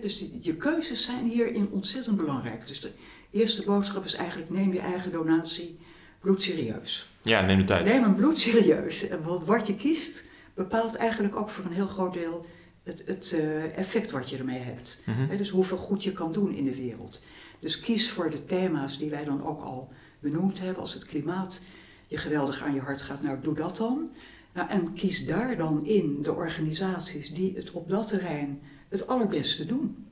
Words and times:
Dus 0.00 0.24
je 0.40 0.56
keuzes 0.56 1.02
zijn 1.02 1.26
hierin 1.26 1.70
ontzettend 1.70 2.16
belangrijk. 2.16 2.66
Dus 2.66 2.80
de 2.80 2.92
eerste 3.30 3.62
boodschap 3.64 4.04
is 4.04 4.14
eigenlijk 4.14 4.50
neem 4.50 4.72
je 4.72 4.80
eigen 4.80 5.12
donatie 5.12 5.78
bloedserieus. 6.20 7.10
Ja, 7.22 7.40
neem 7.40 7.58
de 7.58 7.64
tijd. 7.64 7.86
Neem 7.86 8.02
hem 8.02 8.14
bloedserieus. 8.14 9.06
Want 9.22 9.44
wat 9.44 9.66
je 9.66 9.76
kiest 9.76 10.24
bepaalt 10.54 10.94
eigenlijk 10.94 11.36
ook 11.36 11.48
voor 11.48 11.64
een 11.64 11.72
heel 11.72 11.86
groot 11.86 12.12
deel 12.12 12.46
het, 12.82 13.02
het 13.06 13.32
uh, 13.34 13.78
effect 13.78 14.10
wat 14.10 14.30
je 14.30 14.36
ermee 14.36 14.58
hebt. 14.58 15.02
Mhm. 15.06 15.36
dus 15.36 15.50
hoeveel 15.50 15.76
goed 15.76 16.04
je 16.04 16.12
kan 16.12 16.32
doen 16.32 16.54
in 16.54 16.64
de 16.64 16.74
wereld. 16.74 17.22
Dus 17.58 17.80
kies 17.80 18.10
voor 18.10 18.30
de 18.30 18.44
thema's 18.44 18.98
die 18.98 19.10
wij 19.10 19.24
dan 19.24 19.44
ook 19.44 19.62
al 19.62 19.92
benoemd 20.20 20.60
hebben, 20.60 20.82
als 20.82 20.94
het 20.94 21.04
klimaat 21.04 21.62
je 22.06 22.16
geweldig 22.16 22.62
aan 22.62 22.74
je 22.74 22.80
hart 22.80 23.02
gaat, 23.02 23.22
nou 23.22 23.38
doe 23.42 23.54
dat 23.54 23.76
dan. 23.76 24.10
Nou, 24.52 24.68
en 24.68 24.92
kies 24.94 25.26
daar 25.26 25.56
dan 25.56 25.86
in 25.86 26.22
de 26.22 26.32
organisaties 26.32 27.34
die 27.34 27.56
het 27.56 27.70
op 27.70 27.88
dat 27.88 28.08
terrein 28.08 28.60
het 28.90 29.06
allerbeste 29.06 29.66
doen. 29.66 30.06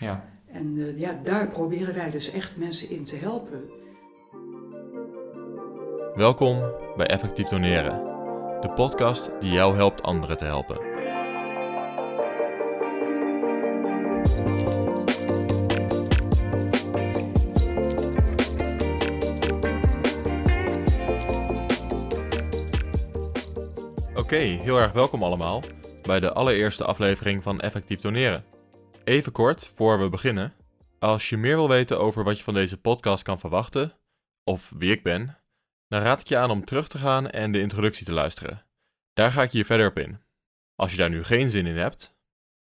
Ja. 0.00 0.24
En 0.46 0.76
uh, 0.76 0.98
ja, 0.98 1.20
daar 1.22 1.48
proberen 1.48 1.94
wij 1.94 2.10
dus 2.10 2.30
echt 2.30 2.56
mensen 2.56 2.90
in 2.90 3.04
te 3.04 3.16
helpen. 3.16 3.70
Welkom 6.14 6.60
bij 6.96 7.06
Effectief 7.06 7.48
Doneren, 7.48 8.04
de 8.60 8.70
podcast 8.74 9.30
die 9.40 9.50
jou 9.50 9.76
helpt 9.76 10.02
anderen 10.02 10.36
te 10.36 10.44
helpen. 10.44 10.92
Oké, 24.14 24.36
heel 24.36 24.78
erg 24.78 24.92
welkom 24.92 25.22
allemaal 25.22 25.62
bij 26.06 26.20
de 26.20 26.32
allereerste 26.32 26.84
aflevering 26.84 27.42
van 27.42 27.60
Effectief 27.60 28.00
Doneren. 28.00 28.44
Even 29.04 29.32
kort 29.32 29.66
voor 29.66 30.00
we 30.00 30.08
beginnen. 30.08 30.54
Als 30.98 31.28
je 31.28 31.36
meer 31.36 31.56
wil 31.56 31.68
weten 31.68 32.00
over 32.00 32.24
wat 32.24 32.38
je 32.38 32.44
van 32.44 32.54
deze 32.54 32.76
podcast 32.76 33.22
kan 33.22 33.38
verwachten, 33.38 33.92
of 34.44 34.72
wie 34.78 34.90
ik 34.90 35.02
ben, 35.02 35.38
dan 35.88 36.02
raad 36.02 36.20
ik 36.20 36.26
je 36.26 36.36
aan 36.36 36.50
om 36.50 36.64
terug 36.64 36.88
te 36.88 36.98
gaan 36.98 37.30
en 37.30 37.52
de 37.52 37.60
introductie 37.60 38.06
te 38.06 38.12
luisteren. 38.12 38.64
Daar 39.12 39.32
ga 39.32 39.42
ik 39.42 39.50
je 39.50 39.64
verder 39.64 39.86
op 39.86 39.98
in. 39.98 40.20
Als 40.76 40.90
je 40.90 40.96
daar 40.96 41.10
nu 41.10 41.24
geen 41.24 41.50
zin 41.50 41.66
in 41.66 41.76
hebt. 41.76 42.14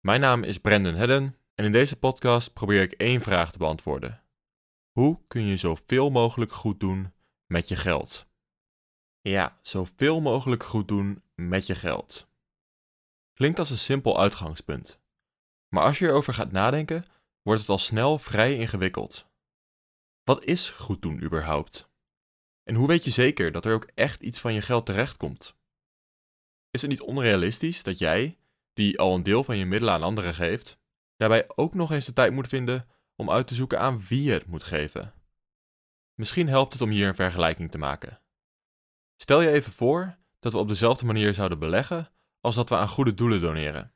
Mijn 0.00 0.20
naam 0.20 0.43
is 0.43 0.59
Brendan 0.59 0.95
Hedden 0.95 1.37
en 1.55 1.65
in 1.65 1.72
deze 1.72 1.97
podcast 1.97 2.53
probeer 2.53 2.83
ik 2.83 2.93
één 2.93 3.20
vraag 3.20 3.53
te 3.53 3.59
beantwoorden. 3.59 4.22
Hoe 4.93 5.19
kun 5.28 5.43
je 5.43 5.56
zoveel 5.56 6.11
mogelijk 6.11 6.53
goed 6.53 6.81
doen 6.81 7.12
met 7.47 7.69
je 7.69 7.77
geld? 7.77 8.27
Ja, 9.20 9.59
zoveel 9.62 10.20
mogelijk 10.20 10.62
goed 10.62 10.89
doen 10.89 11.22
met 11.34 11.67
je 11.67 11.75
geld. 11.75 12.30
Klinkt 13.41 13.59
als 13.59 13.71
een 13.71 13.79
simpel 13.79 14.21
uitgangspunt. 14.21 15.01
Maar 15.69 15.83
als 15.83 15.99
je 15.99 16.07
erover 16.07 16.35
gaat 16.35 16.53
nadenken, 16.53 17.05
wordt 17.43 17.61
het 17.61 17.69
al 17.71 17.79
snel 17.79 18.19
vrij 18.19 18.57
ingewikkeld. 18.57 19.27
Wat 20.23 20.45
is 20.45 20.71
goed 20.71 21.03
doen 21.03 21.23
überhaupt? 21.23 21.91
En 22.63 22.75
hoe 22.75 22.87
weet 22.87 23.05
je 23.05 23.11
zeker 23.11 23.53
dat 23.53 23.65
er 23.65 23.75
ook 23.75 23.89
echt 23.95 24.23
iets 24.23 24.41
van 24.41 24.55
je 24.55 24.63
geld 24.63 24.87
terechtkomt? 24.87 25.55
Is 26.71 26.81
het 26.81 26.91
niet 26.91 27.01
onrealistisch 27.01 27.83
dat 27.83 27.99
jij, 27.99 28.39
die 28.73 28.99
al 28.99 29.15
een 29.15 29.23
deel 29.23 29.45
van 29.45 29.57
je 29.57 29.67
middelen 29.67 29.95
aan 29.95 30.03
anderen 30.03 30.35
geeft, 30.35 30.79
daarbij 31.17 31.49
ook 31.57 31.75
nog 31.75 31.91
eens 31.91 32.07
de 32.07 32.13
tijd 32.13 32.33
moet 32.33 32.49
vinden 32.49 32.89
om 33.17 33.31
uit 33.31 33.47
te 33.47 33.55
zoeken 33.55 33.81
aan 33.81 34.05
wie 34.09 34.23
je 34.23 34.33
het 34.33 34.47
moet 34.47 34.65
geven? 34.65 35.15
Misschien 36.15 36.49
helpt 36.49 36.73
het 36.73 36.83
om 36.83 36.91
hier 36.91 37.09
een 37.09 37.15
vergelijking 37.15 37.71
te 37.71 37.79
maken. 37.79 38.21
Stel 39.17 39.41
je 39.41 39.51
even 39.51 39.73
voor 39.73 40.19
dat 40.39 40.53
we 40.53 40.59
op 40.59 40.69
dezelfde 40.69 41.07
manier 41.07 41.35
zouden 41.35 41.59
beleggen 41.59 42.13
als 42.41 42.55
dat 42.55 42.69
we 42.69 42.77
aan 42.77 42.89
goede 42.89 43.15
doelen 43.15 43.41
doneren. 43.41 43.95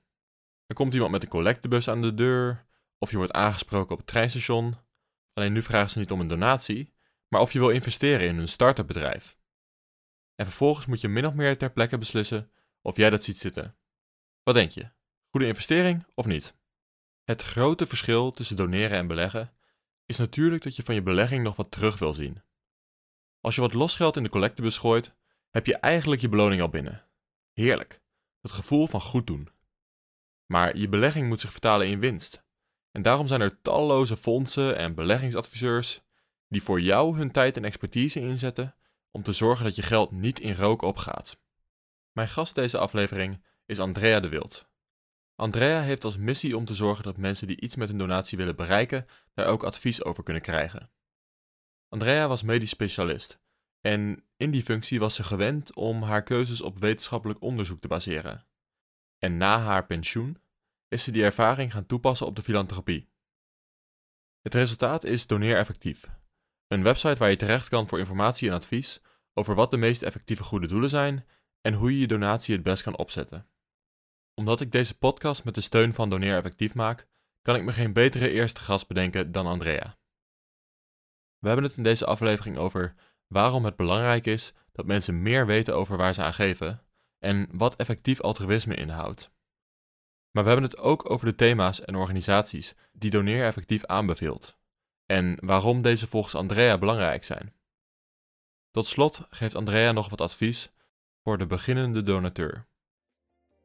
Er 0.67 0.75
komt 0.75 0.95
iemand 0.95 1.11
met 1.11 1.23
een 1.23 1.29
collectebus 1.29 1.89
aan 1.89 2.03
de 2.03 2.15
deur, 2.15 2.67
of 2.99 3.11
je 3.11 3.17
wordt 3.17 3.33
aangesproken 3.33 3.93
op 3.93 3.99
het 3.99 4.07
treinstation. 4.07 4.77
Alleen 5.33 5.53
nu 5.53 5.63
vragen 5.63 5.91
ze 5.91 5.99
niet 5.99 6.11
om 6.11 6.21
een 6.21 6.29
donatie, 6.29 6.93
maar 7.29 7.41
of 7.41 7.53
je 7.53 7.59
wil 7.59 7.71
investeren 7.71 8.27
in 8.27 8.39
een 8.39 8.49
start-up 8.49 8.87
bedrijf. 8.87 9.39
En 10.35 10.47
vervolgens 10.47 10.87
moet 10.87 11.01
je 11.01 11.09
min 11.09 11.27
of 11.27 11.35
meer 11.35 11.59
ter 11.59 11.73
plekke 11.73 11.99
beslissen 11.99 12.51
of 12.83 12.97
jij 12.97 13.11
dat 13.11 13.23
ziet 13.23 13.39
zitten. 13.39 13.77
Wat 14.43 14.55
denk 14.55 14.71
je? 14.71 14.91
Goede 15.31 15.47
investering 15.47 16.07
of 16.15 16.27
niet? 16.27 16.57
Het 17.25 17.43
grote 17.43 17.87
verschil 17.87 18.31
tussen 18.31 18.57
doneren 18.57 18.99
en 18.99 19.07
beleggen 19.07 19.53
is 20.07 20.19
natuurlijk 20.19 20.63
dat 20.63 20.77
je 20.77 20.83
van 20.83 20.95
je 20.95 21.03
belegging 21.03 21.43
nog 21.43 21.57
wat 21.57 21.71
terug 21.71 21.99
wil 21.99 22.13
zien. 22.13 22.43
Als 23.41 23.55
je 23.55 23.61
wat 23.61 23.75
losgeld 23.75 24.17
in 24.17 24.23
de 24.23 24.29
collectebus 24.29 24.79
gooit, 24.79 25.15
heb 25.51 25.67
je 25.67 25.77
eigenlijk 25.77 26.21
je 26.21 26.29
beloning 26.29 26.63
al 26.63 26.69
binnen. 26.69 27.05
Heerlijk, 27.53 28.03
het 28.45 28.53
gevoel 28.53 28.87
van 28.87 29.01
goed 29.01 29.27
doen. 29.27 29.49
Maar 30.47 30.77
je 30.77 30.89
belegging 30.89 31.29
moet 31.29 31.41
zich 31.41 31.51
vertalen 31.51 31.87
in 31.87 32.01
winst. 32.01 32.45
En 32.91 33.03
daarom 33.03 33.27
zijn 33.27 33.41
er 33.41 33.61
talloze 33.61 34.17
fondsen 34.17 34.77
en 34.77 34.95
beleggingsadviseurs 34.95 36.03
die 36.49 36.63
voor 36.63 36.81
jou 36.81 37.17
hun 37.17 37.31
tijd 37.31 37.57
en 37.57 37.65
expertise 37.65 38.21
inzetten 38.21 38.75
om 39.11 39.23
te 39.23 39.33
zorgen 39.33 39.65
dat 39.65 39.77
je 39.77 39.83
geld 39.83 40.11
niet 40.11 40.41
in 40.41 40.55
rook 40.55 40.83
opgaat. 40.83 41.41
Mijn 42.13 42.29
gast 42.29 42.55
deze 42.55 42.79
aflevering 42.79 43.45
is 43.67 43.81
Andrea 43.81 44.21
de 44.21 44.29
Wild. 44.29 44.69
Andrea 45.35 45.81
heeft 45.81 46.05
als 46.05 46.17
missie 46.17 46.57
om 46.57 46.65
te 46.65 46.75
zorgen 46.75 47.05
dat 47.05 47.17
mensen 47.17 47.47
die 47.47 47.61
iets 47.61 47.77
met 47.77 47.89
een 47.89 47.99
donatie 47.99 48.39
willen 48.39 48.57
bereiken, 48.57 49.07
daar 49.35 49.47
ook 49.47 49.63
advies 49.63 50.05
over 50.05 50.23
kunnen 50.23 50.43
krijgen. 50.43 50.91
Andrea 51.89 52.29
was 52.29 52.43
medisch 52.43 52.71
specialist 52.71 53.43
en 53.87 54.25
in 54.37 54.51
die 54.51 54.63
functie 54.63 54.99
was 54.99 55.15
ze 55.15 55.25
gewend 55.25 55.75
om 55.75 56.03
haar 56.03 56.23
keuzes 56.23 56.61
op 56.61 56.79
wetenschappelijk 56.79 57.43
onderzoek 57.43 57.81
te 57.81 57.89
baseren. 57.89 58.47
En 59.19 59.37
na 59.37 59.59
haar 59.59 59.87
pensioen 59.87 60.39
is 60.89 61.05
ze 61.05 61.11
die 61.11 61.25
ervaring 61.25 61.73
gaan 61.73 61.87
toepassen 61.87 62.27
op 62.27 62.37
de 62.37 62.43
filantropie. 62.43 63.09
Het 64.41 64.55
resultaat 64.55 65.05
is 65.05 65.27
Doneer 65.27 65.57
Effectief, 65.57 66.05
een 66.69 66.83
website 66.83 67.15
waar 67.15 67.31
je 67.31 67.37
terecht 67.37 67.69
kan 67.69 67.89
voor 67.89 67.99
informatie 67.99 68.49
en 68.49 68.55
advies 68.55 69.01
over 69.35 69.55
wat 69.55 69.71
de 69.71 69.77
meest 69.77 70.03
effectieve 70.03 70.43
goede 70.43 70.67
doelen 70.67 70.91
zijn 70.91 71.27
en 71.61 71.75
hoe 71.75 71.93
je 71.93 71.99
je 71.99 72.07
donatie 72.07 72.55
het 72.55 72.65
best 72.65 72.83
kan 72.83 72.97
opzetten. 72.97 73.49
Omdat 74.35 74.61
ik 74.61 74.73
deze 74.73 74.99
podcast 74.99 75.45
met 75.45 75.55
de 75.55 75.61
steun 75.61 75.95
van 75.95 76.11
Doneer 76.11 76.37
Effectief 76.37 76.75
maak, 76.75 77.07
kan 77.43 77.57
ik 77.57 77.63
me 77.63 77.73
geen 77.73 77.93
betere 77.93 78.31
eerste 78.31 78.61
gast 78.61 78.89
bedenken 78.89 79.33
dan 79.33 79.47
Andrea. 79.47 79.99
We 81.39 81.47
hebben 81.47 81.67
het 81.67 81.77
in 81.77 81.83
deze 81.83 82.07
aflevering 82.07 82.57
over 82.57 82.95
waarom 83.27 83.65
het 83.65 83.77
belangrijk 83.77 84.27
is 84.27 84.53
dat 84.73 84.87
mensen 84.87 85.23
meer 85.23 85.47
weten 85.47 85.75
over 85.75 85.97
waar 85.97 86.15
ze 86.15 86.23
aan 86.23 86.35
geven 86.35 86.83
en 87.19 87.49
wat 87.53 87.77
effectief 87.77 88.21
altruïsme 88.21 88.75
inhoudt. 88.75 89.31
Maar 90.31 90.43
we 90.43 90.51
hebben 90.51 90.69
het 90.71 90.79
ook 90.79 91.11
over 91.11 91.27
de 91.27 91.35
thema's 91.35 91.81
en 91.81 91.95
organisaties 91.95 92.75
die 92.93 93.11
Doneer 93.11 93.45
Effectief 93.45 93.85
aanbeveelt 93.85 94.57
en 95.07 95.37
waarom 95.41 95.83
deze 95.83 96.07
volgens 96.07 96.35
Andrea 96.35 96.79
belangrijk 96.79 97.25
zijn. 97.25 97.53
Tot 98.71 98.87
slot 98.87 99.27
geeft 99.31 99.55
Andrea 99.55 99.93
nog 99.93 100.09
wat 100.09 100.21
advies 100.21 100.73
voor 101.23 101.39
de 101.39 101.47
beginnende 101.47 102.03
donateur. 102.03 102.67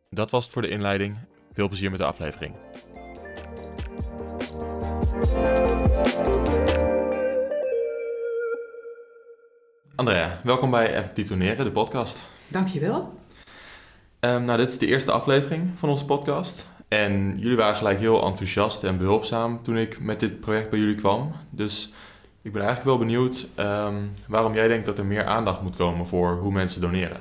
Dat 0.10 0.32
was 0.32 0.44
het 0.44 0.54
voor 0.54 0.62
de 0.62 0.70
inleiding. 0.70 1.18
Veel 1.54 1.68
plezier 1.68 1.90
met 1.90 2.00
de 2.00 2.06
aflevering. 2.06 2.56
Andrea, 10.00 10.40
welkom 10.44 10.72
bij 10.72 10.94
Effectief 10.94 11.28
Doneren, 11.28 11.66
de 11.66 11.72
podcast. 11.72 12.22
Dankjewel. 12.48 13.14
Um, 14.20 14.44
nou, 14.44 14.58
dit 14.58 14.68
is 14.68 14.78
de 14.78 14.86
eerste 14.86 15.12
aflevering 15.12 15.70
van 15.76 15.90
onze 15.90 16.06
podcast. 16.06 16.68
En 16.88 17.40
jullie 17.40 17.58
waren 17.58 17.76
gelijk 17.76 18.00
heel 18.00 18.26
enthousiast 18.26 18.84
en 18.84 18.98
behulpzaam 18.98 19.64
toen 19.64 19.78
ik 19.78 20.00
met 20.02 20.20
dit 20.20 20.40
project 20.40 20.70
bij 20.70 20.80
jullie 20.80 20.96
kwam. 20.96 21.32
Dus 21.50 21.94
ik 22.42 22.52
ben 22.52 22.62
eigenlijk 22.62 22.98
wel 22.98 23.08
benieuwd 23.08 23.48
um, 23.56 24.12
waarom 24.28 24.54
jij 24.54 24.68
denkt 24.68 24.86
dat 24.86 24.98
er 24.98 25.06
meer 25.06 25.26
aandacht 25.26 25.62
moet 25.62 25.76
komen 25.76 26.08
voor 26.08 26.38
hoe 26.38 26.52
mensen 26.52 26.82
doneren. 26.82 27.18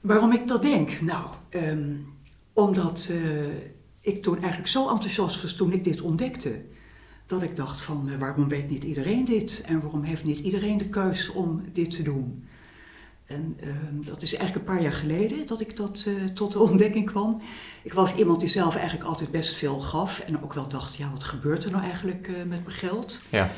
Waarom 0.00 0.32
ik 0.32 0.48
dat 0.48 0.62
denk? 0.62 1.00
Nou, 1.00 1.24
um, 1.50 2.14
omdat 2.52 3.08
uh, 3.10 3.54
ik 4.00 4.22
toen 4.22 4.38
eigenlijk 4.38 4.68
zo 4.68 4.88
enthousiast 4.88 5.42
was 5.42 5.54
toen 5.54 5.72
ik 5.72 5.84
dit 5.84 6.00
ontdekte. 6.00 6.60
Dat 7.26 7.42
ik 7.42 7.56
dacht 7.56 7.80
van 7.80 8.08
uh, 8.08 8.18
waarom 8.18 8.48
weet 8.48 8.70
niet 8.70 8.84
iedereen 8.84 9.24
dit? 9.24 9.62
En 9.66 9.80
waarom 9.80 10.02
heeft 10.02 10.24
niet 10.24 10.38
iedereen 10.38 10.78
de 10.78 10.88
keus 10.88 11.28
om 11.28 11.62
dit 11.72 11.90
te 11.90 12.02
doen? 12.02 12.46
En 13.26 13.56
uh, 13.64 13.74
dat 14.06 14.22
is 14.22 14.34
eigenlijk 14.34 14.68
een 14.68 14.74
paar 14.74 14.82
jaar 14.82 14.92
geleden 14.92 15.46
dat 15.46 15.60
ik 15.60 15.76
dat, 15.76 16.04
uh, 16.08 16.24
tot 16.24 16.52
de 16.52 16.58
ontdekking 16.68 17.06
kwam. 17.06 17.42
Ik 17.82 17.92
was 17.92 18.14
iemand 18.14 18.40
die 18.40 18.48
zelf 18.48 18.74
eigenlijk 18.74 19.08
altijd 19.08 19.30
best 19.30 19.54
veel 19.54 19.80
gaf. 19.80 20.18
En 20.20 20.42
ook 20.42 20.54
wel 20.54 20.68
dacht, 20.68 20.96
ja, 20.96 21.10
wat 21.10 21.24
gebeurt 21.24 21.64
er 21.64 21.70
nou 21.70 21.82
eigenlijk 21.84 22.28
uh, 22.28 22.36
met 22.36 22.64
mijn 22.64 22.76
geld? 22.76 23.20
Ja. 23.30 23.50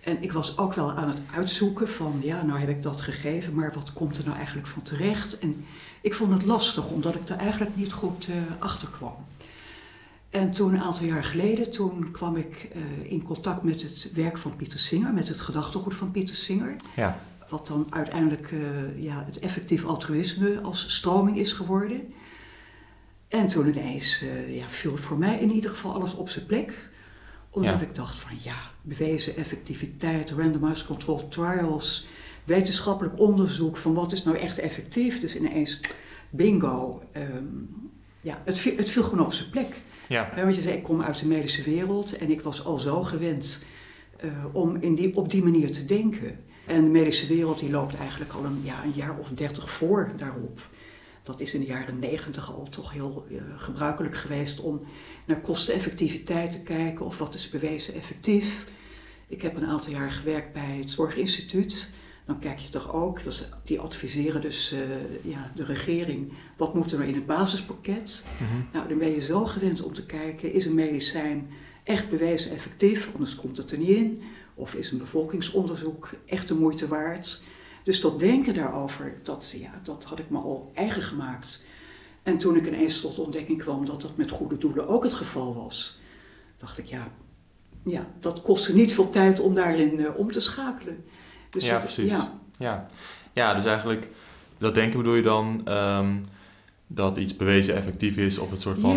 En 0.00 0.22
ik 0.22 0.32
was 0.32 0.58
ook 0.58 0.74
wel 0.74 0.92
aan 0.92 1.08
het 1.08 1.20
uitzoeken 1.34 1.88
van, 1.88 2.20
ja, 2.22 2.42
nou 2.42 2.58
heb 2.58 2.68
ik 2.68 2.82
dat 2.82 3.00
gegeven, 3.00 3.54
maar 3.54 3.72
wat 3.74 3.92
komt 3.92 4.18
er 4.18 4.24
nou 4.24 4.36
eigenlijk 4.36 4.66
van 4.66 4.82
terecht? 4.82 5.38
En 5.38 5.64
ik 6.00 6.14
vond 6.14 6.32
het 6.32 6.44
lastig, 6.44 6.88
omdat 6.88 7.14
ik 7.14 7.28
er 7.28 7.36
eigenlijk 7.36 7.76
niet 7.76 7.92
goed 7.92 8.28
achter 8.58 8.88
kwam. 8.88 9.16
En 10.34 10.50
toen, 10.50 10.74
een 10.74 10.80
aantal 10.80 11.06
jaar 11.06 11.24
geleden, 11.24 11.70
toen 11.70 12.10
kwam 12.10 12.36
ik 12.36 12.68
in 13.02 13.22
contact 13.22 13.62
met 13.62 13.82
het 13.82 14.10
werk 14.14 14.38
van 14.38 14.56
Pieter 14.56 14.78
Singer, 14.78 15.14
met 15.14 15.28
het 15.28 15.40
gedachtegoed 15.40 15.94
van 15.94 16.10
Pieter 16.10 16.34
Singer. 16.34 16.76
Ja 16.96 17.20
wat 17.54 17.66
dan 17.66 17.86
uiteindelijk 17.90 18.50
uh, 18.50 19.02
ja, 19.02 19.24
het 19.26 19.38
effectief 19.38 19.84
altruïsme 19.84 20.60
als 20.60 20.94
stroming 20.94 21.36
is 21.38 21.52
geworden. 21.52 22.12
En 23.28 23.46
toen 23.46 23.68
ineens 23.68 24.22
uh, 24.22 24.56
ja, 24.56 24.68
viel 24.68 24.96
voor 24.96 25.18
mij 25.18 25.38
in 25.38 25.50
ieder 25.50 25.70
geval 25.70 25.94
alles 25.94 26.14
op 26.14 26.28
zijn 26.28 26.46
plek. 26.46 26.90
Omdat 27.50 27.80
ik 27.80 27.94
dacht 27.94 28.16
van 28.16 28.30
ja, 28.38 28.56
bewezen 28.82 29.36
effectiviteit, 29.36 30.30
randomized 30.30 30.86
controlled 30.86 31.30
trials, 31.32 32.06
wetenschappelijk 32.44 33.18
onderzoek 33.18 33.76
van 33.76 33.94
wat 33.94 34.12
is 34.12 34.24
nou 34.24 34.36
echt 34.36 34.58
effectief. 34.58 35.20
Dus 35.20 35.36
ineens 35.36 35.80
bingo. 36.30 37.02
Ehm, 37.12 37.44
ja, 38.20 38.42
het 38.44 38.64
het 38.64 38.90
viel 38.90 39.02
gewoon 39.02 39.24
op 39.24 39.32
zijn 39.32 39.50
plek. 39.50 39.80
Ja. 40.08 40.32
Want 40.36 40.54
je 40.54 40.60
zei, 40.60 40.76
ik 40.76 40.82
kom 40.82 41.02
uit 41.02 41.18
de 41.18 41.26
medische 41.26 41.62
wereld 41.62 42.16
en 42.16 42.30
ik 42.30 42.40
was 42.40 42.64
al 42.64 42.78
zo 42.78 43.02
gewend 43.02 43.62
uh, 44.24 44.44
om 44.52 44.76
in 44.76 44.94
die, 44.94 45.16
op 45.16 45.30
die 45.30 45.42
manier 45.42 45.72
te 45.72 45.84
denken. 45.84 46.38
En 46.66 46.84
de 46.84 46.90
medische 46.90 47.26
wereld 47.26 47.58
die 47.58 47.70
loopt 47.70 47.94
eigenlijk 47.94 48.32
al 48.32 48.44
een, 48.44 48.60
ja, 48.62 48.84
een 48.84 48.92
jaar 48.94 49.18
of 49.18 49.28
dertig 49.28 49.70
voor 49.70 50.12
daarop. 50.16 50.68
Dat 51.22 51.40
is 51.40 51.54
in 51.54 51.60
de 51.60 51.66
jaren 51.66 51.98
negentig 51.98 52.54
al 52.54 52.68
toch 52.68 52.92
heel 52.92 53.26
uh, 53.30 53.42
gebruikelijk 53.56 54.16
geweest 54.16 54.60
om 54.60 54.82
naar 55.24 55.40
kosteneffectiviteit 55.40 56.50
te 56.50 56.62
kijken 56.62 57.04
of 57.04 57.18
wat 57.18 57.34
is 57.34 57.50
bewezen 57.50 57.94
effectief. 57.94 58.66
Ik 59.26 59.42
heb 59.42 59.56
een 59.56 59.66
aantal 59.66 59.92
jaar 59.92 60.12
gewerkt 60.12 60.52
bij 60.52 60.76
het 60.78 60.90
Zorginstituut. 60.90 61.90
Dan 62.26 62.38
kijk 62.38 62.58
je 62.58 62.68
toch 62.68 62.92
ook, 62.92 63.20
die 63.64 63.80
adviseren 63.80 64.40
dus 64.40 64.72
uh, 64.72 64.80
ja, 65.22 65.52
de 65.54 65.64
regering, 65.64 66.32
wat 66.56 66.74
moet 66.74 66.92
er 66.92 66.98
nou 66.98 67.08
in 67.08 67.14
het 67.14 67.26
basispakket? 67.26 68.24
Mm 68.40 68.66
Nou, 68.72 68.88
dan 68.88 68.98
ben 68.98 69.10
je 69.10 69.20
zo 69.20 69.44
gewend 69.44 69.82
om 69.82 69.92
te 69.92 70.06
kijken, 70.06 70.52
is 70.52 70.66
een 70.66 70.74
medicijn 70.74 71.50
echt 71.82 72.08
bewezen 72.08 72.50
effectief, 72.50 73.10
anders 73.14 73.36
komt 73.36 73.56
het 73.56 73.70
er 73.70 73.78
niet 73.78 73.88
in. 73.88 74.22
Of 74.54 74.74
is 74.74 74.90
een 74.90 74.98
bevolkingsonderzoek 74.98 76.10
echt 76.26 76.48
de 76.48 76.54
moeite 76.54 76.88
waard? 76.88 77.42
Dus 77.84 78.00
dat 78.00 78.18
denken 78.18 78.54
daarover, 78.54 79.18
dat, 79.22 79.54
ja, 79.58 79.80
dat 79.82 80.04
had 80.04 80.18
ik 80.18 80.30
me 80.30 80.38
al 80.38 80.70
eigen 80.74 81.02
gemaakt. 81.02 81.64
En 82.22 82.38
toen 82.38 82.56
ik 82.56 82.66
ineens 82.66 83.00
tot 83.00 83.18
ontdekking 83.18 83.58
kwam 83.58 83.84
dat 83.84 84.00
dat 84.00 84.16
met 84.16 84.30
goede 84.30 84.58
doelen 84.58 84.88
ook 84.88 85.02
het 85.02 85.14
geval 85.14 85.54
was, 85.54 86.00
dacht 86.56 86.78
ik, 86.78 86.86
ja, 86.86 87.12
ja 87.84 88.12
dat 88.20 88.42
kostte 88.42 88.74
niet 88.74 88.94
veel 88.94 89.08
tijd 89.08 89.40
om 89.40 89.54
daarin 89.54 90.00
uh, 90.00 90.18
om 90.18 90.30
te 90.30 90.40
schakelen. 90.40 91.04
Dus 91.54 91.64
ja, 91.64 91.78
precies. 91.78 92.10
Ja. 92.10 92.38
ja. 92.58 92.86
Ja. 93.32 93.54
dus 93.54 93.64
eigenlijk, 93.64 94.08
dat 94.58 94.74
denken 94.74 94.98
bedoel 94.98 95.14
je 95.14 95.22
dan 95.22 95.72
um, 95.72 96.24
dat 96.86 97.16
iets 97.16 97.36
bewezen 97.36 97.74
effectief 97.74 98.16
is 98.16 98.38
of 98.38 98.50
het 98.50 98.60
soort 98.60 98.78
van 98.78 98.96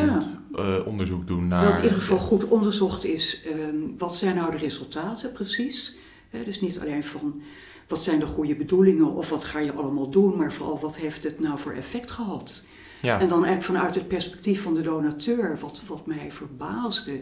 uh, 0.56 0.76
onderzoek 0.86 1.28
doen 1.28 1.48
naar... 1.48 1.66
Dat 1.66 1.78
in 1.78 1.84
ieder 1.84 2.00
geval 2.00 2.18
goed 2.18 2.48
onderzocht 2.48 3.06
is, 3.06 3.44
um, 3.48 3.96
wat 3.98 4.16
zijn 4.16 4.36
nou 4.36 4.52
de 4.52 4.58
resultaten 4.58 5.32
precies? 5.32 5.98
He, 6.30 6.44
dus 6.44 6.62
niet 6.62 6.80
alleen 6.80 7.04
van 7.04 7.42
wat 7.88 8.04
zijn 8.04 8.20
de 8.20 8.26
goede 8.26 8.56
bedoelingen 8.56 9.14
of 9.14 9.30
wat 9.30 9.46
ga 9.46 9.60
je 9.60 9.72
allemaal 9.72 10.10
doen, 10.10 10.36
maar 10.36 10.54
vooral 10.54 10.80
wat 10.80 10.98
heeft 10.98 11.24
het 11.24 11.40
nou 11.40 11.60
voor 11.60 11.74
effect 11.74 12.12
gehad? 12.12 12.64
Ja. 13.02 13.20
En 13.20 13.28
dan 13.28 13.46
eigenlijk 13.46 13.78
vanuit 13.78 13.96
het 13.96 14.08
perspectief 14.08 14.62
van 14.62 14.74
de 14.74 14.82
donateur, 14.82 15.58
wat, 15.62 15.82
wat 15.88 16.06
mij 16.06 16.32
verbaasde, 16.32 17.22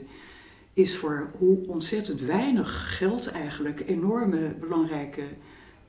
is 0.75 0.97
voor 0.97 1.31
hoe 1.37 1.67
ontzettend 1.67 2.21
weinig 2.21 2.97
geld 2.97 3.27
eigenlijk 3.27 3.83
enorme 3.87 4.55
belangrijke 4.59 5.27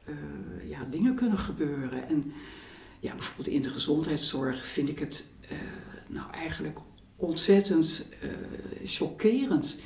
uh, 0.08 0.14
ja, 0.68 0.86
dingen 0.90 1.14
kunnen 1.14 1.38
gebeuren. 1.38 2.08
En 2.08 2.32
ja, 3.00 3.14
bijvoorbeeld 3.14 3.48
in 3.48 3.62
de 3.62 3.70
gezondheidszorg 3.70 4.66
vind 4.66 4.88
ik 4.88 4.98
het 4.98 5.28
uh, 5.42 5.58
nou 6.06 6.30
eigenlijk 6.32 6.78
ontzettend 7.16 8.08
uh, 8.22 8.30
chockerend 8.84 9.80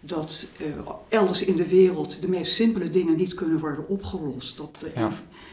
dat 0.00 0.48
uh, 0.60 0.88
elders 1.08 1.44
in 1.44 1.56
de 1.56 1.68
wereld 1.68 2.20
de 2.20 2.28
meest 2.28 2.52
simpele 2.52 2.90
dingen 2.90 3.16
niet 3.16 3.34
kunnen 3.34 3.58
worden 3.58 3.88
opgelost. 3.88 4.56
Dat 4.56 4.76
de 4.80 4.90
ja. 4.94 5.10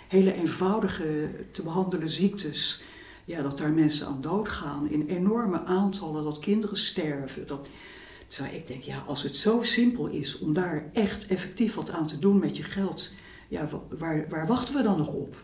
hele 0.08 0.34
eenvoudige 0.34 1.30
te 1.52 1.64
behandelen 1.64 2.10
ziektes, 2.10 2.82
ja, 3.26 3.42
dat 3.42 3.58
daar 3.58 3.72
mensen 3.72 4.08
aan 4.08 4.22
doodgaan 4.22 4.90
in 4.90 5.08
enorme 5.08 5.64
aantallen, 5.64 6.24
dat 6.24 6.40
kinderen 6.40 6.78
sterven. 6.78 7.48
Dat, 7.48 7.68
terwijl 8.32 8.56
ik 8.56 8.68
denk, 8.68 8.84
ja, 8.84 9.04
als 9.08 9.24
het 9.24 9.36
zo 9.36 9.62
simpel 9.62 10.08
is 10.08 10.40
om 10.40 10.54
daar 10.54 10.90
echt 10.94 11.28
effectief 11.28 11.74
wat 11.74 11.92
aan 11.92 12.08
te 12.08 12.20
doen 12.20 12.40
met 12.40 12.58
je 12.58 12.64
geld, 12.64 13.14
ja, 13.48 13.70
waar, 13.98 14.26
waar 14.30 14.48
wachten 14.48 14.76
we 14.76 14.82
dan 14.82 14.98
nog 14.98 15.14
op? 15.14 15.36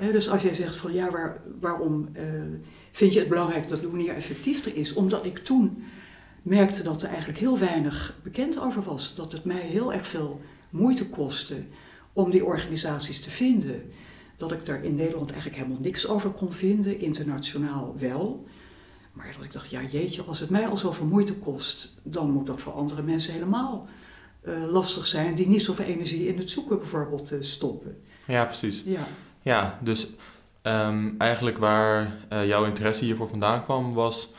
dus 0.00 0.28
als 0.28 0.42
jij 0.42 0.54
zegt 0.54 0.76
van 0.76 0.92
ja, 0.92 1.10
waar, 1.10 1.40
waarom 1.60 2.08
uh, 2.16 2.42
vind 2.92 3.12
je 3.12 3.18
het 3.18 3.28
belangrijk 3.28 3.68
dat 3.68 3.82
Loenier 3.82 4.14
effectiever 4.14 4.76
is? 4.76 4.92
Omdat 4.92 5.24
ik 5.24 5.38
toen 5.38 5.84
merkte 6.42 6.82
dat 6.82 7.02
er 7.02 7.08
eigenlijk 7.08 7.38
heel 7.38 7.58
weinig 7.58 8.18
bekend 8.22 8.60
over 8.60 8.82
was. 8.82 9.14
Dat 9.14 9.32
het 9.32 9.44
mij 9.44 9.60
heel 9.60 9.92
erg 9.92 10.06
veel 10.06 10.40
moeite 10.70 11.08
kostte 11.08 11.56
om 12.12 12.30
die 12.30 12.44
organisaties 12.44 13.20
te 13.20 13.30
vinden. 13.30 13.82
Dat 14.36 14.52
ik 14.52 14.66
daar 14.66 14.84
in 14.84 14.94
Nederland 14.94 15.30
eigenlijk 15.30 15.62
helemaal 15.62 15.82
niks 15.82 16.08
over 16.08 16.30
kon 16.30 16.52
vinden, 16.52 17.00
internationaal 17.00 17.94
wel. 17.98 18.46
Maar 19.16 19.32
dat 19.36 19.44
ik 19.44 19.52
dacht, 19.52 19.70
ja 19.70 19.82
jeetje, 19.82 20.22
als 20.22 20.40
het 20.40 20.50
mij 20.50 20.66
al 20.66 20.76
zoveel 20.76 21.06
moeite 21.06 21.34
kost, 21.34 21.94
dan 22.02 22.30
moet 22.30 22.46
dat 22.46 22.60
voor 22.60 22.72
andere 22.72 23.02
mensen 23.02 23.32
helemaal 23.32 23.86
uh, 24.42 24.70
lastig 24.72 25.06
zijn, 25.06 25.34
die 25.34 25.48
niet 25.48 25.62
zoveel 25.62 25.84
energie 25.84 26.26
in 26.26 26.38
het 26.38 26.50
zoeken 26.50 26.78
bijvoorbeeld 26.78 27.32
uh, 27.32 27.38
stoppen. 27.40 28.02
Ja, 28.26 28.44
precies. 28.44 28.82
Ja, 28.84 29.06
ja 29.42 29.78
dus 29.82 30.12
um, 30.62 31.14
eigenlijk 31.18 31.58
waar 31.58 32.16
uh, 32.32 32.46
jouw 32.46 32.64
interesse 32.64 33.04
hiervoor 33.04 33.28
vandaan 33.28 33.62
kwam, 33.62 33.94
was 33.94 34.32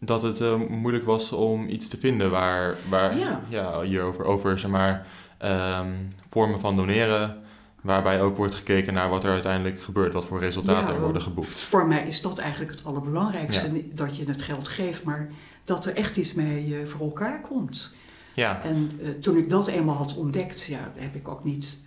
dat 0.00 0.22
het 0.22 0.68
moeilijk 0.68 1.04
was 1.04 1.32
om 1.32 1.68
iets 1.68 1.88
te 1.88 1.96
vinden 1.96 2.30
waar, 2.30 2.76
waar 2.88 3.18
ja. 3.18 3.40
ja 3.48 3.80
hierover 3.80 4.24
over 4.24 4.58
zeg 4.58 4.70
maar, 4.70 5.06
um, 5.44 6.08
vormen 6.28 6.60
van 6.60 6.76
doneren, 6.76 7.39
waarbij 7.82 8.20
ook 8.20 8.36
wordt 8.36 8.54
gekeken 8.54 8.94
naar 8.94 9.08
wat 9.08 9.24
er 9.24 9.30
uiteindelijk 9.30 9.82
gebeurt, 9.82 10.12
wat 10.12 10.24
voor 10.24 10.40
resultaten 10.40 10.94
er 10.94 11.00
worden 11.00 11.22
geboekt. 11.22 11.60
Voor 11.60 11.86
mij 11.86 12.06
is 12.06 12.20
dat 12.20 12.38
eigenlijk 12.38 12.70
het 12.70 12.84
allerbelangrijkste, 12.84 13.94
dat 13.94 14.16
je 14.16 14.24
het 14.24 14.42
geld 14.42 14.68
geeft, 14.68 15.04
maar 15.04 15.30
dat 15.64 15.86
er 15.86 15.96
echt 15.96 16.16
iets 16.16 16.34
mee 16.34 16.68
uh, 16.68 16.86
voor 16.86 17.06
elkaar 17.06 17.40
komt. 17.40 17.94
Ja. 18.34 18.62
En 18.62 18.90
uh, 19.00 19.08
toen 19.08 19.36
ik 19.36 19.50
dat 19.50 19.68
eenmaal 19.68 19.96
had 19.96 20.16
ontdekt, 20.16 20.64
ja, 20.64 20.92
heb 20.94 21.14
ik 21.14 21.28
ook 21.28 21.44
niet. 21.44 21.84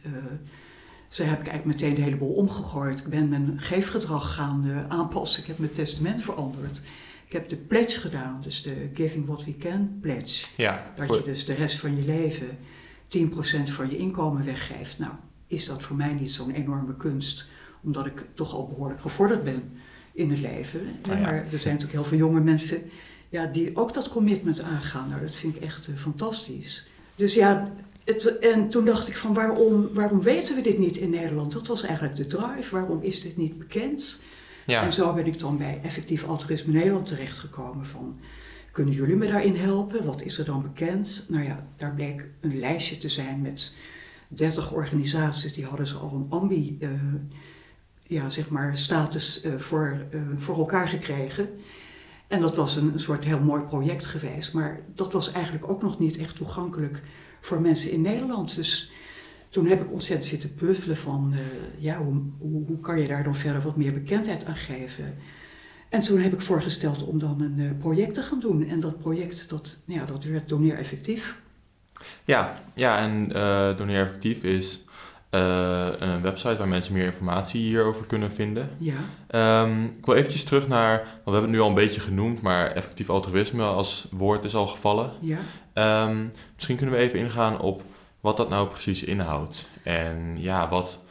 Ze 1.08 1.24
heb 1.24 1.40
ik 1.40 1.48
eigenlijk 1.48 1.80
meteen 1.80 1.96
de 1.96 2.02
hele 2.02 2.18
boel 2.18 2.34
omgegooid. 2.34 3.00
Ik 3.00 3.08
ben 3.08 3.30
mijn 3.30 3.54
geefgedrag 3.60 4.34
gaan 4.34 4.86
aanpassen. 4.90 5.42
Ik 5.42 5.48
heb 5.48 5.58
mijn 5.58 5.72
testament 5.72 6.22
veranderd. 6.22 6.82
Ik 7.26 7.40
heb 7.40 7.50
de 7.50 7.58
pledge 7.58 8.00
gedaan, 8.00 8.42
dus 8.42 8.62
de 8.62 8.90
Giving 8.94 9.26
What 9.26 9.44
We 9.44 9.58
Can 9.58 9.98
pledge. 10.02 10.48
Ja, 10.58 10.92
dat 10.96 11.16
je 11.16 11.22
dus 11.22 11.46
de 11.46 11.54
rest 11.54 11.80
van 11.80 11.96
je 11.96 12.06
leven 12.06 12.58
10% 13.18 13.64
van 13.64 13.90
je 13.90 13.98
inkomen 13.98 14.46
weggeeft. 14.46 15.00
Nou, 15.00 15.14
is 15.54 15.66
dat 15.66 15.84
voor 15.84 15.96
mij 15.96 16.14
niet 16.14 16.32
zo'n 16.32 16.52
enorme 16.52 16.96
kunst, 16.96 17.48
omdat 17.84 18.06
ik 18.06 18.26
toch 18.34 18.54
al 18.54 18.68
behoorlijk 18.68 19.02
gevorderd 19.02 19.44
ben 19.44 19.72
in 20.14 20.30
het 20.30 20.40
leven. 20.40 20.82
Ah, 21.02 21.22
maar 21.22 21.34
er 21.34 21.60
zijn 21.60 21.74
natuurlijk 21.74 21.92
heel 21.92 22.04
veel 22.04 22.18
jonge 22.18 22.42
mensen 22.42 22.82
ja, 23.30 23.46
die 23.46 23.76
ook 23.76 23.94
dat 23.94 24.10
commitment 24.10 24.62
aangaan. 24.62 25.10
Nou, 25.10 25.22
dat 25.22 25.36
vind 25.36 25.56
ik 25.56 25.62
echt 25.62 25.88
uh, 25.88 25.96
fantastisch. 25.96 26.88
Dus 27.16 27.34
ja, 27.34 27.74
het, 28.04 28.38
en 28.38 28.70
toen 28.70 28.86
dacht 28.86 29.08
ik 29.08 29.16
van 29.16 29.34
waarom, 29.34 29.90
waarom 29.94 30.22
weten 30.22 30.56
we 30.56 30.62
dit 30.62 30.78
niet 30.78 30.98
in 30.98 31.10
Nederland? 31.10 31.52
Dat 31.52 31.68
was 31.68 31.84
eigenlijk 31.84 32.16
de 32.16 32.28
drive. 32.28 32.76
Waarom 32.76 33.02
is 33.02 33.22
dit 33.22 33.38
niet 33.38 33.58
bekend? 33.58 34.20
Ja. 34.66 34.84
En 34.84 34.94
zo 34.94 35.14
ben 35.14 35.26
ik 35.26 35.40
dan 35.40 35.58
bij 35.58 35.80
Effectief 35.84 36.24
Altruïsme 36.24 36.74
Nederland 36.74 37.06
terechtgekomen 37.06 37.86
van... 37.86 38.20
Kunnen 38.72 38.94
jullie 38.94 39.16
me 39.16 39.28
daarin 39.28 39.56
helpen? 39.56 40.06
Wat 40.06 40.22
is 40.22 40.40
er 40.40 40.46
dan 40.46 40.62
bekend? 40.62 41.26
Nou 41.30 41.44
ja, 41.44 41.68
daar 41.78 41.94
bleek 41.94 42.26
een 42.42 42.60
lijstje 42.60 42.98
te 42.98 43.10
zijn 43.10 43.42
met 43.42 43.76
30 44.36 44.72
organisaties. 44.72 45.54
Die 45.54 45.66
hadden 45.66 45.88
ze 45.88 45.96
al 45.96 46.14
een 46.14 46.26
ambi, 46.30 46.78
uh, 46.80 46.90
ja, 48.04 48.30
zeg 48.30 48.50
maar, 48.50 48.78
status 48.78 49.46
uh, 49.46 49.56
voor, 49.56 50.06
uh, 50.14 50.22
voor 50.36 50.58
elkaar 50.58 50.88
gekregen. 50.88 51.50
En 52.28 52.42
dat 52.42 52.56
was 52.56 52.76
een, 52.76 52.94
een, 52.94 53.00
soort 53.00 53.24
heel 53.24 53.40
mooi 53.40 53.62
project 53.62 54.06
geweest. 54.06 54.54
Maar 54.54 54.82
dat 54.96 55.14
was 55.14 55.32
eigenlijk 55.32 55.70
ook 55.70 55.82
nog 55.82 56.00
niet 56.00 56.18
echt 56.18 56.36
toegankelijk 56.36 57.02
voor 57.42 57.62
mensen 57.62 57.92
in 57.92 58.02
Nederland. 58.02 58.56
Dus 58.56 58.92
toen 59.50 59.68
heb 59.68 59.82
ik 59.82 59.92
ontzettend 59.92 60.30
zitten 60.30 60.56
puzzelen 60.56 60.98
van, 60.98 61.34
ja, 61.78 61.98
hoe, 61.98 62.22
hoe, 62.40 62.80
kan 62.80 63.00
je 63.00 63.08
daar 63.08 63.24
dan 63.24 63.36
verder 63.36 63.62
wat 63.62 63.78
meer 63.78 63.94
bekendheid 63.94 64.46
aan 64.46 64.56
geven? 64.56 65.16
En 65.90 66.00
toen 66.00 66.20
heb 66.20 66.34
ik 66.34 66.42
voorgesteld 66.42 67.04
om 67.04 67.20
dan 67.20 67.42
een 67.42 67.78
project 67.78 68.14
te 68.14 68.22
gaan 68.22 68.40
doen. 68.40 68.68
En 68.68 68.80
dat 68.80 69.00
project, 69.00 69.50
dat, 69.50 69.82
nou 69.86 70.00
ja, 70.00 70.06
dat 70.06 70.24
werd 70.24 70.52
Effectief. 70.52 71.43
Ja, 72.26 72.60
ja 72.74 72.98
en 72.98 73.30
uh, 73.36 73.78
Doneer 73.78 74.02
Effectief 74.02 74.44
is 74.44 74.84
een 76.00 76.22
website 76.22 76.58
waar 76.58 76.68
mensen 76.68 76.94
meer 76.94 77.06
informatie 77.06 77.62
hierover 77.62 78.06
kunnen 78.06 78.32
vinden. 78.32 78.70
Ja. 78.78 79.64
Um, 79.64 79.86
ik 79.86 80.06
wil 80.06 80.16
eventjes 80.16 80.44
terug 80.44 80.68
naar, 80.68 80.98
want 80.98 81.24
we 81.24 81.32
hebben 81.32 81.42
het 81.42 81.52
nu 81.52 81.60
al 81.60 81.68
een 81.68 81.74
beetje 81.74 82.02
genoemd, 82.02 82.42
maar 82.42 82.72
effectief 82.72 83.10
altruïsme 83.10 83.64
als 83.64 84.08
woord 84.12 84.44
is 84.44 84.56
al 84.56 84.68
gevallen. 84.68 85.12
Ja. 85.20 86.08
Um, 86.08 86.32
misschien 86.56 86.76
kunnen 86.78 86.96
we 86.96 87.02
even 87.02 87.20
ingaan 87.20 87.60
op 87.60 87.84
wat 88.20 88.38
dat 88.38 88.50
nou 88.50 88.68
precies 88.68 89.04
inhoudt. 89.04 89.70
En 89.84 90.36
ja, 90.38 90.70
wat, 90.70 91.04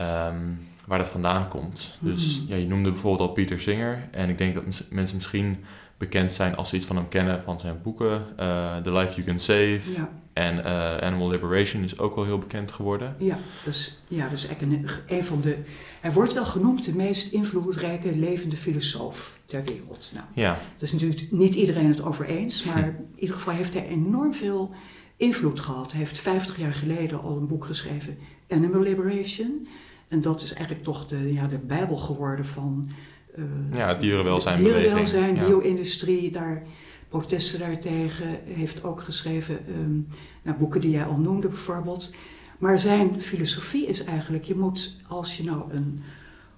um, 0.00 0.58
waar 0.86 0.98
dat 0.98 1.08
vandaan 1.08 1.48
komt. 1.48 1.98
Dus 2.00 2.40
mm. 2.40 2.48
ja, 2.48 2.56
je 2.56 2.66
noemde 2.66 2.90
bijvoorbeeld 2.90 3.28
al 3.28 3.34
Pieter 3.34 3.60
Singer. 3.60 4.08
En 4.10 4.28
ik 4.28 4.38
denk 4.38 4.54
dat 4.54 4.64
mensen 4.90 5.16
misschien 5.16 5.64
bekend 5.98 6.32
zijn 6.32 6.56
als 6.56 6.68
ze 6.68 6.76
iets 6.76 6.86
van 6.86 6.96
hem 6.96 7.08
kennen 7.08 7.42
van 7.44 7.60
zijn 7.60 7.80
boeken. 7.82 8.26
Uh, 8.40 8.76
The 8.76 8.92
Life 8.92 9.14
You 9.14 9.26
Can 9.26 9.38
Save 9.38 9.80
Ja, 9.96 10.08
en 10.40 10.64
eh, 10.64 10.96
Animal 11.06 11.28
Liberation 11.30 11.84
is 11.84 11.98
ook 11.98 12.14
wel 12.14 12.24
heel 12.24 12.38
bekend 12.38 12.70
geworden. 12.72 13.16
ja, 13.18 13.38
dus, 13.64 14.00
ja, 14.08 14.28
dus 14.28 14.46
eigenlijk 14.46 14.82
een, 14.82 15.16
een 15.16 15.24
van 15.24 15.40
de... 15.40 15.58
Hij 16.00 16.12
wordt 16.12 16.32
wel 16.32 16.46
genoemd 16.46 16.84
de 16.84 16.94
meest 16.94 17.32
invloedrijke 17.32 18.16
levende 18.16 18.56
filosoof 18.56 19.38
ter 19.46 19.64
wereld. 19.64 20.12
Nou, 20.14 20.26
Ja, 20.34 20.58
is 20.78 20.92
natuurlijk 20.92 21.30
niet 21.30 21.54
iedereen 21.54 21.88
het 21.88 22.02
over 22.02 22.26
eens, 22.26 22.64
maar 22.64 22.84
in 22.84 23.08
ieder 23.16 23.36
geval 23.36 23.54
heeft 23.54 23.74
hij 23.74 23.86
enorm 23.86 24.34
veel 24.34 24.70
invloed 25.16 25.60
gehad. 25.60 25.90
Hij 25.90 26.00
heeft 26.00 26.18
50 26.18 26.58
jaar 26.58 26.74
geleden 26.74 27.20
al 27.20 27.36
een 27.36 27.46
boek 27.46 27.64
geschreven, 27.64 28.18
Animal 28.48 28.80
Liberation. 28.80 29.68
En 30.08 30.20
dat 30.20 30.42
is 30.42 30.52
eigenlijk 30.52 30.84
toch 30.84 31.06
de, 31.06 31.32
ja, 31.32 31.46
de 31.46 31.58
bijbel 31.58 31.96
geworden 31.96 32.44
van... 32.44 32.90
eh, 33.34 33.44
ja 33.72 33.94
dierenwelzijn. 33.94 34.62
Dierenwelzijn, 34.62 35.34
ja. 35.34 35.44
bio-industrie, 35.44 36.30
daar 36.30 36.62
protesten 37.10 37.58
daartegen. 37.58 38.38
Heeft 38.44 38.84
ook 38.84 39.00
geschreven, 39.00 39.66
ehm, 39.66 40.00
nou, 40.42 40.58
boeken 40.58 40.80
die 40.80 40.90
jij 40.90 41.04
al 41.04 41.16
noemde 41.16 41.48
bijvoorbeeld. 41.48 42.14
Maar 42.58 42.80
zijn 42.80 43.22
filosofie 43.22 43.86
is 43.86 44.04
eigenlijk, 44.04 44.44
je 44.44 44.54
moet, 44.54 44.96
als 45.08 45.36
je 45.36 45.44
nou 45.44 45.72
een 45.72 46.02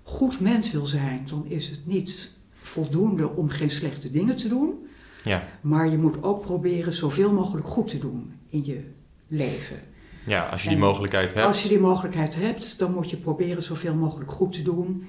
goed 0.03 0.41
mens 0.41 0.73
wil 0.73 0.87
zijn, 0.87 1.27
dan 1.31 1.47
is 1.47 1.69
het 1.69 1.87
niet 1.87 2.37
voldoende 2.63 3.31
om 3.31 3.49
geen 3.49 3.71
slechte 3.71 4.11
dingen 4.11 4.37
te 4.37 4.49
doen. 4.49 4.87
Ja. 5.25 5.49
Maar 5.61 5.89
je 5.89 5.99
moet 5.99 6.23
ook 6.23 6.41
proberen 6.41 6.93
zoveel 6.93 7.33
mogelijk 7.33 7.67
goed 7.67 7.89
te 7.89 7.99
doen 7.99 8.33
in 8.49 8.65
je 8.65 8.85
leven. 9.29 9.81
ja, 10.27 10.49
als 10.49 10.63
je 10.63 10.69
die 10.69 10.79
mogelijkheid 10.79 11.35
hebt. 11.35 11.47
Als 11.47 11.63
je 11.63 11.69
die 11.69 11.81
mogelijkheid 11.81 12.35
hebt, 12.35 12.79
dan 12.79 12.93
moet 12.93 13.11
je 13.11 13.17
proberen 13.17 13.63
zoveel 13.63 13.95
mogelijk 13.95 14.31
goed 14.31 14.53
te 14.53 14.63
doen. 14.63 15.07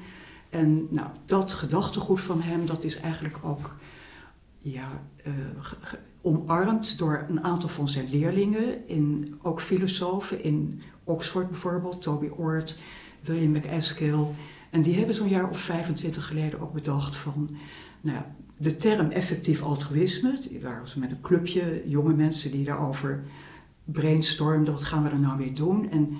En 0.49 0.87
nou, 0.89 1.07
dat 1.25 1.53
gedachtegoed 1.53 2.21
van 2.21 2.41
hem, 2.41 2.65
dat 2.65 2.83
is 2.83 2.99
eigenlijk 2.99 3.37
ook 3.41 3.75
ja, 4.63 5.03
eh, 5.23 5.33
omarmd 6.21 6.97
door 6.97 7.25
een 7.29 7.43
aantal 7.43 7.69
van 7.69 7.89
zijn 7.89 8.09
leerlingen, 8.09 8.87
in, 8.87 9.35
ook 9.41 9.61
filosofen 9.61 10.43
in 10.43 10.81
Oxford 11.03 11.49
bijvoorbeeld, 11.49 12.01
Toby 12.01 12.27
Ord, 12.27 12.79
William 13.21 13.51
McAskill. 13.51 14.25
En 14.69 14.81
die 14.81 14.97
hebben 14.97 15.15
zo'n 15.15 15.29
jaar 15.29 15.49
of 15.49 15.59
25 15.59 16.27
geleden 16.27 16.59
ook 16.59 16.73
bedacht 16.73 17.15
van, 17.15 17.49
nou 18.01 18.23
de 18.57 18.75
term 18.75 19.09
effectief 19.09 19.61
altruïsme, 19.61 20.39
die 20.49 20.61
waren 20.61 20.99
met 20.99 21.11
een 21.11 21.21
clubje 21.21 21.83
jonge 21.85 22.13
mensen 22.13 22.51
die 22.51 22.65
daarover 22.65 23.23
brainstormden, 23.83 24.73
wat 24.73 24.83
gaan 24.83 25.03
we 25.03 25.09
er 25.09 25.19
nou 25.19 25.37
mee 25.37 25.53
doen? 25.53 25.89
En 25.89 26.17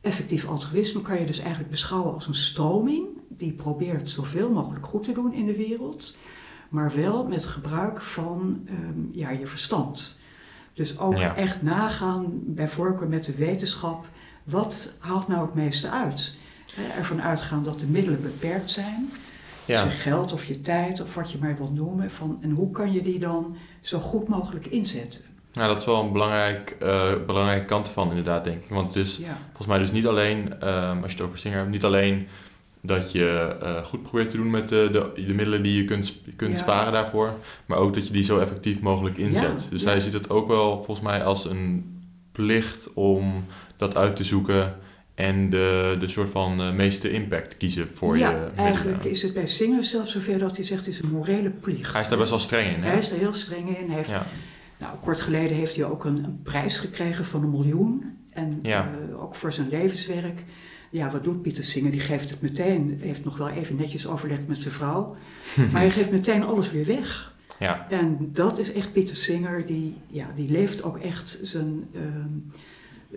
effectief 0.00 0.46
altruïsme 0.46 1.02
kan 1.02 1.18
je 1.18 1.26
dus 1.26 1.38
eigenlijk 1.38 1.70
beschouwen 1.70 2.14
als 2.14 2.26
een 2.26 2.34
stroming 2.34 3.06
die 3.28 3.52
probeert 3.52 4.10
zoveel 4.10 4.50
mogelijk 4.50 4.86
goed 4.86 5.02
te 5.02 5.12
doen 5.12 5.32
in 5.32 5.46
de 5.46 5.56
wereld, 5.56 6.16
maar 6.68 6.92
wel 6.94 7.26
met 7.26 7.46
gebruik 7.46 8.02
van 8.02 8.62
ehm, 8.68 9.00
ja, 9.12 9.30
je 9.30 9.46
verstand. 9.46 10.16
Dus 10.72 10.98
ook 10.98 11.18
Ja. 11.18 11.36
echt 11.36 11.62
nagaan, 11.62 12.24
bij 12.44 12.68
voorkeur 12.68 13.08
met 13.08 13.24
de 13.24 13.34
wetenschap, 13.34 14.06
wat 14.44 14.92
haalt 14.98 15.28
nou 15.28 15.42
het 15.46 15.54
meeste 15.54 15.90
uit? 15.90 16.36
Eh, 16.76 16.98
Ervan 16.98 17.22
uitgaan 17.22 17.62
dat 17.62 17.80
de 17.80 17.86
middelen 17.86 18.22
beperkt 18.22 18.70
zijn, 18.70 19.10
ja. 19.64 19.84
dus 19.84 19.92
je 19.92 19.98
geld 19.98 20.32
of 20.32 20.44
je 20.44 20.60
tijd 20.60 21.00
of 21.02 21.14
wat 21.14 21.32
je 21.32 21.38
maar 21.38 21.56
wilt 21.56 21.74
noemen, 21.74 22.10
van, 22.10 22.38
en 22.40 22.50
hoe 22.50 22.70
kan 22.70 22.92
je 22.92 23.02
die 23.02 23.18
dan 23.18 23.56
zo 23.80 23.98
goed 24.00 24.28
mogelijk 24.28 24.66
inzetten? 24.66 25.20
Nou, 25.52 25.68
dat 25.68 25.80
is 25.80 25.86
wel 25.86 26.02
een 26.02 26.12
belangrijk, 26.12 26.76
eh, 26.80 27.12
belangrijke 27.26 27.64
kant 27.64 27.86
ervan 27.86 28.08
inderdaad, 28.08 28.44
denk 28.44 28.62
ik. 28.62 28.68
Want 28.70 28.94
het 28.94 29.06
is 29.06 29.16
Ja, 29.16 29.38
volgens 29.46 29.66
mij 29.66 29.78
dus 29.78 29.92
niet 29.92 30.06
alleen, 30.06 30.60
ehm, 30.60 31.02
als 31.02 31.12
je 31.12 31.16
het 31.18 31.26
over 31.26 31.38
Singer 31.38 31.58
hebt, 31.58 31.70
niet 31.70 31.84
alleen 31.84 32.26
dat 32.86 33.12
je 33.12 33.56
eh, 33.62 33.84
goed 33.84 34.02
probeert 34.02 34.30
te 34.30 34.36
doen 34.36 34.50
met 34.50 34.68
de, 34.68 34.88
de, 34.92 35.22
de 35.26 35.34
middelen 35.34 35.62
die 35.62 35.76
je 35.76 35.84
kunt, 35.84 36.18
kunt 36.36 36.50
Ja. 36.52 36.56
sparen 36.58 36.92
daarvoor, 36.92 37.34
maar 37.66 37.78
ook 37.78 37.94
dat 37.94 38.06
je 38.06 38.12
die 38.12 38.24
zo 38.24 38.38
effectief 38.38 38.80
mogelijk 38.80 39.18
inzet. 39.18 39.62
Ja, 39.64 39.70
dus 39.70 39.82
ja. 39.82 39.88
hij 39.88 40.00
ziet 40.00 40.12
het 40.12 40.30
ook 40.30 40.48
wel 40.48 40.76
volgens 40.76 41.00
mij 41.00 41.24
als 41.24 41.44
een 41.44 41.94
plicht 42.32 42.92
om 42.94 43.44
dat 43.76 43.96
uit 43.96 44.16
te 44.16 44.24
zoeken 44.24 44.76
en 45.14 45.50
de, 45.50 45.96
de 46.00 46.08
soort 46.08 46.30
van 46.30 46.60
eh, 46.60 46.72
meeste 46.72 47.10
impact 47.10 47.56
kiezen 47.56 47.88
voor 47.90 48.18
je 48.18 48.24
middelen. 48.24 48.56
eigenlijk 48.56 49.04
is 49.04 49.22
het 49.22 49.34
bij 49.34 49.46
Singer 49.46 49.84
zelfs 49.84 50.12
zover 50.12 50.38
dat 50.38 50.56
hij 50.56 50.64
zegt 50.64 50.86
het 50.86 50.94
is 50.94 51.00
een 51.02 51.10
morele 51.10 51.50
plicht. 51.50 51.92
Hij 51.92 52.00
is 52.02 52.08
daar 52.08 52.18
best 52.18 52.30
wel 52.30 52.38
streng 52.38 52.76
in, 52.76 52.82
hè? 52.82 52.88
Hij 52.88 52.98
is 52.98 53.10
er 53.10 53.18
heel 53.18 53.32
streng 53.32 53.78
in. 53.78 53.86
Hij 53.86 53.96
heeft, 53.96 54.12
nou, 54.78 54.96
kort 55.00 55.20
geleden 55.20 55.56
heeft 55.56 55.76
hij 55.76 55.84
ook 55.84 56.04
een, 56.04 56.24
een 56.24 56.40
prijs 56.42 56.78
gekregen 56.78 57.24
van 57.24 57.42
een 57.42 57.50
miljoen. 57.50 58.16
En 58.30 58.58
eh, 58.62 59.22
ook 59.22 59.34
voor 59.34 59.52
zijn 59.52 59.68
levenswerk. 59.68 60.44
Ja, 60.90 61.10
wat 61.10 61.24
doet 61.24 61.42
Pieter 61.42 61.64
Singer? 61.64 61.90
Die 61.90 62.00
geeft 62.00 62.30
het 62.30 62.40
meteen. 62.40 62.94
Hij 62.98 63.06
heeft 63.06 63.24
nog 63.24 63.36
wel 63.36 63.48
even 63.48 63.76
netjes 63.76 64.06
overlegd 64.06 64.46
met 64.48 64.58
zijn 64.60 64.74
vrouw. 64.74 65.16
maar 65.72 65.80
hij 65.80 65.90
geeft 65.90 66.10
meteen 66.10 66.44
alles 66.44 66.70
weer 66.70 66.86
weg. 66.86 67.34
ja, 67.58 67.86
En 67.90 68.16
dat 68.32 68.58
is 68.58 68.72
echt 68.72 68.92
Pieter 68.92 69.16
Singer. 69.16 69.66
Die, 69.66 69.96
ja, 70.06 70.26
die 70.36 70.50
leeft 70.50 70.82
ook 70.82 70.98
echt 70.98 71.38
zijn, 71.42 71.88
ehm, 71.94 72.28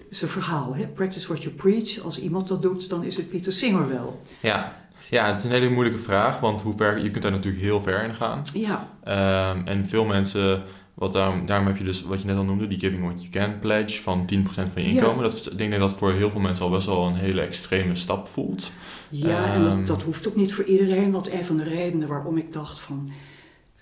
zijn 0.10 0.32
verhaal. 0.32 0.76
Hè? 0.76 0.88
Practice 0.88 1.28
what 1.28 1.44
you 1.44 1.56
preach. 1.56 2.00
Als 2.00 2.20
iemand 2.22 2.48
dat 2.48 2.62
doet, 2.62 2.90
dan 2.90 3.04
is 3.04 3.18
het 3.18 3.30
Pieter 3.30 3.54
Singer 3.54 3.88
wel. 3.90 4.22
ja. 4.40 4.78
Ja, 5.10 5.28
het 5.28 5.38
is 5.40 5.44
een 5.46 5.52
hele 5.52 5.70
moeilijke 5.70 6.00
vraag, 6.00 6.40
want 6.40 6.62
hoe 6.62 6.74
ver, 6.78 6.98
je 7.04 7.12
kunt 7.12 7.24
daar 7.24 7.32
natuurlijk 7.32 7.64
heel 7.64 7.82
ver 7.82 8.04
in 8.04 8.16
gaan. 8.16 8.44
Ja, 8.54 8.90
Ehm, 9.04 9.68
en 9.68 9.86
veel 9.88 10.06
mensen, 10.06 10.64
wat 11.00 11.12
daarom, 11.12 11.46
daarom 11.46 11.68
heb 11.68 11.78
je 11.78 11.84
dus 11.84 12.04
wat 12.04 12.22
je 12.22 12.28
net 12.28 12.38
al 12.38 12.44
noemde, 12.44 12.68
die 12.68 12.80
Giving 12.80 13.04
What 13.04 13.20
You 13.22 13.30
Can 13.30 13.60
pledge 13.60 14.02
van 14.02 14.26
10% 14.26 14.72
van 14.74 14.82
je 14.84 14.94
Ja. 14.94 15.02
inkomen. 15.02 15.24
Dat, 15.24 15.48
ik 15.52 15.58
denk 15.58 15.72
dat 15.72 15.80
dat 15.80 15.94
voor 15.94 16.12
heel 16.14 16.32
veel 16.32 16.40
mensen 16.40 16.66
al 16.66 16.72
best 16.72 16.86
wel 16.88 17.06
een 17.08 17.16
hele 17.16 17.42
extreme 17.42 17.96
stap 17.96 18.28
voelt. 18.28 18.72
Ja, 19.10 19.54
en 19.54 19.66
Ehm. 19.66 19.78
dat, 19.78 19.88
dat 19.88 20.04
hoeft 20.04 20.28
ook 20.28 20.36
niet 20.36 20.54
voor 20.54 20.64
iedereen. 20.66 21.12
Want 21.12 21.32
een 21.34 21.46
van 21.46 21.58
de 21.58 21.64
redenen 21.64 22.08
waarom 22.08 22.38
ik 22.38 22.52
dacht 22.54 22.80
van... 22.80 23.10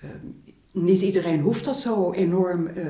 ehm, 0.01 0.11
niet 0.71 1.01
iedereen 1.01 1.39
hoeft 1.39 1.65
dat 1.65 1.79
zo 1.79 2.11
enorm, 2.13 2.67
eh, 2.67 2.85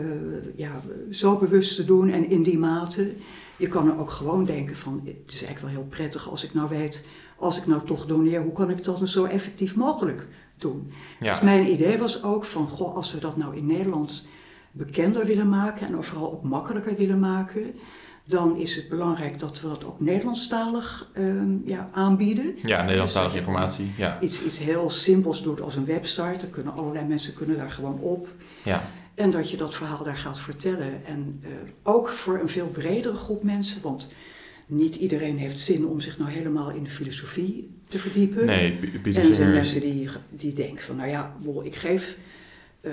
ja, 0.56 0.82
zo 1.12 1.38
bewust 1.38 1.76
te 1.76 1.86
doen 1.86 2.10
en 2.10 2.30
in 2.30 2.44
die 2.44 2.58
mate. 2.58 3.14
Je 3.58 3.68
kan 3.68 3.90
er 3.92 3.98
ook 4.00 4.12
gewoon 4.12 4.46
denken 4.46 4.76
van, 4.76 5.02
het 5.06 5.34
is 5.34 5.44
eigenlijk 5.44 5.60
wel 5.74 5.84
heel 5.84 5.90
prettig 5.90 6.30
als 6.30 6.44
ik 6.44 6.54
nou 6.54 6.70
weet... 6.70 7.08
als 7.38 7.58
ik 7.58 7.68
nou 7.68 7.86
toch 7.86 8.06
doneer, 8.06 8.42
hoe 8.42 8.52
kan 8.54 8.70
ik 8.70 8.84
dat 8.84 9.10
zo 9.10 9.26
effectief 9.26 9.76
mogelijk 9.76 10.28
doen? 10.58 10.92
Dus 11.20 11.42
mijn 11.42 11.72
idee 11.72 11.98
was 11.98 12.24
ook 12.24 12.46
van, 12.46 12.68
goh, 12.68 12.96
als 12.96 13.14
we 13.14 13.20
dat 13.20 13.38
nou 13.38 13.56
in 13.56 13.66
Nederland 13.66 14.28
bekender 14.72 15.26
willen 15.26 15.50
maken... 15.50 15.88
en 15.88 15.96
ook 15.96 16.04
vooral 16.04 16.32
ook 16.32 16.44
makkelijker 16.44 16.96
willen 16.96 17.20
maken... 17.20 17.76
dan 18.24 18.58
is 18.58 18.76
het 18.76 18.90
belangrijk 18.90 19.40
dat 19.40 19.62
we 19.62 19.68
dat 19.68 19.86
ook 19.86 20.00
Nederlandstalig 20.00 21.10
ehm, 21.14 21.56
ja, 21.66 21.90
aanbieden 21.92 22.56
ja 22.64 22.82
Nederlandstalige 22.82 23.36
Dus, 23.36 23.42
eh, 23.42 23.48
informatie. 23.48 23.92
Ja, 23.98 24.20
iets, 24.22 24.44
iets 24.44 24.60
heel 24.60 24.90
simpels 24.90 25.44
doet 25.44 25.62
als 25.62 25.76
een 25.76 25.86
website. 25.86 26.38
Dan 26.38 26.50
kunnen 26.50 26.74
allerlei 26.74 27.06
mensen 27.06 27.34
kunnen 27.34 27.58
daar 27.58 27.72
gewoon 27.72 28.00
op. 28.00 28.28
ja, 28.64 28.84
En 29.16 29.30
dat 29.30 29.50
je 29.50 29.58
dat 29.58 29.76
verhaal 29.76 30.04
daar 30.04 30.18
gaat 30.18 30.40
vertellen. 30.40 31.06
En 31.06 31.40
eh, 31.44 31.50
ook 31.84 32.10
voor 32.10 32.40
een 32.40 32.50
veel 32.50 32.68
bredere 32.68 33.16
groep 33.16 33.44
mensen. 33.44 33.82
Want 33.82 34.08
niet 34.68 34.96
iedereen 34.96 35.38
heeft 35.38 35.60
zin 35.60 35.88
om 35.88 36.00
zich 36.00 36.18
nou 36.18 36.32
helemaal 36.32 36.70
in 36.70 36.84
de 36.84 36.90
filosofie 36.90 37.70
te 37.88 38.00
verdiepen. 38.00 38.46
nee, 38.46 38.80
en 39.04 39.28
er 39.28 39.34
zijn 39.34 39.52
mensen 39.52 39.82
die, 39.82 40.10
die 40.30 40.54
denken 40.54 40.84
van, 40.84 40.96
nou 40.96 41.10
ja, 41.10 41.36
ik, 41.64 41.76
geef, 41.76 42.18
eh, 42.82 42.92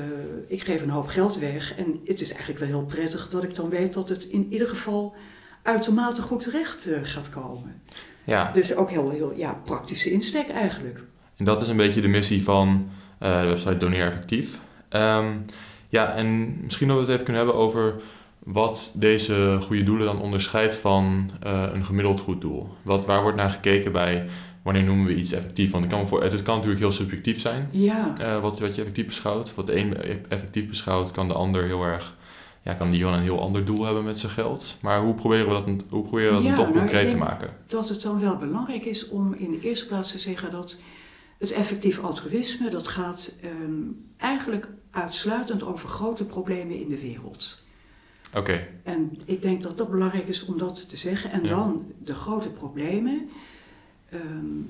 ik 0.48 0.62
geef 0.62 0.82
een 0.82 0.90
hoop 0.90 1.06
geld 1.06 1.38
weg. 1.38 1.76
En 1.76 2.00
het 2.04 2.20
is 2.20 2.30
eigenlijk 2.30 2.60
wel 2.60 2.68
heel 2.68 2.86
prettig 2.86 3.28
dat 3.28 3.44
ik 3.44 3.54
dan 3.54 3.68
weet 3.68 3.94
dat 3.94 4.08
het 4.08 4.24
in 4.24 4.46
ieder 4.50 4.68
geval 4.68 5.14
uitermate 5.62 6.22
goed 6.22 6.42
terecht 6.42 6.86
eh, 6.86 6.98
gaat 7.02 7.30
komen. 7.30 7.82
Ja, 8.24 8.52
Dus 8.52 8.74
ook 8.74 8.90
heel, 8.90 9.10
heel 9.10 9.32
ja, 9.36 9.60
praktische 9.64 10.10
insteek 10.10 10.48
eigenlijk. 10.48 11.00
en 11.36 11.44
dat 11.44 11.60
is 11.60 11.68
een 11.68 11.76
beetje 11.76 12.00
de 12.00 12.08
missie 12.08 12.42
van 12.42 12.88
eh, 13.18 13.40
de 13.40 13.46
website 13.46 13.76
Doneer 13.76 14.06
Effectief. 14.06 14.60
Ehm, 14.88 15.32
ja, 15.88 16.14
en 16.14 16.58
misschien 16.62 16.88
dat 16.88 16.96
we 16.96 17.02
het 17.02 17.12
even 17.12 17.24
kunnen 17.24 17.44
hebben 17.44 17.62
over 17.62 17.94
wat 18.44 18.92
deze 18.96 19.58
goede 19.62 19.82
doelen 19.82 20.06
dan 20.06 20.20
onderscheidt 20.20 20.76
van 20.76 21.30
eh, 21.40 21.64
een 21.72 21.84
gemiddeld 21.84 22.20
goed 22.20 22.40
doel. 22.40 22.68
Wat, 22.82 23.06
waar 23.06 23.22
wordt 23.22 23.36
naar 23.36 23.50
gekeken 23.50 23.92
bij 23.92 24.26
wanneer 24.62 24.82
noemen 24.82 25.06
we 25.06 25.14
iets 25.14 25.32
effectief? 25.32 25.70
Want 25.70 25.84
ik 25.84 25.90
kan 25.90 26.06
voor, 26.06 26.22
het 26.22 26.42
kan 26.42 26.54
natuurlijk 26.54 26.82
heel 26.82 26.92
subjectief 26.92 27.40
zijn, 27.40 27.68
Ja, 27.70 28.14
eh, 28.18 28.40
wat, 28.40 28.58
wat 28.60 28.74
je 28.74 28.80
effectief 28.80 29.06
beschouwt. 29.06 29.54
Wat 29.54 29.66
de 29.66 29.76
een 29.76 29.96
effectief 30.28 30.68
beschouwt, 30.68 31.10
kan 31.10 31.28
de 31.28 31.34
ander 31.34 31.64
heel 31.64 31.84
erg, 31.84 32.16
ja, 32.62 32.74
kan 32.74 32.90
die 32.90 33.00
gewoon 33.00 33.16
een 33.16 33.22
heel 33.22 33.40
ander 33.40 33.64
doel 33.64 33.84
hebben 33.84 34.04
met 34.04 34.18
zijn 34.18 34.32
geld. 34.32 34.76
Maar 34.80 35.00
hoe 35.00 35.14
proberen 35.14 35.46
we 35.48 35.52
dat, 35.52 35.84
hoe 35.88 36.02
proberen 36.02 36.30
we 36.30 36.36
dat 36.36 36.44
Ja, 36.44 36.54
toch 36.54 36.66
nou, 36.66 36.78
concreet 36.78 37.10
te 37.10 37.16
maken? 37.16 37.50
dat 37.66 37.88
het 37.88 38.02
dan 38.02 38.20
wel 38.20 38.36
belangrijk 38.36 38.84
is 38.84 39.08
om 39.08 39.34
in 39.34 39.50
de 39.50 39.60
eerste 39.60 39.86
plaats 39.86 40.12
te 40.12 40.18
zeggen 40.18 40.50
dat 40.50 40.78
het 41.38 41.52
effectief 41.52 42.02
altruïsme, 42.02 42.70
dat 42.70 42.88
gaat 42.88 43.34
ehm, 43.42 43.72
eigenlijk 44.16 44.68
uitsluitend 44.90 45.64
over 45.64 45.88
grote 45.88 46.24
problemen 46.24 46.80
in 46.80 46.88
de 46.88 47.00
wereld. 47.00 47.63
Oké, 48.36 48.66
En 48.82 49.18
ik 49.24 49.42
denk 49.42 49.62
dat 49.62 49.76
dat 49.76 49.90
belangrijk 49.90 50.26
is 50.28 50.44
om 50.44 50.58
dat 50.58 50.88
te 50.88 50.96
zeggen. 50.96 51.30
En 51.30 51.42
Ja. 51.42 51.48
dan 51.48 51.92
de 52.04 52.14
grote 52.14 52.50
problemen. 52.50 53.28
Ehm, 54.08 54.60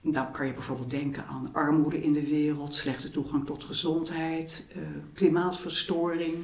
nou 0.00 0.26
kan 0.32 0.46
je 0.46 0.52
bijvoorbeeld 0.52 0.90
denken 0.90 1.26
aan 1.26 1.48
armoede 1.52 2.02
in 2.02 2.12
de 2.12 2.26
wereld, 2.28 2.74
slechte 2.74 3.10
toegang 3.10 3.46
tot 3.46 3.64
gezondheid, 3.64 4.66
eh, 4.74 4.80
klimaatverstoring, 5.14 6.34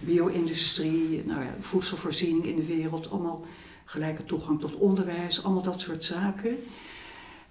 bio-industrie, 0.00 1.24
nou 1.26 1.44
ja, 1.44 1.54
voedselvoorziening 1.60 2.46
in 2.46 2.56
de 2.56 2.66
wereld, 2.66 3.10
allemaal 3.10 3.44
gelijke 3.84 4.24
toegang 4.24 4.60
tot 4.60 4.74
onderwijs, 4.76 5.44
allemaal 5.44 5.62
dat 5.62 5.80
soort 5.80 6.04
zaken. 6.04 6.56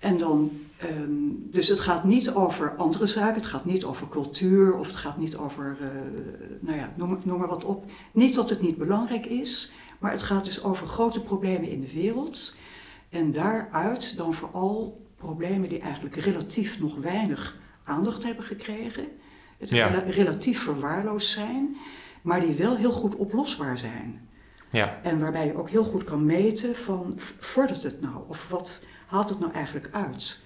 En 0.02 0.18
dan, 0.18 0.52
ehm, 0.78 1.10
dus 1.52 1.68
het 1.68 1.80
gaat 1.80 2.04
niet 2.04 2.32
over 2.32 2.76
andere 2.76 3.06
zaken, 3.06 3.36
het 3.36 3.46
gaat 3.46 3.66
niet 3.66 3.84
over 3.84 4.08
cultuur 4.10 4.78
of 4.78 4.88
het 4.88 4.96
gaat 4.96 5.18
niet 5.18 5.36
over, 5.38 5.78
uh, 5.82 5.88
nou 6.60 6.78
ja, 6.78 6.94
noem, 6.98 7.20
noem 7.24 7.40
maar 7.40 7.48
wat 7.48 7.66
op. 7.66 7.86
Niet 8.14 8.36
dat 8.36 8.50
het 8.50 8.62
niet 8.62 8.78
belangrijk 8.78 9.26
is, 9.26 9.72
maar 10.00 10.12
het 10.12 10.24
gaat 10.24 10.46
dus 10.46 10.64
over 10.64 10.88
grote 10.88 11.22
problemen 11.24 11.70
in 11.70 11.82
de 11.82 11.94
wereld. 11.94 12.56
En 13.10 13.32
daaruit 13.32 14.18
dan 14.18 14.34
vooral 14.34 15.06
problemen 15.18 15.70
die 15.70 15.80
eigenlijk 15.80 16.16
relatief 16.16 16.80
nog 16.80 16.98
weinig 16.98 17.58
aandacht 17.84 18.24
hebben 18.24 18.44
gekregen. 18.46 19.08
Het 19.58 19.70
Ja. 19.70 19.88
rela- 19.88 20.10
relatief 20.10 20.60
verwaarloosd 20.62 21.30
zijn, 21.32 21.78
maar 22.22 22.40
die 22.40 22.54
wel 22.56 22.76
heel 22.78 22.92
goed 22.92 23.16
oplosbaar 23.16 23.78
zijn. 23.78 24.30
Ja, 24.72 25.00
En 25.04 25.20
waarbij 25.20 25.46
je 25.46 25.56
ook 25.58 25.70
heel 25.70 25.84
goed 25.84 26.04
kan 26.04 26.26
meten 26.26 26.76
van 26.76 27.14
vordert 27.40 27.84
het 27.84 28.02
nou 28.02 28.24
of 28.28 28.50
wat 28.50 28.86
haalt 29.12 29.30
het 29.30 29.40
nou 29.40 29.52
eigenlijk 29.54 29.90
uit. 29.92 30.38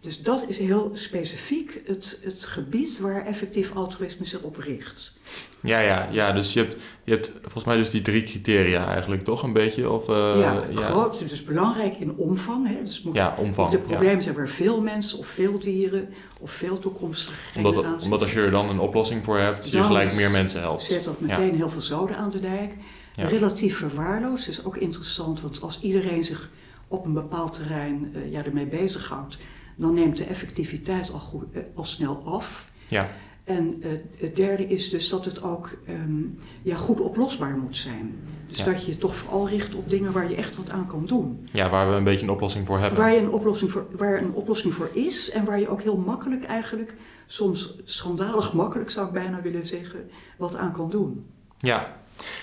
Dus 0.00 0.22
dat 0.22 0.44
is 0.48 0.58
heel 0.58 0.90
specifiek 0.92 1.80
het, 1.86 2.18
het 2.22 2.44
gebied 2.44 3.00
waar 3.00 3.26
effectief 3.26 3.74
altruïsme 3.74 4.24
zich 4.24 4.42
op 4.42 4.56
richt. 4.56 5.16
ja, 5.62 5.78
ja, 5.78 6.08
ja. 6.10 6.32
Dus 6.32 6.52
je 6.52 6.60
hebt, 6.60 6.76
je 7.04 7.12
hebt 7.12 7.32
volgens 7.42 7.64
mij 7.64 7.76
dus 7.76 7.90
die 7.90 8.02
drie 8.02 8.22
criteria 8.22 8.88
eigenlijk, 8.88 9.24
toch 9.24 9.42
een 9.42 9.52
beetje? 9.52 9.90
Of, 9.90 10.08
eh, 10.08 10.14
ja, 10.40 10.62
ja, 10.70 10.80
groot, 10.80 11.28
dus 11.28 11.44
belangrijk 11.44 11.96
in 11.96 12.16
omvang. 12.16 12.68
Hè? 12.68 12.82
Dus 12.84 13.02
moet 13.02 13.14
ja, 13.14 13.34
omvang. 13.38 13.70
de 13.70 13.76
ja. 13.76 13.82
problemen 13.82 14.22
zijn 14.22 14.34
waar 14.34 14.48
veel 14.48 14.80
mensen 14.80 15.18
of 15.18 15.26
veel 15.26 15.58
dieren 15.58 16.08
of 16.38 16.50
veel 16.50 16.78
toekomstige 16.78 17.36
Omdat, 17.56 18.02
omdat 18.02 18.22
als 18.22 18.32
je 18.32 18.40
er 18.40 18.50
dan 18.50 18.68
een 18.68 18.78
oplossing 18.80 19.24
voor 19.24 19.38
hebt, 19.38 19.64
je 19.64 19.70
Dan 19.70 19.84
gelijk 19.84 20.14
meer 20.14 20.30
mensen 20.30 20.60
helpt. 20.60 20.82
zet 20.82 21.04
dat 21.04 21.20
meteen 21.20 21.54
heel 21.54 21.70
veel 21.70 21.82
zoden 21.82 22.16
aan 22.16 22.30
de 22.30 22.40
dijk. 22.40 22.74
Relatief 23.16 23.76
verwaarloosd 23.76 24.48
is 24.48 24.64
ook 24.64 24.76
interessant, 24.76 25.40
want 25.40 25.62
als 25.62 25.80
iedereen 25.80 26.24
zich 26.24 26.50
op 26.88 27.04
een 27.04 27.12
bepaald 27.12 27.52
terrein 27.52 28.10
eh, 28.14 28.30
ja, 28.32 28.44
ermee 28.44 28.66
bezighoudt, 28.66 29.38
dan 29.76 29.94
neemt 29.94 30.16
de 30.16 30.24
effectiviteit 30.24 31.12
al, 31.12 31.18
goed, 31.18 31.44
eh, 31.52 31.62
al 31.74 31.84
snel 31.84 32.22
af. 32.24 32.68
Ja, 32.88 33.08
En 33.44 33.76
eh, 33.82 33.90
het 34.18 34.36
derde 34.36 34.66
is 34.66 34.90
dus 34.90 35.08
dat 35.08 35.24
het 35.24 35.42
ook 35.42 35.76
ehm, 35.86 36.22
ja, 36.62 36.76
goed 36.76 37.00
oplosbaar 37.00 37.56
moet 37.56 37.76
zijn. 37.76 38.14
Dus 38.48 38.58
Ja. 38.58 38.64
dat 38.64 38.84
je 38.84 38.90
je 38.90 38.96
toch 38.98 39.14
vooral 39.14 39.48
richt 39.48 39.74
op 39.74 39.90
dingen 39.90 40.12
waar 40.12 40.30
je 40.30 40.36
echt 40.36 40.56
wat 40.56 40.70
aan 40.70 40.86
kan 40.86 41.06
doen. 41.06 41.48
ja, 41.52 41.70
waar 41.70 41.90
we 41.90 41.94
een 41.94 42.04
beetje 42.04 42.24
een 42.24 42.32
oplossing 42.32 42.66
voor 42.66 42.78
hebben. 42.78 42.98
Waar, 42.98 43.12
je 43.12 43.18
een 43.18 43.30
oplossing 43.30 43.70
voor, 43.70 43.86
waar 43.96 44.18
een 44.22 44.32
oplossing 44.32 44.74
voor 44.74 44.90
is 44.92 45.30
en 45.30 45.44
waar 45.44 45.60
je 45.60 45.68
ook 45.68 45.82
heel 45.82 45.96
makkelijk 45.96 46.44
eigenlijk, 46.44 46.94
soms 47.26 47.74
schandalig 47.84 48.52
makkelijk 48.52 48.90
zou 48.90 49.06
ik 49.06 49.12
bijna 49.12 49.42
willen 49.42 49.66
zeggen, 49.66 50.10
wat 50.38 50.56
aan 50.56 50.72
kan 50.72 50.90
doen. 50.90 51.26
Ja, 51.58 51.96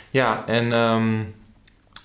ja 0.09 0.45
en 0.47 0.71
ehm, 0.71 1.23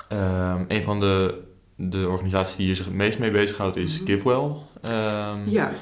ehm, 0.08 0.64
een 0.68 0.82
van 0.82 1.00
de, 1.00 1.42
de 1.78 2.08
organisaties 2.08 2.56
die 2.56 2.66
hier 2.66 2.76
zich 2.76 2.84
het 2.84 2.94
meest 2.94 3.18
mee 3.18 3.30
bezighoudt 3.30 3.76
is 3.76 4.00
Mhm. 4.00 4.06
GiveWell. 4.10 4.50
Ehm, 4.82 5.48
Ja, 5.48 5.72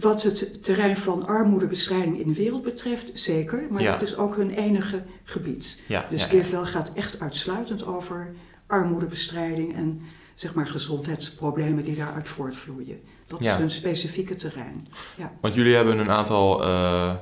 wat 0.00 0.22
het 0.22 0.62
terrein 0.62 0.96
van 0.96 1.26
armoedebestrijding 1.26 2.18
in 2.20 2.28
de 2.28 2.34
wereld 2.34 2.62
betreft, 2.62 3.10
zeker. 3.18 3.66
Maar 3.70 3.82
Ja. 3.82 3.92
dat 3.92 4.02
is 4.02 4.16
ook 4.16 4.36
hun 4.36 4.50
enige 4.50 5.02
gebied. 5.24 5.82
ja, 5.88 6.06
Dus 6.10 6.22
ja, 6.22 6.28
GiveWell 6.28 6.64
gaat 6.64 6.92
echt 6.94 7.20
uitsluitend 7.20 7.86
over 7.86 8.34
armoedebestrijding 8.66 9.74
en 9.74 10.00
zeg 10.34 10.54
maar 10.54 10.66
gezondheidsproblemen 10.66 11.84
die 11.84 11.96
daaruit 11.96 12.28
voortvloeien. 12.28 13.00
Dat 13.26 13.40
is 13.40 13.50
hun 13.50 13.70
specifieke 13.70 14.34
terrein. 14.34 14.88
Want 15.40 15.54
jullie 15.54 15.74
hebben 15.74 15.98
een 15.98 16.10
aantal 16.10 16.64
eh 16.64 17.14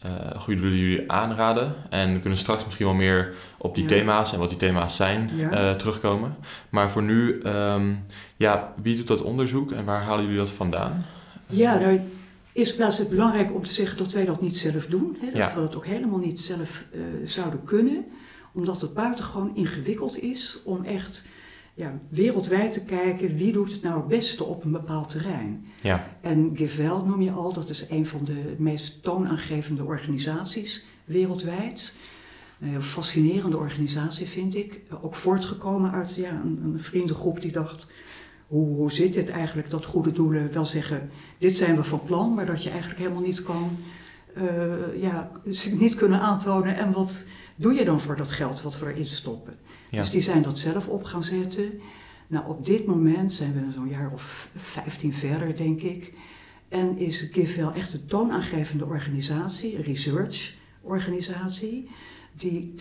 eh, 0.00 0.10
goede 0.40 0.60
doelen 0.60 0.78
die 0.78 0.88
jullie 0.90 1.10
aanraden. 1.12 1.74
En 1.90 2.12
we 2.14 2.20
kunnen 2.20 2.38
straks 2.38 2.64
misschien 2.64 2.86
wel 2.86 2.94
meer 2.94 3.34
op 3.58 3.74
die 3.74 3.82
Ja. 3.84 3.88
thema's 3.90 4.32
en 4.32 4.38
wat 4.38 4.48
die 4.48 4.58
thema's 4.58 4.96
zijn 4.96 5.30
Ja. 5.36 5.50
eh, 5.50 5.70
terugkomen. 5.74 6.36
Maar 6.68 6.90
voor 6.90 7.02
nu, 7.02 7.40
ehm, 7.40 7.94
ja, 8.36 8.72
wie 8.82 8.96
doet 8.96 9.06
dat 9.06 9.22
onderzoek 9.22 9.72
en 9.72 9.84
waar 9.84 10.02
halen 10.02 10.22
jullie 10.24 10.38
dat 10.38 10.50
vandaan? 10.50 11.04
Ja, 11.46 11.78
nou, 11.78 12.00
eerst 12.52 12.76
plaats 12.76 12.92
is 12.92 12.98
het 12.98 13.08
belangrijk 13.10 13.54
om 13.54 13.62
te 13.62 13.72
zeggen 13.72 13.96
dat 13.98 14.12
wij 14.12 14.24
dat 14.24 14.40
niet 14.40 14.56
zelf 14.56 14.86
doen. 14.86 15.16
Hè, 15.20 15.26
dat 15.26 15.36
Ja. 15.36 15.54
we 15.54 15.60
dat 15.60 15.76
ook 15.76 15.86
helemaal 15.86 16.18
niet 16.18 16.40
zelf 16.40 16.84
eh, 16.92 17.00
zouden 17.24 17.64
kunnen. 17.64 18.04
Omdat 18.52 18.80
het 18.80 18.94
buitengewoon 18.94 19.56
ingewikkeld 19.56 20.18
is 20.22 20.60
om 20.64 20.84
echt 20.84 21.24
ja, 21.80 22.00
wereldwijd 22.08 22.72
te 22.72 22.84
kijken 22.84 23.36
wie 23.36 23.52
doet 23.52 23.72
het 23.72 23.82
nou 23.82 23.96
het 23.96 24.08
beste 24.08 24.44
op 24.44 24.64
een 24.64 24.70
bepaald 24.70 25.08
terrein. 25.08 25.66
Ja, 25.82 26.16
En 26.20 26.50
GiveWell 26.54 27.02
noem 27.06 27.22
je 27.22 27.30
al, 27.30 27.52
dat 27.52 27.68
is 27.68 27.86
een 27.90 28.06
van 28.06 28.24
de 28.24 28.54
meest 28.58 29.02
toonaangevende 29.02 29.84
organisaties 29.84 30.84
wereldwijd. 31.04 31.94
Een 32.60 32.68
heel 32.68 32.80
fascinerende 32.80 33.56
organisatie 33.56 34.26
vind 34.26 34.54
ik. 34.56 34.80
Ook 35.00 35.14
voortgekomen 35.14 35.90
uit 35.90 36.14
ja, 36.14 36.30
een, 36.30 36.60
een 36.64 36.80
vriendengroep 36.80 37.40
die 37.40 37.52
dacht... 37.52 37.86
Hoe, 38.46 38.74
hoe 38.76 38.92
zit 38.92 39.14
het 39.14 39.28
eigenlijk 39.30 39.70
dat 39.70 39.84
goede 39.84 40.12
doelen 40.12 40.52
wel 40.52 40.66
zeggen... 40.66 41.10
dit 41.38 41.56
zijn 41.56 41.76
we 41.76 41.84
van 41.84 42.04
plan, 42.04 42.34
maar 42.34 42.46
dat 42.46 42.62
je 42.62 42.70
eigenlijk 42.70 43.00
helemaal 43.00 43.22
niet 43.22 43.42
kan... 43.42 43.78
eh, 44.34 45.02
ja, 45.02 45.30
niet 45.72 45.94
kunnen 45.94 46.20
aantonen 46.20 46.76
en 46.76 46.92
wat 46.92 47.24
doe 47.56 47.74
je 47.74 47.84
dan 47.84 48.00
voor 48.00 48.16
dat 48.16 48.32
geld 48.32 48.62
wat 48.62 48.78
we 48.78 48.86
erin 48.86 49.06
stoppen. 49.06 49.54
Ja, 49.90 50.00
Dus 50.00 50.10
die 50.10 50.20
zijn 50.20 50.42
dat 50.42 50.58
zelf 50.58 50.88
op 50.88 51.04
gaan 51.04 51.24
zetten. 51.24 51.80
Nou, 52.26 52.48
op 52.48 52.64
dit 52.64 52.86
moment 52.86 53.32
zijn 53.32 53.52
we 53.52 53.72
zo'n 53.72 53.88
jaar 53.88 54.12
of 54.12 54.48
15 54.56 55.14
verder, 55.14 55.56
denk 55.56 55.82
ik. 55.82 56.12
En 56.68 56.98
is 56.98 57.28
GiveWell 57.32 57.72
echt 57.74 57.92
een 57.92 58.06
toonaangevende 58.06 58.84
organisatie, 58.84 59.76
een 59.76 59.82
research-organisatie, 59.82 61.88
die 62.32 62.72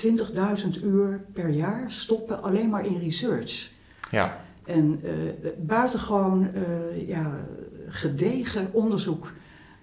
20.000 0.76 0.84
uur 0.84 1.26
per 1.34 1.50
jaar 1.50 1.92
stoppen 1.92 2.44
alleen 2.44 2.70
maar 2.70 2.86
in 2.86 2.98
research. 2.98 3.72
ja, 4.12 4.46
En 4.66 5.00
eh 5.04 5.12
buitengewoon 5.58 6.54
eh, 6.54 7.08
ja, 7.08 7.46
gedegen 7.88 8.70
onderzoek 8.74 9.34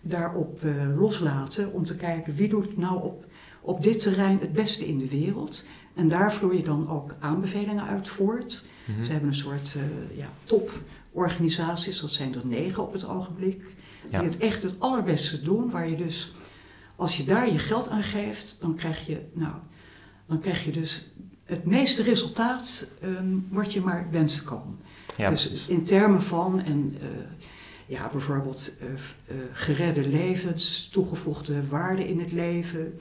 daarop 0.01 0.65
eh, 0.65 0.97
loslaten 0.97 1.73
om 1.73 1.85
te 1.85 1.97
kijken 1.97 2.35
wie 2.35 2.49
doet 2.49 2.77
nou 2.77 3.03
op, 3.03 3.25
op 3.61 3.83
dit 3.83 3.99
terrein 3.99 4.39
het 4.41 4.53
beste 4.53 4.87
in 4.87 4.99
de 4.99 5.09
wereld. 5.09 5.67
En 5.97 6.09
daar 6.09 6.33
vloeien 6.33 6.65
dan 6.65 6.89
ook 6.89 7.15
aanbevelingen 7.21 7.85
uit 7.85 8.09
voort. 8.09 8.65
Mhm. 8.85 9.05
Ze 9.05 9.11
hebben 9.11 9.29
een 9.29 9.35
soort 9.35 9.75
eh, 9.77 10.17
ja, 10.17 10.29
toporganisaties, 10.45 12.01
dat 12.01 12.11
zijn 12.11 12.35
er 12.35 12.47
negen 12.47 12.83
op 12.83 12.93
het 12.93 13.07
ogenblik, 13.07 13.65
Ja. 14.11 14.19
die 14.19 14.29
het 14.29 14.39
echt 14.39 14.63
het 14.63 14.75
allerbeste 14.79 15.43
doen, 15.43 15.71
waar 15.71 15.89
je 15.89 15.97
dus, 15.97 16.33
als 16.97 17.17
je 17.17 17.25
daar 17.25 17.53
je 17.53 17.59
geld 17.59 17.89
aan 17.89 18.03
geeft, 18.03 18.57
dan 18.61 18.75
krijg 18.75 19.07
je, 19.07 19.21
nou, 19.33 19.55
dan 20.27 20.41
krijg 20.41 20.65
je 20.65 20.71
dus 20.73 21.11
het 21.45 21.65
meeste 21.65 22.03
resultaat 22.03 22.91
ehm, 23.01 23.35
wat 23.49 23.73
je 23.73 23.81
maar 23.81 24.09
wensen 24.11 24.45
kan. 24.45 24.79
ja, 25.17 25.31
dus 25.31 25.47
precies. 25.49 25.67
in 25.67 25.83
termen 25.83 26.23
van, 26.23 26.63
en, 26.63 26.97
eh, 27.01 27.09
ja, 27.87 28.09
bijvoorbeeld 28.13 28.73
eh, 28.81 28.89
geredde 29.53 30.09
levens, 30.09 30.89
toegevoegde 30.89 31.67
waarde 31.69 32.09
in 32.09 32.21
het 32.21 32.33
leven. 32.33 33.01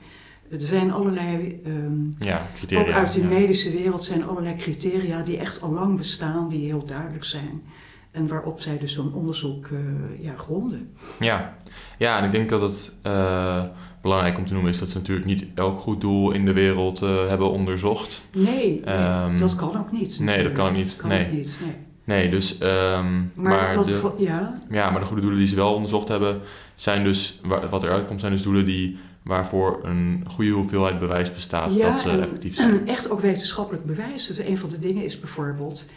Er 0.50 0.60
zijn 0.66 0.92
allerlei, 0.92 1.60
ehm, 1.64 2.26
Ja, 2.28 2.46
criteria. 2.54 2.84
ook 2.84 2.90
uit 2.92 3.12
de 3.12 3.20
ja. 3.20 3.26
medische 3.26 3.70
wereld 3.70 4.04
zijn 4.04 4.24
allerlei 4.24 4.56
criteria 4.56 5.22
die 5.22 5.36
echt 5.38 5.62
al 5.62 5.70
lang 5.72 5.96
bestaan, 5.96 6.48
die 6.48 6.64
heel 6.66 6.84
duidelijk 6.84 7.24
zijn. 7.24 7.62
En 8.10 8.28
waarop 8.28 8.60
zij 8.60 8.78
dus 8.78 8.92
zo'n 8.94 9.12
onderzoek 9.14 9.66
eh, 9.66 9.78
ja, 10.24 10.34
gronden. 10.36 10.90
Ja. 11.20 11.54
ja, 11.98 12.18
en 12.18 12.24
ik 12.24 12.30
denk 12.30 12.48
dat 12.48 12.60
het 12.60 12.92
eh, 13.02 13.62
belangrijk 14.02 14.38
om 14.38 14.44
te 14.46 14.52
noemen 14.52 14.70
is 14.70 14.78
dat 14.78 14.88
ze 14.88 14.96
natuurlijk 14.98 15.26
niet 15.26 15.46
elk 15.54 15.78
goed 15.80 16.00
doel 16.00 16.32
in 16.32 16.44
de 16.44 16.52
wereld 16.52 17.02
eh, 17.02 17.28
hebben 17.28 17.50
onderzocht. 17.50 18.26
Nee, 18.32 18.44
nee, 18.44 18.80
Ehm, 18.84 19.38
dat 19.38 19.54
kan 19.56 19.76
ook 19.78 19.92
niet. 19.92 20.20
nee, 20.20 20.42
dat 20.42 20.52
kan 20.52 20.66
ook 20.68 20.74
niet, 20.76 20.86
Dat 20.88 20.96
kan 20.96 21.08
nee. 21.08 21.26
ook 21.26 21.32
niet, 21.32 21.60
nee. 21.64 21.74
Nee, 22.04 22.30
dus. 22.30 22.58
ehm, 22.58 23.22
Maar, 23.34 23.84
de, 23.84 24.12
ja, 24.18 24.62
ja, 24.70 24.90
maar 24.90 25.00
de 25.00 25.06
goede 25.06 25.20
doelen 25.22 25.38
die 25.38 25.48
ze 25.48 25.54
wel 25.54 25.74
onderzocht 25.74 26.08
hebben, 26.08 26.40
zijn 26.74 27.04
dus. 27.04 27.40
wa- 27.44 27.68
Wat 27.68 27.82
eruit 27.82 28.06
komt, 28.06 28.20
zijn 28.20 28.32
dus 28.32 28.42
doelen 28.42 28.64
die. 28.64 28.98
Waarvoor 29.26 29.78
een 29.82 30.24
goede 30.26 30.50
hoeveelheid 30.50 30.98
bewijs 30.98 31.34
bestaat 31.34 31.74
ja 31.74 31.88
dat 31.88 31.98
ze 31.98 32.10
en- 32.10 32.20
effectief 32.20 32.54
zijn. 32.54 32.88
echt 32.88 33.10
ook 33.10 33.20
wetenschappelijk 33.20 33.84
bewijs. 33.84 34.26
Dus 34.26 34.38
een 34.38 34.58
van 34.58 34.68
de 34.68 34.78
dingen 34.78 35.04
is 35.04 35.20
bijvoorbeeld, 35.20 35.88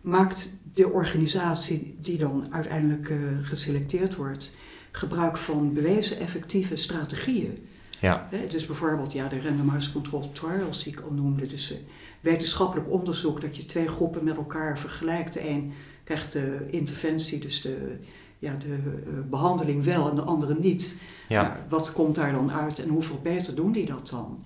maakt 0.00 0.56
de 0.72 0.90
organisatie 0.90 1.96
die 2.00 2.18
dan 2.18 2.46
uiteindelijk 2.50 3.10
eh, 3.10 3.16
geselecteerd 3.42 4.16
wordt, 4.16 4.56
gebruik 4.90 5.36
van 5.36 5.72
bewezen 5.72 6.18
effectieve 6.18 6.76
strategieën. 6.76 7.66
Ja, 8.00 8.28
dus 8.48 8.66
bijvoorbeeld 8.66 9.12
ja, 9.12 9.28
de 9.28 9.40
randomized 9.40 9.92
controlled 9.92 10.34
trials 10.34 10.84
die 10.84 10.92
ik 10.92 11.00
al 11.00 11.12
noemde. 11.12 11.46
Dus 11.46 11.72
eh, 11.72 11.78
wetenschappelijk 12.20 12.90
onderzoek 12.90 13.40
dat 13.40 13.56
je 13.56 13.66
twee 13.66 13.88
groepen 13.88 14.24
met 14.24 14.36
elkaar 14.36 14.78
vergelijkt. 14.78 15.34
De 15.34 15.48
een 15.48 15.72
krijgt 16.04 16.32
de 16.32 16.66
interventie, 16.70 17.38
dus 17.38 17.60
de, 17.60 17.98
ja, 18.38 18.54
de 18.54 18.74
eh, 18.74 19.12
behandeling 19.30 19.84
wel 19.84 20.10
en 20.10 20.16
de 20.16 20.22
andere 20.22 20.58
niet. 20.58 20.96
ja, 21.28 21.64
wat 21.68 21.92
komt 21.92 22.14
daar 22.14 22.32
dan 22.32 22.52
uit 22.52 22.78
en 22.78 22.88
hoeveel 22.88 23.20
beter 23.22 23.54
doen 23.54 23.72
die 23.72 23.86
dat 23.86 24.08
dan? 24.08 24.44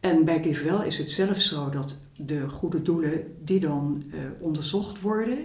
En 0.00 0.24
bij 0.24 0.42
GiveWell 0.42 0.86
is 0.86 0.98
het 0.98 1.10
zelfs 1.10 1.48
zo 1.48 1.68
dat 1.68 1.96
de 2.16 2.48
goede 2.48 2.82
doelen 2.82 3.34
die 3.44 3.60
dan 3.60 4.04
eh, 4.12 4.18
onderzocht 4.40 5.00
worden, 5.00 5.38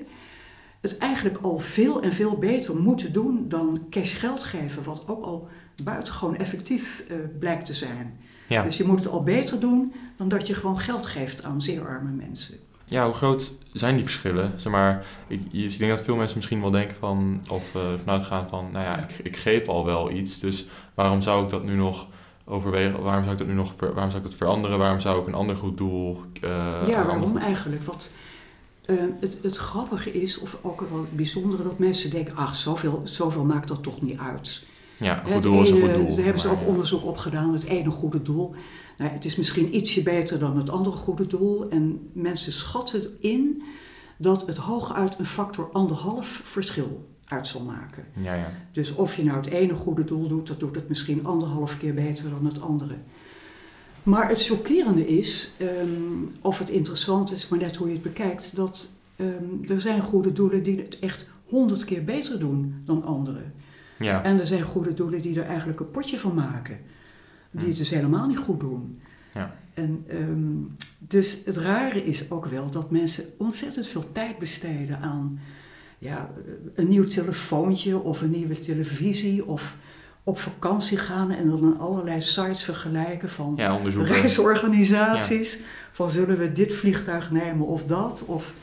het 0.81 0.97
eigenlijk 0.97 1.37
al 1.37 1.59
veel 1.59 2.01
en 2.01 2.13
veel 2.13 2.37
beter 2.37 2.77
moeten 2.77 3.13
doen 3.13 3.45
dan 3.47 3.85
cash 3.89 4.19
geld 4.19 4.43
geven, 4.43 4.83
wat 4.83 5.07
ook 5.07 5.23
al 5.23 5.47
buitengewoon 5.83 6.37
effectief 6.37 7.03
eh, 7.07 7.17
blijkt 7.39 7.65
te 7.65 7.73
zijn. 7.73 8.19
ja, 8.47 8.63
Dus 8.63 8.77
je 8.77 8.83
moet 8.83 8.99
het 8.99 9.09
al 9.09 9.23
beter 9.23 9.59
doen 9.59 9.93
dan 10.17 10.27
dat 10.27 10.47
je 10.47 10.53
gewoon 10.53 10.79
geld 10.79 11.05
geeft 11.05 11.43
aan 11.43 11.61
zeer 11.61 11.87
arme 11.87 12.11
mensen. 12.11 12.57
Ja, 12.87 13.05
hoe 13.05 13.13
groot 13.13 13.53
zijn 13.73 13.95
die 13.95 14.03
verschillen? 14.03 14.53
Zeg 14.55 14.71
maar, 14.71 15.05
ik, 15.27 15.41
ik 15.51 15.77
denk 15.77 15.91
dat 15.91 16.01
veel 16.01 16.15
mensen 16.15 16.37
misschien 16.37 16.61
wel 16.61 16.71
denken 16.71 16.95
van, 16.95 17.41
of 17.49 17.75
uh, 17.75 17.81
vanuit 17.97 18.23
gaan 18.23 18.49
van, 18.49 18.69
nou 18.71 18.85
ja, 18.85 18.97
ik, 18.97 19.19
ik 19.23 19.37
geef 19.37 19.67
al 19.67 19.85
wel 19.85 20.11
iets, 20.11 20.39
dus 20.39 20.67
waarom 20.93 21.21
zou 21.21 21.43
ik 21.43 21.49
dat 21.49 21.63
nu 21.63 21.75
nog 21.75 22.07
overwegen, 22.45 23.01
waarom 23.01 23.21
zou 23.21 23.33
ik 23.33 23.39
dat 23.39 23.47
nu 23.47 23.53
nog, 23.53 23.73
waarom 23.79 24.11
zou 24.11 24.15
ik 24.15 24.29
dat 24.29 24.37
veranderen, 24.37 24.77
waarom 24.77 24.99
zou 24.99 25.21
ik 25.21 25.27
een 25.27 25.33
ander 25.33 25.55
goed 25.55 25.77
doel... 25.77 26.21
Uh, 26.43 26.87
ja, 26.87 27.05
waarom 27.05 27.37
eigenlijk? 27.37 27.83
Wat, 27.83 28.13
uh, 28.85 29.03
het, 29.19 29.39
het 29.41 29.57
grappige 29.57 30.11
is, 30.11 30.39
of 30.39 30.57
ook 30.61 30.81
wel 30.89 30.99
het 30.99 31.15
bijzondere, 31.15 31.63
dat 31.63 31.79
mensen 31.79 32.09
denken, 32.09 32.35
ach, 32.35 32.55
zoveel, 32.55 33.01
zoveel 33.03 33.43
maakt 33.43 33.67
dat 33.67 33.83
toch 33.83 34.01
niet 34.01 34.19
uit. 34.19 34.65
Ja, 34.97 35.21
een 35.25 35.31
goed 35.31 35.41
doel 35.41 35.61
is 35.61 35.69
een 35.69 35.79
goed 35.79 35.93
doel. 35.93 36.15
Daar 36.15 36.23
hebben 36.23 36.41
ze 36.41 36.49
ook 36.49 36.67
onderzoek 36.67 37.05
op 37.05 37.17
gedaan, 37.17 37.53
het 37.53 37.63
ene 37.63 37.89
goede 37.89 38.21
doel. 38.21 38.55
Nou, 38.97 39.11
het 39.11 39.25
is 39.25 39.35
misschien 39.35 39.75
ietsje 39.75 40.03
beter 40.03 40.39
dan 40.39 40.57
het 40.57 40.69
andere 40.69 40.95
goede 40.95 41.27
doel. 41.27 41.69
En 41.69 42.09
mensen 42.13 42.51
schatten 42.51 43.17
in 43.19 43.63
dat 44.17 44.47
het 44.47 44.57
hooguit 44.57 45.19
een 45.19 45.25
factor 45.25 45.69
anderhalf 45.71 46.41
verschil 46.43 47.07
uit 47.25 47.47
zal 47.47 47.61
maken. 47.61 48.05
Ja, 48.13 48.33
ja. 48.33 48.51
Dus 48.71 48.95
of 48.95 49.15
je 49.15 49.23
nou 49.23 49.37
het 49.37 49.47
ene 49.47 49.73
goede 49.73 50.03
doel 50.03 50.27
doet, 50.27 50.47
dat 50.47 50.59
doet 50.59 50.75
het 50.75 50.87
misschien 50.87 51.25
anderhalf 51.25 51.77
keer 51.77 51.93
beter 51.93 52.29
dan 52.29 52.45
het 52.45 52.61
andere. 52.61 52.97
Maar 54.03 54.29
het 54.29 54.43
chockerende 54.43 55.07
is, 55.07 55.51
um, 55.61 56.31
of 56.41 56.59
het 56.59 56.69
interessant 56.69 57.31
is, 57.31 57.47
maar 57.47 57.59
net 57.59 57.75
hoe 57.75 57.87
je 57.87 57.93
het 57.93 58.03
bekijkt, 58.03 58.55
dat 58.55 58.89
um, 59.15 59.61
er 59.67 59.81
zijn 59.81 60.01
goede 60.01 60.33
doelen 60.33 60.63
die 60.63 60.77
het 60.77 60.99
echt 60.99 61.29
honderd 61.45 61.85
keer 61.85 62.03
beter 62.03 62.39
doen 62.39 62.81
dan 62.85 63.03
anderen. 63.03 63.53
Ja. 63.99 64.23
En 64.23 64.39
er 64.39 64.45
zijn 64.45 64.63
goede 64.63 64.93
doelen 64.93 65.21
die 65.21 65.39
er 65.39 65.45
eigenlijk 65.45 65.79
een 65.79 65.91
potje 65.91 66.19
van 66.19 66.33
maken 66.33 66.79
die 67.57 67.67
het 67.67 67.77
dus 67.77 67.89
helemaal 67.89 68.27
niet 68.27 68.37
goed 68.37 68.59
doen. 68.59 69.01
Ja. 69.33 69.55
En, 69.73 70.05
um, 70.11 70.75
dus 70.97 71.41
het 71.45 71.57
rare 71.57 72.05
is 72.05 72.31
ook 72.31 72.45
wel 72.45 72.69
dat 72.69 72.91
mensen 72.91 73.25
ontzettend 73.37 73.87
veel 73.87 74.11
tijd 74.11 74.39
besteden 74.39 74.99
aan 74.99 75.39
ja, 75.97 76.29
een 76.75 76.87
nieuw 76.87 77.05
telefoontje 77.05 77.99
of 77.99 78.21
een 78.21 78.31
nieuwe 78.31 78.59
televisie 78.59 79.45
of 79.45 79.77
op 80.23 80.39
vakantie 80.39 80.97
gaan 80.97 81.31
en 81.31 81.49
dan 81.49 81.79
allerlei 81.79 82.21
sites 82.21 82.63
vergelijken 82.63 83.29
van 83.29 83.53
ja, 83.55 83.79
reisorganisaties. 83.83 85.59
Van 85.91 86.11
zullen 86.11 86.37
we 86.37 86.51
dit 86.51 86.73
vliegtuig 86.73 87.31
nemen 87.31 87.65
of 87.65 87.83
dat? 87.83 88.23
Of, 88.25 88.53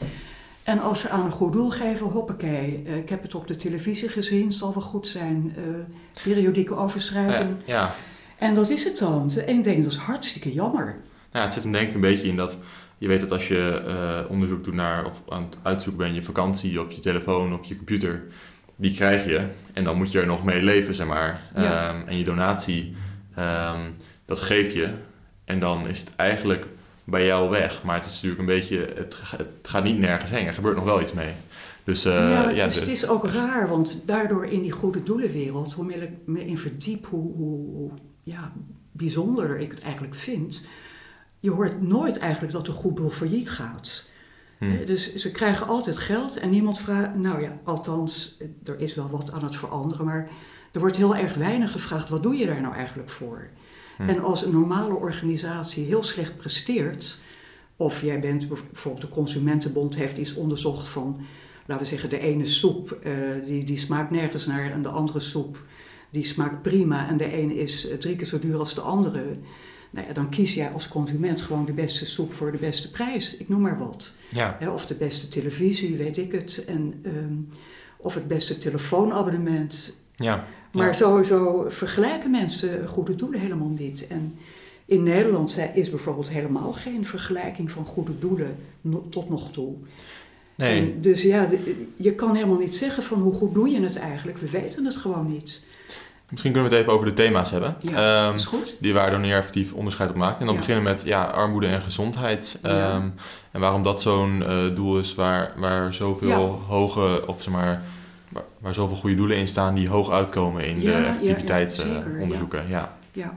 en 0.63 0.81
als 0.81 1.01
ze 1.01 1.09
aan 1.09 1.25
een 1.25 1.31
goed 1.31 1.53
doel 1.53 1.71
geven, 1.71 2.07
hoppakee, 2.07 2.83
uh, 2.87 2.97
ik 2.97 3.09
heb 3.09 3.23
het 3.23 3.35
op 3.35 3.47
de 3.47 3.57
televisie 3.57 4.09
gezien, 4.09 4.53
zal 4.53 4.73
wel 4.73 4.83
goed 4.83 5.07
zijn. 5.07 5.55
Uh, 5.59 5.77
periodieke 6.23 6.75
overschrijving. 6.75 7.51
Ja, 7.65 7.75
ja. 7.75 7.95
En 8.45 8.55
dat 8.55 8.71
is 8.71 8.85
het 8.85 8.99
dan. 8.99 9.31
En 9.47 9.57
ik 9.57 9.65
denk, 9.65 9.83
dat 9.83 9.93
is 9.93 9.99
hartstikke 9.99 10.53
jammer. 10.53 10.97
Nou, 11.33 11.45
het 11.45 11.55
zit 11.55 11.63
hem 11.63 11.73
denk 11.73 11.89
ik 11.89 11.95
een 11.95 12.01
beetje 12.01 12.29
in 12.29 12.37
dat... 12.37 12.59
Je 12.99 13.09
weet 13.09 13.21
dat 13.21 13.33
als 13.33 13.49
je 13.49 13.83
uh, 13.87 14.31
onderzoek 14.31 14.65
doet 14.65 14.75
naar 14.75 15.07
of 15.07 15.23
aan 15.29 15.43
het 15.43 15.59
uitzoeken 15.63 16.03
bent, 16.03 16.15
je 16.15 16.23
vakantie 16.23 16.81
op 16.81 16.91
je 16.91 17.01
telefoon 17.01 17.59
of 17.59 17.67
je 17.67 17.77
computer, 17.77 18.23
die 18.77 18.95
krijg 18.95 19.25
je. 19.25 19.47
En 19.73 19.85
dan 19.85 19.97
moet 19.97 20.13
je 20.13 20.21
er 20.21 20.27
nog 20.27 20.45
mee 20.45 20.63
leven, 20.63 20.95
zeg 20.95 21.07
maar. 21.07 21.43
Ja. 21.55 21.95
Um, 21.95 22.03
en 22.07 22.19
je 22.19 22.25
donatie, 22.25 22.95
um, 23.39 23.95
dat 24.25 24.41
geef 24.41 24.73
je. 24.73 24.91
En 25.45 25.61
dan 25.61 25.89
is 25.89 26.01
het 26.01 26.13
eigenlijk 26.17 26.67
bij 27.05 27.27
jou 27.27 27.51
weg. 27.51 27.83
Maar 27.83 27.97
het 27.97 28.05
is 28.05 28.13
natuurlijk 28.13 28.41
een 28.41 28.47
beetje, 28.47 28.93
het, 28.95 29.17
het 29.37 29.49
gaat 29.63 29.85
niet 29.85 29.99
nergens 29.99 30.31
heen. 30.31 30.47
Er 30.47 30.55
gebeurt 30.55 30.77
nog 30.77 30.85
wel 30.85 31.01
iets 31.01 31.13
mee. 31.13 31.33
Dus, 31.85 32.07
uh, 32.07 32.13
ja, 32.13 32.47
het, 32.47 32.57
ja, 32.57 32.65
is, 32.65 32.75
de, 32.75 32.81
het 32.81 32.89
is 32.89 33.09
ook 33.09 33.27
raar, 33.27 33.69
want 33.69 34.03
daardoor 34.07 34.47
in 34.47 34.63
die 34.63 34.73
goede 34.73 35.03
doelenwereld, 35.03 35.73
hoe 35.73 35.85
meer 35.85 36.03
ik 36.03 36.11
me 36.25 36.47
in 36.47 36.59
verdiep, 36.59 37.07
hoe, 37.07 37.33
hoe 37.35 37.91
ja, 38.25 38.53
bijzonder 38.93 39.59
ik 39.61 39.71
het 39.71 39.81
eigenlijk 39.81 40.15
vind. 40.15 40.67
Je 41.39 41.51
hoort 41.51 41.83
nooit 41.83 42.19
eigenlijk 42.19 42.53
dat 42.53 42.69
een 42.69 42.75
goed 42.75 42.97
doel 42.97 43.11
failliet 43.11 43.51
gaat. 43.51 44.05
Hmm. 44.59 44.87
Dus 44.87 45.15
ze 45.15 45.31
krijgen 45.31 45.67
altijd 45.67 45.99
geld 45.99 46.37
en 46.37 46.51
niemand 46.51 46.79
vraagt, 46.79 47.15
nou 47.15 47.43
ja, 47.43 47.59
althans, 47.65 48.37
er 48.65 48.81
is 48.81 48.95
wel 48.95 49.11
wat 49.11 49.33
aan 49.33 49.45
het 49.45 49.57
veranderen, 49.57 50.05
maar 50.05 50.31
er 50.73 50.81
wordt 50.81 50.97
heel 50.97 51.17
erg 51.17 51.35
weinig 51.35 51.73
gevraagd, 51.73 52.09
wat 52.09 52.23
doe 52.23 52.37
je 52.37 52.47
daar 52.47 52.61
nou 52.61 52.75
eigenlijk 52.75 53.11
voor? 53.11 53.49
Hmm. 53.97 54.09
En 54.09 54.23
als 54.23 54.45
een 54.45 54.53
normale 54.53 54.95
organisatie 54.95 55.85
heel 55.85 56.03
slecht 56.03 56.37
presteert, 56.37 57.21
of 57.77 58.03
jij 58.03 58.21
bent 58.21 58.49
bijvoorbeeld 58.49 59.05
de 59.05 59.15
Consumentenbond 59.15 59.95
heeft 59.95 60.17
iets 60.17 60.35
onderzocht 60.35 60.89
van, 60.89 61.21
laten 61.67 61.85
we 61.85 61.91
zeggen, 61.91 62.11
de 62.11 62.19
ene 62.19 62.47
soep, 62.47 62.99
uh, 63.03 63.45
die, 63.45 63.65
die 63.65 63.79
smaakt 63.79 64.11
nergens 64.11 64.47
naar 64.47 64.71
en 64.71 64.83
de 64.83 64.89
andere 64.89 65.21
soep 65.21 65.63
die 66.15 66.25
smaakt 66.25 66.63
prima 66.63 67.09
en 67.09 67.17
de 67.17 67.33
ene 67.33 67.55
is 67.55 67.89
drie 67.99 68.17
keer 68.17 68.27
zo 68.27 68.39
duur 68.39 68.59
als 68.59 68.75
de 68.75 68.81
andere. 68.81 69.37
Nou 69.91 70.07
ja, 70.07 70.13
dan 70.13 70.29
kies 70.29 70.55
jij 70.55 70.71
als 70.71 70.89
consument 70.89 71.43
gewoon 71.43 71.65
de 71.65 71.73
beste 71.73 72.07
soep 72.07 72.33
voor 72.33 72.53
de 72.53 72.59
beste 72.59 72.91
prijs. 72.91 73.37
Ik 73.37 73.49
noem 73.49 73.61
maar 73.61 73.79
wat. 73.79 74.15
Ja. 74.29 74.59
of 74.73 74.87
de 74.87 74.95
beste 74.95 75.29
televisie, 75.29 75.97
weet 75.97 76.17
ik 76.17 76.33
het. 76.33 76.65
En, 76.67 77.03
um, 77.07 77.49
of 77.97 78.15
het 78.15 78.29
beste 78.29 78.59
telefoonabonnement. 78.59 79.99
Ja. 80.17 80.45
Maar 80.73 80.87
ja. 80.87 80.93
sowieso 80.93 81.67
vergelijken 81.69 82.31
mensen 82.31 82.89
goede 82.89 83.15
doelen 83.15 83.41
helemaal 83.41 83.75
niet. 83.79 84.07
En 84.07 84.35
in 84.85 85.03
Nederland 85.03 85.59
is 85.75 85.91
bijvoorbeeld 85.91 86.31
helemaal 86.31 86.73
geen 86.73 87.05
vergelijking 87.05 87.71
van 87.71 87.85
goede 87.85 88.19
doelen 88.19 88.57
tot 89.11 89.29
nog 89.29 89.51
toe. 89.51 89.75
Nee. 90.55 90.93
En 90.93 91.01
dus 91.01 91.23
ja, 91.23 91.49
je 91.97 92.15
kan 92.15 92.35
helemaal 92.35 92.59
niet 92.59 92.75
zeggen 92.75 93.03
van 93.03 93.21
hoe 93.21 93.33
goed 93.33 93.55
doe 93.55 93.69
je 93.69 93.81
het 93.81 93.97
eigenlijk. 93.97 94.39
We 94.39 94.51
weten 94.51 94.85
het 94.85 94.97
gewoon 94.97 95.29
niet. 95.29 95.63
Misschien 96.35 96.53
kunnen 96.53 96.71
we 96.71 96.77
het 96.77 96.87
even 96.87 96.99
over 96.99 97.15
de 97.15 97.23
thema's 97.23 97.51
hebben. 97.51 97.77
Ja, 97.81 98.29
um, 98.29 98.35
is 98.35 98.45
goed. 98.45 98.77
Die 98.81 98.93
waar 98.95 99.11
Doneer 99.11 99.37
effectief 99.37 99.73
onderscheid 99.73 100.11
op 100.11 100.17
maakt. 100.17 100.41
En 100.41 100.47
dan 100.47 100.55
Ja. 100.55 100.61
beginnen 100.61 100.85
we 100.85 100.91
met 100.91 101.03
ja, 101.05 101.25
armoede 101.25 101.67
en 101.67 101.81
gezondheid. 101.81 102.59
Ja. 102.63 102.95
Um, 102.95 103.15
en 103.51 103.61
waarom 103.61 103.83
dat 103.83 104.03
zo'n 104.03 104.43
uh, 104.47 104.75
doel 104.75 104.99
is 104.99 105.15
waar, 105.15 105.53
waar 105.57 105.95
zoveel 105.95 106.63
hoge, 106.67 107.27
of 107.27 107.43
zeg 107.43 107.53
maar, 107.53 107.83
waar, 108.29 108.43
waar 108.59 108.75
zoveel 108.75 108.97
goede 108.97 109.17
doelen 109.17 109.37
in 109.37 109.49
staan 109.49 109.75
die 109.75 109.89
hoog 109.89 110.11
uitkomen 110.11 110.67
in 110.67 110.79
de 110.79 110.83
ja, 110.87 110.99
ja, 110.99 111.05
effectiviteitsonderzoeken. 111.07 112.69
Ja, 112.69 112.97
Ja. 113.13 113.35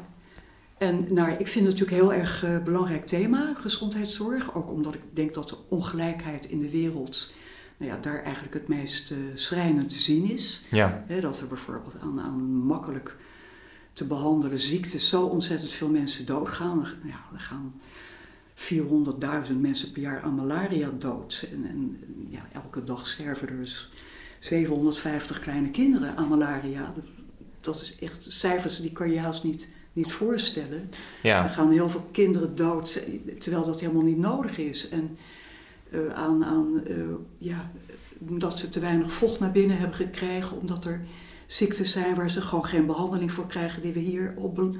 En 0.78 1.06
nou, 1.10 1.30
ik 1.30 1.48
vind 1.48 1.66
het 1.66 1.80
natuurlijk 1.80 1.92
een 1.92 2.10
heel 2.10 2.14
erg 2.22 2.44
uh, 2.46 2.64
belangrijk 2.64 3.06
thema, 3.08 3.54
gezondheidszorg. 3.58 4.56
Ook 4.56 4.72
omdat 4.72 4.94
ik 4.94 5.02
denk 5.14 5.34
dat 5.34 5.50
de 5.50 5.56
ongelijkheid 5.70 6.46
in 6.46 6.60
de 6.60 6.70
wereld 6.70 7.34
nou 7.78 7.92
ja, 7.92 7.98
daar 7.98 8.24
eigenlijk 8.24 8.54
het 8.54 8.68
meest 8.68 9.12
uh, 9.12 9.18
schrijnend 9.34 9.90
te 9.90 10.00
zien 10.00 10.32
is. 10.32 10.62
ja. 10.70 11.04
Hè, 11.08 11.22
dat 11.22 11.40
er 11.40 11.48
bijvoorbeeld 11.48 11.96
aan, 12.02 12.22
aan 12.22 12.44
makkelijk 12.44 13.16
te 13.94 14.06
behandelen 14.06 14.60
ziektes 14.60 15.10
zo 15.10 15.26
ontzettend 15.26 15.72
veel 15.72 15.90
mensen 15.90 16.26
doodgaan. 16.26 16.88
Ja, 17.04 17.20
er 17.34 17.40
gaan 17.40 17.74
400.000 18.56 19.56
mensen 19.60 19.92
per 19.92 20.02
jaar 20.02 20.22
aan 20.22 20.36
malaria 20.36 20.92
dood. 21.00 21.48
En, 21.52 21.66
en 21.70 22.00
ja, 22.30 22.48
elke 22.52 22.84
dag 22.84 23.08
sterven 23.08 23.50
er 23.50 23.58
dus 23.58 23.92
750 24.40 25.40
kleine 25.40 25.72
kinderen 25.72 26.16
aan 26.16 26.28
malaria. 26.28 26.94
Dat 27.62 27.82
is 27.82 27.96
echt 28.00 28.26
cijfers 28.30 28.82
die 28.82 28.92
kan 28.92 29.12
je 29.12 29.20
haast 29.20 29.44
niet, 29.44 29.70
niet 29.94 30.12
voorstellen. 30.12 30.90
ja. 31.24 31.44
Er 31.44 31.50
gaan 31.50 31.72
heel 31.72 31.90
veel 31.90 32.08
kinderen 32.12 32.56
dood, 32.56 33.04
terwijl 33.40 33.63
dat 33.63 33.80
helemaal 33.80 34.04
niet 34.04 34.18
nodig 34.18 34.58
is. 34.58 34.90
En 34.90 35.18
uh, 35.91 36.13
aan, 36.13 36.45
aan 36.45 36.82
uh, 36.88 36.95
ja, 37.38 37.71
dat 38.19 38.60
ze 38.60 38.69
te 38.69 38.80
weinig 38.80 39.12
vocht 39.12 39.39
naar 39.39 39.52
binnen 39.52 39.78
hebben 39.78 39.95
gekregen, 39.97 40.60
omdat 40.60 40.86
er 40.86 41.02
ziektes 41.45 41.91
zijn 41.91 42.15
waar 42.15 42.30
ze 42.30 42.41
gewoon 42.41 42.65
geen 42.65 42.86
behandeling 42.86 43.32
voor 43.32 43.47
krijgen, 43.47 43.82
die 43.82 43.93
we 43.93 44.00
hier 44.00 44.34
op, 44.36 44.76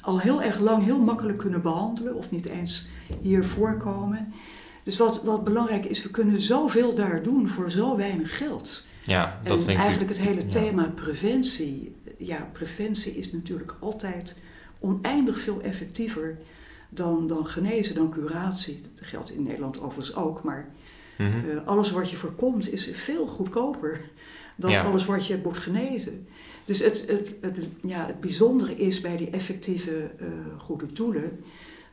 al 0.00 0.20
heel 0.20 0.42
erg 0.42 0.58
lang 0.58 0.84
heel 0.84 1.00
makkelijk 1.00 1.38
kunnen 1.38 1.62
behandelen, 1.62 2.14
of 2.14 2.30
niet 2.30 2.46
eens 2.46 2.88
hier 3.22 3.44
voorkomen. 3.44 4.32
Dus 4.82 4.96
wat, 4.96 5.22
wat 5.24 5.44
belangrijk 5.44 5.84
is, 5.84 6.02
we 6.02 6.10
kunnen 6.10 6.40
zoveel 6.40 6.94
daar 6.94 7.22
doen 7.22 7.48
voor 7.48 7.70
zo 7.70 7.96
weinig 7.96 8.36
geld. 8.36 8.84
Ja, 9.04 9.40
dat 9.44 9.60
en 9.60 9.66
denk 9.66 9.78
eigenlijk 9.78 10.10
het 10.10 10.26
hele 10.26 10.40
ja. 10.40 10.48
thema 10.48 10.88
preventie. 10.94 11.94
Ja, 12.18 12.48
preventie 12.52 13.16
is 13.16 13.32
natuurlijk 13.32 13.76
altijd 13.78 14.38
oneindig 14.78 15.40
veel 15.40 15.60
effectiever 15.60 16.38
dan, 16.88 17.26
dan 17.26 17.46
genezen, 17.46 17.94
dan 17.94 18.10
curatie. 18.10 18.80
Dat 18.94 19.06
geldt 19.06 19.30
in 19.30 19.42
Nederland 19.42 19.80
overigens 19.80 20.14
ook, 20.16 20.42
maar 20.42 20.68
mm 21.18 21.30
-hmm. 21.30 21.50
uh, 21.50 21.66
alles 21.66 21.90
wat 21.90 22.10
je 22.10 22.16
voorkomt 22.16 22.72
is 22.72 22.88
veel 22.92 23.26
goedkoper 23.26 24.00
dan 24.56 24.70
Ja. 24.70 24.82
alles 24.82 25.04
wat 25.04 25.26
je 25.26 25.40
moet 25.42 25.58
genezen. 25.58 26.26
Dus 26.64 26.78
het, 26.78 27.04
het, 27.06 27.34
het, 27.40 27.68
ja, 27.82 28.06
het 28.06 28.20
bijzondere 28.20 28.76
is 28.76 29.00
bij 29.00 29.16
die 29.16 29.30
effectieve 29.30 30.10
uh, 30.20 30.28
goede 30.58 30.92
doelen 30.92 31.40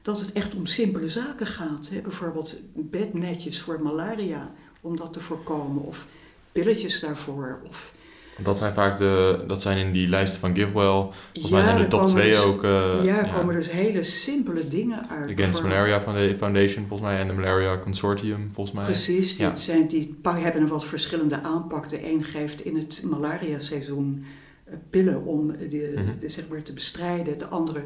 dat 0.01 0.19
het 0.19 0.31
echt 0.31 0.55
om 0.55 0.65
simpele 0.65 1.09
zaken 1.09 1.47
gaat. 1.47 1.89
Hè? 1.89 2.01
Bijvoorbeeld 2.01 2.59
bednetjes 2.73 3.61
voor 3.61 3.81
malaria, 3.81 4.53
om 4.81 4.95
dat 4.95 5.13
te 5.13 5.19
voorkomen, 5.19 5.83
of 5.83 6.07
pilletjes 6.51 6.99
daarvoor. 6.99 7.61
Of, 7.67 7.93
Dat 8.39 8.57
zijn 8.57 8.73
vaak 8.73 8.97
de, 8.97 9.43
dat 9.47 9.61
zijn 9.61 9.77
in 9.77 9.91
die 9.93 10.07
lijsten 10.07 10.39
van 10.39 10.55
GiveWell. 10.55 11.07
Volgens 11.33 11.49
mij 11.53 11.63
zijn 11.63 11.77
de 11.81 11.87
top 11.87 11.99
komen 11.99 12.15
2 12.15 12.29
dus- 12.29 12.39
ook. 12.41 12.63
eh, 12.63 13.03
ja, 13.03 13.25
er 13.25 13.33
komen 13.33 13.55
dus 13.55 13.71
hele 13.71 14.03
simpele 14.03 14.67
dingen 14.67 15.09
uit. 15.09 15.39
Against 15.39 15.63
Malaria 15.63 16.01
Founda- 16.01 16.35
Foundation 16.35 16.87
volgens 16.87 17.09
mij 17.09 17.19
en 17.19 17.27
de 17.27 17.33
Malaria 17.33 17.77
Consortium 17.77 18.47
volgens 18.51 18.75
mij. 18.75 18.85
Precies, 18.85 19.35
die, 19.37 19.45
Ja. 19.45 19.55
zijn, 19.55 19.87
die 19.87 20.15
hebben 20.23 20.61
een 20.61 20.67
wat 20.67 20.85
verschillende 20.85 21.41
aanpak. 21.41 21.89
De 21.89 22.11
een 22.11 22.23
geeft 22.23 22.65
in 22.65 22.75
het 22.77 23.03
malaria-seizoen 23.09 24.25
eh, 24.65 24.75
pillen 24.89 25.23
om 25.23 25.47
de, 25.47 25.93
Mhm. 25.95 26.19
de, 26.19 26.29
zeg 26.29 26.47
maar, 26.47 26.61
te 26.63 26.73
bestrijden. 26.73 27.37
De 27.39 27.47
andere 27.47 27.83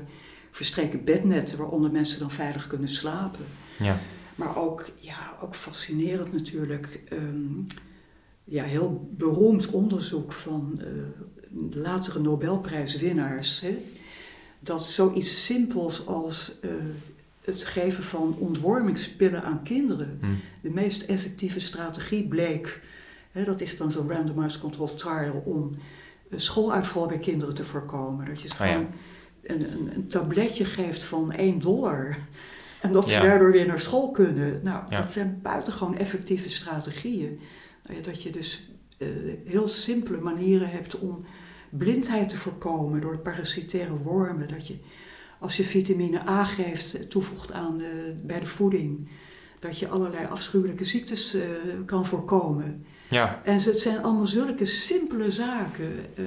verstreken 0.51 1.03
bednetten 1.03 1.57
waaronder 1.57 1.91
mensen 1.91 2.19
dan 2.19 2.31
veilig 2.31 2.67
kunnen 2.67 2.89
slapen. 2.89 3.45
Ja. 3.77 3.99
Maar 4.35 4.57
ook, 4.57 4.85
ja, 4.95 5.17
ook 5.41 5.55
fascinerend 5.55 6.33
natuurlijk. 6.33 7.01
ehm, 7.09 7.77
ja, 8.49 8.63
heel 8.63 9.09
beroemd 9.17 9.69
onderzoek 9.69 10.31
van 10.33 10.81
eh, 10.81 10.87
latere 11.71 12.19
Nobelprijswinnaars. 12.19 13.59
Hè? 13.61 13.77
Dat 14.59 14.85
zoiets 14.85 15.45
simpels 15.45 16.05
als 16.05 16.55
eh, 16.61 16.69
het 17.41 17.63
geven 17.63 18.03
van 18.03 18.35
ontwormingspillen 18.37 19.43
aan 19.43 19.63
kinderen 19.63 20.17
Hm. 20.21 20.25
de 20.61 20.69
meest 20.69 21.01
effectieve 21.01 21.59
strategie 21.59 22.27
bleek. 22.27 22.81
Hè, 23.31 23.43
dat 23.43 23.61
is 23.61 23.77
dan 23.77 23.91
zo'n 23.91 24.09
randomized 24.11 24.61
controlled 24.61 24.97
trial 24.97 25.41
om 25.45 25.71
eh, 26.29 26.39
schooluitval 26.39 27.05
bij 27.07 27.19
kinderen 27.19 27.55
te 27.55 27.63
voorkomen. 27.63 28.25
Dat 28.25 28.41
je 28.41 28.47
ze 28.47 28.55
ja. 28.59 28.65
gewoon 28.71 28.87
een, 29.43 29.71
een, 29.71 29.95
een 29.95 30.07
tabletje 30.07 30.65
geeft 30.65 31.03
van 31.03 31.31
1 31.31 31.59
dollar. 31.59 32.17
En 32.81 32.91
dat 32.91 33.09
ze 33.09 33.15
Ja. 33.15 33.21
daardoor 33.21 33.51
weer 33.51 33.67
naar 33.67 33.81
school 33.81 34.11
kunnen. 34.11 34.59
Nou, 34.63 34.83
Ja. 34.89 35.01
dat 35.01 35.11
zijn 35.11 35.39
buitengewoon 35.43 35.97
effectieve 35.97 36.49
strategieën. 36.49 37.39
Nou 37.89 38.01
Dat 38.01 38.23
je 38.23 38.29
dus 38.31 38.69
eh, 38.97 39.07
heel 39.45 39.67
simpele 39.67 40.19
manieren 40.19 40.69
hebt 40.69 40.99
om 40.99 41.25
blindheid 41.69 42.29
te 42.29 42.37
voorkomen 42.37 43.01
door 43.01 43.17
parasitaire 43.17 43.97
wormen. 43.97 44.47
Dat 44.47 44.67
je 44.67 44.75
als 45.39 45.57
je 45.57 45.63
vitamine 45.63 46.27
A 46.29 46.43
geeft, 46.43 46.93
eh, 46.93 47.01
toevoegt 47.03 47.51
aan 47.51 47.77
de, 47.77 48.15
bij 48.23 48.39
de 48.39 48.45
voeding, 48.45 49.09
dat 49.59 49.79
je 49.79 49.87
allerlei 49.87 50.25
afschuwelijke 50.25 50.83
ziektes 50.83 51.33
eh, 51.33 51.41
kan 51.85 52.05
voorkomen. 52.05 52.85
Ja, 53.09 53.41
En 53.43 53.53
het 53.63 53.79
zijn 53.79 54.03
allemaal 54.03 54.27
zulke 54.27 54.65
simpele 54.65 55.31
zaken. 55.31 55.91
eh, 56.15 56.23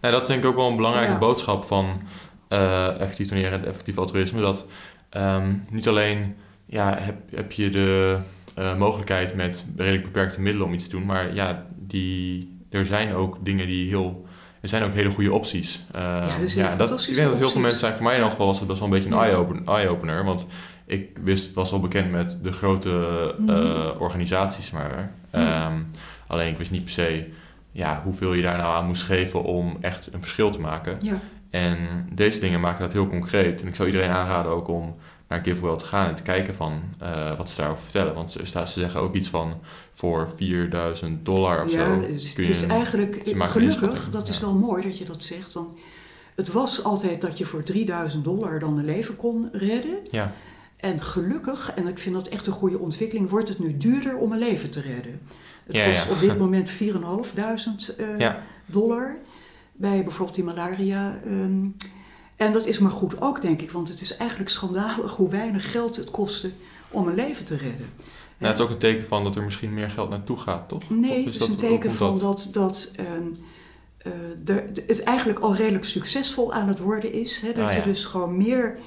nou, 0.00 0.14
dat 0.14 0.22
is 0.22 0.28
denk 0.28 0.42
ik 0.42 0.48
ook 0.48 0.56
wel 0.56 0.68
een 0.70 0.76
belangrijke 0.76 1.12
Ja. 1.12 1.18
boodschap 1.18 1.64
van 1.64 2.00
eh, 2.48 3.00
effectief 3.00 3.28
toneren 3.28 3.52
en 3.60 3.66
effectief 3.66 3.98
altruïsme. 3.98 4.40
Dat 4.40 4.66
ehm, 5.10 5.54
niet 5.70 5.88
alleen 5.88 6.34
ja, 6.66 6.98
heb, 6.98 7.16
heb 7.30 7.52
je 7.52 7.68
de 7.70 8.18
eh, 8.54 8.76
mogelijkheid 8.76 9.34
met 9.34 9.66
redelijk 9.76 10.02
beperkte 10.04 10.40
middelen 10.40 10.66
om 10.66 10.72
iets 10.74 10.84
te 10.84 10.90
doen, 10.96 11.04
maar 11.06 11.34
ja, 11.34 11.66
die, 11.78 12.58
er 12.70 12.86
zijn 12.86 13.12
ook 13.14 13.44
dingen 13.44 13.66
die 13.66 13.88
heel. 13.88 14.26
Er 14.60 14.68
zijn 14.70 14.82
ook 14.82 14.94
hele 14.94 15.10
goede 15.10 15.32
opties. 15.32 15.84
Eh, 15.92 16.40
er 16.40 16.48
zijn 16.48 16.78
dat, 16.78 17.06
ik 17.08 17.14
denk 17.14 17.28
dat 17.28 17.38
heel 17.38 17.48
veel 17.48 17.60
mensen 17.60 17.78
zijn. 17.78 17.94
Voor 17.94 18.04
mij 18.04 18.14
in 18.16 18.20
elk 18.20 18.30
geval 18.30 18.46
was 18.46 18.58
het 18.58 18.68
best 18.68 18.78
wel 18.80 18.88
een 18.88 18.94
beetje 18.94 19.10
een 19.10 19.16
Ja. 19.16 19.22
eye-open- 19.24 19.66
eye-opener. 19.66 20.24
want 20.24 20.46
ik 20.86 21.18
wist, 21.24 21.54
was 21.54 21.70
wel 21.70 21.80
bekend 21.80 22.10
met 22.10 22.38
de 22.42 22.52
grote 22.52 22.90
eh, 23.38 23.44
Mhm. 23.46 23.98
organisaties, 23.98 24.70
maar 24.70 25.12
ehm, 25.30 25.72
alleen 26.26 26.48
ik 26.48 26.58
wist 26.58 26.70
niet 26.70 26.84
per 26.84 26.92
se 26.92 27.26
ja, 27.72 28.00
hoeveel 28.04 28.32
je 28.32 28.42
daar 28.42 28.56
nou 28.56 28.76
aan 28.76 28.86
moest 28.86 29.02
geven 29.02 29.42
om 29.44 29.76
echt 29.80 30.08
een 30.12 30.20
verschil 30.20 30.50
te 30.50 30.60
maken. 30.60 30.98
ja, 31.00 31.20
En 31.50 31.78
deze 32.14 32.40
dingen 32.40 32.60
maken 32.60 32.80
dat 32.82 32.92
heel 32.92 33.06
concreet. 33.06 33.62
En 33.62 33.68
ik 33.68 33.74
zou 33.74 33.88
iedereen 33.88 34.10
aanraden 34.10 34.52
ook 34.52 34.68
om 34.68 34.94
naar 35.28 35.40
GiveWell 35.44 35.76
te 35.76 35.84
gaan 35.84 36.08
en 36.08 36.14
te 36.14 36.22
kijken 36.22 36.54
van 36.54 36.82
eh, 36.98 37.36
wat 37.36 37.50
ze 37.50 37.56
daarover 37.56 37.82
vertellen. 37.82 38.14
Want 38.14 38.30
ze, 38.30 38.46
ze 38.46 38.66
zeggen 38.66 39.00
ook 39.00 39.14
iets 39.14 39.28
van 39.28 39.60
voor 39.92 40.30
4000 40.36 41.24
dollar 41.24 41.62
of 41.64 41.72
ja 41.72 41.84
zo. 41.84 42.00
het 42.00 42.38
is, 42.38 42.62
eigenlijk 42.66 43.22
gelukkig, 43.34 44.10
dat 44.10 44.28
is 44.28 44.38
ja. 44.38 44.44
wel 44.44 44.54
mooi 44.54 44.82
dat 44.82 44.98
je 44.98 45.04
dat 45.04 45.24
zegt. 45.24 45.52
Want 45.52 45.78
het 46.34 46.52
was 46.52 46.84
altijd 46.84 47.20
dat 47.20 47.38
je 47.38 47.44
voor 47.46 47.62
3000 47.62 48.24
dollar 48.24 48.58
dan 48.58 48.78
een 48.78 48.84
leven 48.84 49.16
kon 49.16 49.48
redden. 49.52 49.98
Ja, 50.10 50.32
En 50.76 51.00
gelukkig, 51.02 51.72
en 51.74 51.86
ik 51.86 51.98
vind 51.98 52.14
dat 52.14 52.26
echt 52.28 52.46
een 52.46 52.52
goede 52.52 52.78
ontwikkeling, 52.78 53.28
wordt 53.30 53.48
het 53.48 53.58
nu 53.58 53.76
duurder 53.76 54.16
om 54.16 54.32
een 54.32 54.38
leven 54.38 54.70
te 54.70 54.80
redden. 54.80 55.20
Het 55.66 55.76
Ja, 55.76 55.86
kost 55.86 56.10
op 56.10 56.20
dit 56.20 56.38
moment 56.38 56.70
4.500 56.70 57.96
eh 58.18 58.32
dollar 58.66 59.16
bij 59.72 60.02
bijvoorbeeld 60.02 60.36
die 60.36 60.44
malaria. 60.44 61.20
ehm. 61.24 61.66
En 62.36 62.52
dat 62.52 62.66
is 62.66 62.78
maar 62.78 62.90
goed 62.90 63.20
ook, 63.20 63.40
denk 63.40 63.62
ik, 63.62 63.70
want 63.70 63.88
het 63.88 64.00
is 64.00 64.16
eigenlijk 64.16 64.50
schandalig 64.50 65.16
hoe 65.16 65.28
weinig 65.30 65.70
geld 65.70 65.96
het 65.96 66.10
kostte 66.10 66.50
om 66.90 67.08
een 67.08 67.14
leven 67.14 67.44
te 67.44 67.56
redden. 67.56 67.86
nou, 68.38 68.50
het 68.52 68.58
is 68.58 68.64
ook 68.64 68.70
een 68.70 68.78
teken 68.78 69.04
van 69.06 69.24
dat 69.24 69.36
er 69.36 69.42
misschien 69.42 69.74
meer 69.74 69.90
geld 69.90 70.10
naartoe 70.10 70.36
gaat, 70.36 70.68
toch? 70.68 70.90
Nee, 70.90 71.24
het 71.24 71.34
is 71.34 71.48
een 71.48 71.56
teken 71.56 71.92
van 71.92 72.18
dat, 72.18 72.48
dat 72.52 72.92
ehm, 72.96 73.22
eh, 73.98 74.12
de, 74.44 74.64
de- 74.72 74.84
het 74.86 75.02
eigenlijk 75.02 75.38
al 75.38 75.54
redelijk 75.54 75.84
succesvol 75.84 76.52
aan 76.52 76.68
het 76.68 76.78
worden 76.78 77.12
is. 77.12 77.40
Hè? 77.40 77.52
Dat 77.52 77.64
Ah, 77.64 77.72
je 77.72 77.78
ja. 77.78 77.84
dus 77.84 78.04
gewoon 78.04 78.36
meer, 78.36 78.78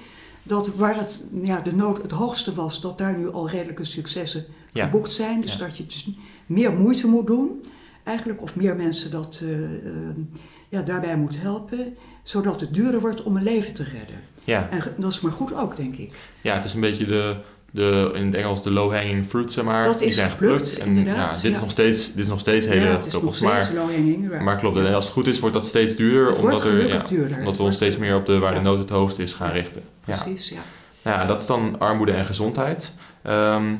dat 0.43 0.75
waar 0.75 0.95
het, 0.97 1.23
ja, 1.43 1.61
de 1.61 1.75
nood 1.75 2.01
het 2.01 2.11
hoogste 2.11 2.53
was, 2.53 2.81
dat 2.81 2.97
daar 2.97 3.17
nu 3.17 3.31
al 3.31 3.49
redelijke 3.49 3.83
successen 3.85 4.45
Ja. 4.71 4.85
geboekt 4.85 5.11
zijn. 5.11 5.41
Dus 5.41 5.51
Ja. 5.53 5.57
dat 5.59 5.77
je 5.77 5.85
dus 5.85 6.09
meer 6.45 6.73
moeite 6.73 7.07
moet 7.07 7.27
doen, 7.27 7.63
eigenlijk, 8.03 8.41
of 8.41 8.55
meer 8.55 8.75
mensen 8.75 9.11
dat 9.11 9.41
eh, 9.43 9.85
ehm, 9.85 10.19
ja, 10.69 10.81
daarbij 10.81 11.17
moet 11.17 11.41
helpen, 11.41 11.97
zodat 12.27 12.59
het 12.59 12.73
duurder 12.73 12.99
wordt 12.99 13.23
om 13.23 13.37
een 13.37 13.43
leven 13.43 13.73
te 13.73 13.83
redden. 13.83 14.21
Ja, 14.43 14.67
En 14.71 14.81
dat 14.97 15.11
is 15.11 15.21
maar 15.21 15.31
goed 15.31 15.53
ook, 15.55 15.75
denk 15.75 15.95
ik. 15.95 16.11
ja, 16.41 16.53
het 16.53 16.65
is 16.65 16.73
een 16.73 16.79
beetje 16.79 17.05
de, 17.05 17.35
de 17.71 18.11
in 18.13 18.25
het 18.25 18.35
Engels 18.35 18.63
de 18.63 18.71
low-hanging 18.71 19.25
fruit, 19.25 19.51
zeg 19.51 19.63
maar. 19.63 19.85
Dat 19.85 19.99
Die 19.99 20.07
is 20.07 20.15
zijn 20.15 20.29
geplukt, 20.29 20.69
geplukt. 20.69 20.97
En 20.97 21.15
ja, 21.15 21.27
dit, 21.41 21.51
is 21.51 21.59
nog 21.59 21.71
steeds, 21.71 22.13
dit 22.13 22.23
is 22.23 22.29
nog 22.29 22.39
steeds 22.39 22.65
hele 22.65 22.85
ja, 22.85 22.91
het 22.91 23.05
is 23.05 23.13
nog 23.13 23.21
toppers, 23.21 23.37
steeds 23.37 23.71
maar, 23.71 23.73
low 23.73 23.95
hanging. 23.95 24.29
right. 24.29 24.43
maar 24.43 24.57
klopt. 24.57 24.77
En 24.77 24.93
als 24.93 25.03
het 25.03 25.13
goed 25.13 25.27
is, 25.27 25.39
wordt 25.39 25.55
dat 25.55 25.65
steeds 25.65 25.95
duurder. 25.95 26.27
Het 26.27 26.37
omdat 26.37 26.65
er, 26.65 27.07
duurder. 27.07 27.37
omdat 27.37 27.57
we 27.57 27.63
ons 27.63 27.75
steeds 27.75 27.97
meer 27.97 28.15
op 28.15 28.25
de 28.25 28.37
waar 28.37 28.53
de 28.53 28.61
nood 28.61 28.79
het 28.79 28.89
hoogst 28.89 29.19
is 29.19 29.33
gaan 29.33 29.51
richten. 29.51 29.81
Precies, 30.01 30.49
ja. 30.49 30.61
Nou 31.01 31.17
ja, 31.17 31.25
dat 31.25 31.41
is 31.41 31.47
dan 31.47 31.79
armoede 31.79 32.11
en 32.11 32.25
gezondheid. 32.25 32.95
Ehm, 33.23 33.73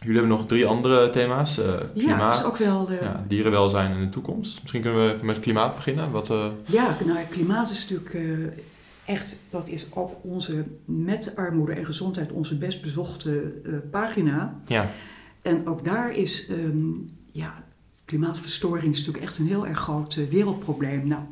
jullie 0.00 0.18
hebben 0.18 0.36
nog 0.36 0.46
drie 0.46 0.66
andere 0.66 1.10
thema's. 1.10 1.58
eh, 1.58 1.74
klimaat, 1.94 2.38
is 2.38 2.44
ook 2.44 2.56
wel, 2.56 2.92
ja, 2.92 3.24
dierenwelzijn 3.28 3.92
en 3.92 4.00
de 4.00 4.08
toekomst. 4.08 4.58
Misschien 4.60 4.82
kunnen 4.82 5.06
we 5.06 5.12
even 5.14 5.26
met 5.26 5.40
klimaat 5.40 5.74
beginnen. 5.74 6.10
Wat, 6.10 6.30
eh, 6.30 6.46
Ja, 6.64 6.96
nou, 7.04 7.18
ja, 7.18 7.24
klimaat 7.24 7.70
is 7.70 7.88
natuurlijk 7.88 8.14
eh, 8.14 9.14
echt, 9.14 9.36
dat 9.50 9.68
is 9.68 9.86
ook 9.90 10.12
onze, 10.22 10.64
met 10.84 11.36
armoede 11.36 11.72
en 11.72 11.84
gezondheid, 11.84 12.32
onze 12.32 12.58
best 12.58 12.82
bezochte 12.82 13.52
pagina. 13.90 14.60
ja, 14.66 14.90
En 15.42 15.66
ook 15.66 15.84
daar 15.84 16.12
is, 16.16 16.46
ehm, 16.46 16.88
ja, 17.32 17.64
klimaatverstoring 18.04 18.92
is 18.92 18.98
natuurlijk 18.98 19.24
echt 19.24 19.38
een 19.38 19.46
heel 19.46 19.66
erg 19.66 19.78
groot 19.78 20.28
wereldprobleem. 20.30 21.06
Nou, 21.06 21.22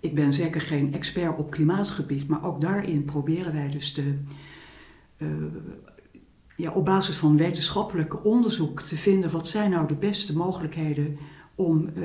ik 0.00 0.14
ben 0.14 0.32
zeker 0.32 0.60
geen 0.60 0.94
expert 0.94 1.38
op 1.38 1.50
klimaatgebied, 1.50 2.28
maar 2.28 2.44
ook 2.44 2.60
daarin 2.60 3.04
proberen 3.04 3.52
wij 3.52 3.70
dus 3.70 3.94
de, 3.94 4.18
ja, 6.56 6.72
op 6.72 6.84
basis 6.84 7.16
van 7.16 7.36
wetenschappelijk 7.36 8.24
onderzoek 8.24 8.80
te 8.82 8.96
vinden 8.96 9.30
wat 9.30 9.48
zijn 9.48 9.70
nou 9.70 9.86
de 9.88 9.94
beste 9.94 10.36
mogelijkheden 10.36 11.18
om 11.54 11.88
eh, 11.88 12.02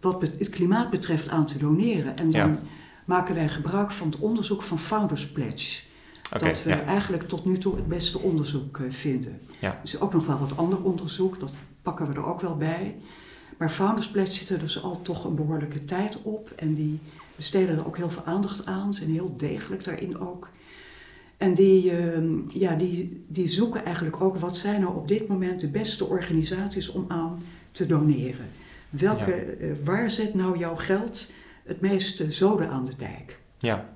wat 0.00 0.22
het 0.22 0.48
klimaat 0.48 0.90
betreft 0.90 1.28
aan 1.28 1.46
te 1.46 1.58
doneren. 1.58 2.16
En 2.16 2.30
dan 2.30 2.50
Ja. 2.50 2.58
maken 3.04 3.34
wij 3.34 3.48
gebruik 3.48 3.90
van 3.90 4.06
het 4.06 4.18
onderzoek 4.18 4.62
van 4.62 4.78
Founders 4.78 5.28
Pledge. 5.32 5.82
dat 6.38 6.62
we 6.62 6.70
ja, 6.70 6.80
eigenlijk 6.82 7.28
tot 7.28 7.44
nu 7.44 7.58
toe 7.58 7.76
het 7.76 7.86
beste 7.88 8.18
onderzoek 8.18 8.78
eh, 8.78 8.90
vinden. 8.90 9.40
Ja. 9.60 9.68
Er 9.72 9.78
is 9.82 10.00
ook 10.00 10.12
nog 10.12 10.26
wel 10.26 10.38
wat 10.38 10.56
ander 10.56 10.82
onderzoek, 10.82 11.40
dat 11.40 11.52
pakken 11.82 12.08
we 12.08 12.14
er 12.14 12.24
ook 12.24 12.40
wel 12.40 12.56
bij. 12.56 12.96
Maar 13.58 13.70
Founders 13.70 14.10
Pledge 14.10 14.34
zit 14.34 14.48
er 14.48 14.58
dus 14.58 14.82
al 14.82 15.02
toch 15.02 15.24
een 15.24 15.34
behoorlijke 15.34 15.84
tijd 15.84 16.18
op. 16.22 16.50
En 16.56 16.74
die 16.74 17.00
besteden 17.36 17.78
er 17.78 17.86
ook 17.86 17.96
heel 17.96 18.10
veel 18.10 18.24
aandacht 18.24 18.66
aan, 18.66 18.94
zijn 18.94 19.10
heel 19.10 19.34
degelijk 19.36 19.84
daarin 19.84 20.18
ook. 20.18 20.48
En 21.36 21.54
die, 21.54 21.90
ehm, 21.90 22.38
ja, 22.48 22.74
die, 22.74 23.24
die 23.28 23.48
zoeken 23.48 23.84
eigenlijk 23.84 24.22
ook 24.22 24.36
wat 24.36 24.56
zijn 24.56 24.80
nou 24.80 24.96
op 24.96 25.08
dit 25.08 25.28
moment 25.28 25.60
de 25.60 25.68
beste 25.68 26.04
organisaties 26.04 26.90
om 26.90 27.04
aan 27.08 27.42
te 27.72 27.86
doneren. 27.86 28.46
Welke, 28.90 29.32
eh, 29.32 29.72
waar 29.84 30.10
zet 30.10 30.34
nou 30.34 30.58
jouw 30.58 30.76
geld 30.76 31.30
het 31.64 31.80
meeste 31.80 32.30
zoden 32.30 32.68
aan 32.68 32.84
de 32.84 32.96
dijk? 32.96 33.40
ja, 33.58 33.88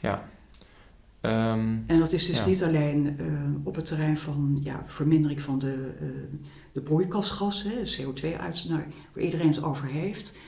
ja. 0.00 0.30
Ehm, 1.20 1.76
En 1.86 1.98
dat 1.98 2.12
is 2.12 2.26
dus 2.26 2.38
Ja. 2.38 2.46
niet 2.46 2.62
alleen 2.62 3.18
eh, 3.18 3.50
op 3.64 3.74
het 3.74 3.84
terrein 3.84 4.18
van 4.18 4.58
ja, 4.62 4.82
vermindering 4.86 5.42
van 5.42 5.58
de, 5.58 5.92
eh, 6.00 6.06
de 6.72 6.80
broeikasgassen, 6.80 7.70
hè, 7.70 7.82
CO2-uitstoot, 7.84 8.84
waar 9.12 9.24
iedereen 9.24 9.46
het 9.48 9.62
over 9.62 9.86
heeft. 9.86 10.38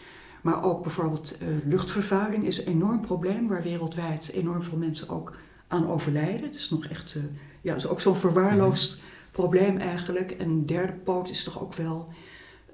Maar 0.43 0.63
ook 0.65 0.83
bijvoorbeeld 0.83 1.39
eh, 1.39 1.49
luchtvervuiling 1.65 2.47
is 2.47 2.59
een 2.67 2.73
enorm 2.73 3.01
probleem, 3.01 3.49
waar 3.49 3.63
wereldwijd 3.63 4.31
enorm 4.33 4.63
veel 4.63 4.79
mensen 4.79 5.09
ook 5.09 5.37
aan 5.69 5.87
overlijden. 5.89 6.47
Het 6.47 6.55
is 6.55 6.71
nog 6.71 6.85
echt, 6.85 7.15
eh, 7.15 7.23
ja, 7.61 7.75
is 7.75 7.87
ook 7.87 8.01
zo'n 8.01 8.17
verwaarloosd 8.17 8.99
probleem 9.31 9.77
eigenlijk. 9.77 10.31
En 10.31 10.49
een 10.49 10.67
derde 10.67 10.93
poot 10.93 11.31
is 11.31 11.45
toch 11.45 11.61
ook 11.61 11.75
wel 11.75 12.09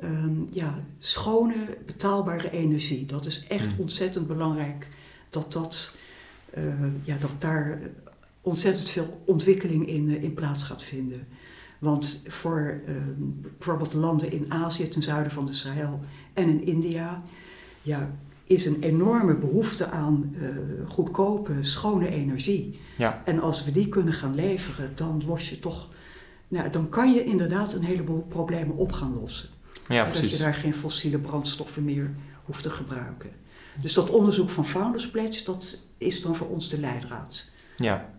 ehm, 0.00 0.34
ja, 0.50 0.74
schone, 0.98 1.78
betaalbare 1.86 2.50
energie. 2.50 3.06
Dat 3.06 3.26
is 3.26 3.46
echt 3.46 3.66
Mhm. 3.72 3.80
ontzettend 3.80 4.26
belangrijk 4.26 4.88
dat 5.30 5.52
dat 5.52 5.94
eh, 6.50 6.84
ja, 7.02 7.16
dat 7.16 7.30
daar 7.38 7.80
ontzettend 8.40 8.88
veel 8.88 9.22
ontwikkeling 9.26 9.86
in, 9.88 10.10
eh, 10.10 10.22
in 10.22 10.34
plaats 10.34 10.62
gaat 10.62 10.82
vinden. 10.82 11.26
Want 11.78 12.22
voor 12.26 12.80
eh, 12.86 12.94
bijvoorbeeld 13.18 13.92
landen 13.92 14.32
in 14.32 14.52
Azië, 14.52 14.88
ten 14.88 15.02
zuiden 15.02 15.32
van 15.32 15.46
de 15.46 15.52
Sahel 15.52 16.00
en 16.34 16.48
in 16.48 16.64
India, 16.66 17.22
ja, 17.82 18.10
is 18.50 18.66
een 18.66 18.82
enorme 18.82 19.36
behoefte 19.36 19.90
aan 19.90 20.34
eh, 20.34 20.48
goedkope, 20.88 21.52
schone 21.60 22.08
energie. 22.08 22.80
ja, 22.96 23.22
En 23.24 23.40
als 23.40 23.64
we 23.64 23.72
die 23.72 23.88
kunnen 23.88 24.14
gaan 24.14 24.34
leveren, 24.34 24.92
dan 24.94 25.22
los 25.26 25.50
je 25.50 25.58
toch, 25.58 25.88
nou, 26.48 26.70
dan 26.70 26.88
kan 26.88 27.12
je 27.12 27.24
inderdaad 27.24 27.72
een 27.72 27.84
heleboel 27.84 28.22
problemen 28.22 28.76
op 28.76 28.92
gaan 28.92 29.18
lossen. 29.20 29.48
ja, 29.86 30.04
dat 30.04 30.14
je 30.14 30.20
precies. 30.20 30.38
daar 30.38 30.54
geen 30.54 30.74
fossiele 30.74 31.18
brandstoffen 31.18 31.84
meer 31.84 32.14
hoeft 32.44 32.62
te 32.62 32.70
gebruiken. 32.70 33.30
Dus 33.80 33.92
dat 33.92 34.10
onderzoek 34.10 34.48
van 34.50 34.66
Founders 34.66 35.10
Pledge, 35.10 35.44
dat 35.44 35.78
is 35.98 36.22
dan 36.22 36.36
voor 36.36 36.48
ons 36.48 36.68
de 36.68 36.80
leidraad. 36.80 37.48
Ja. 37.76 38.10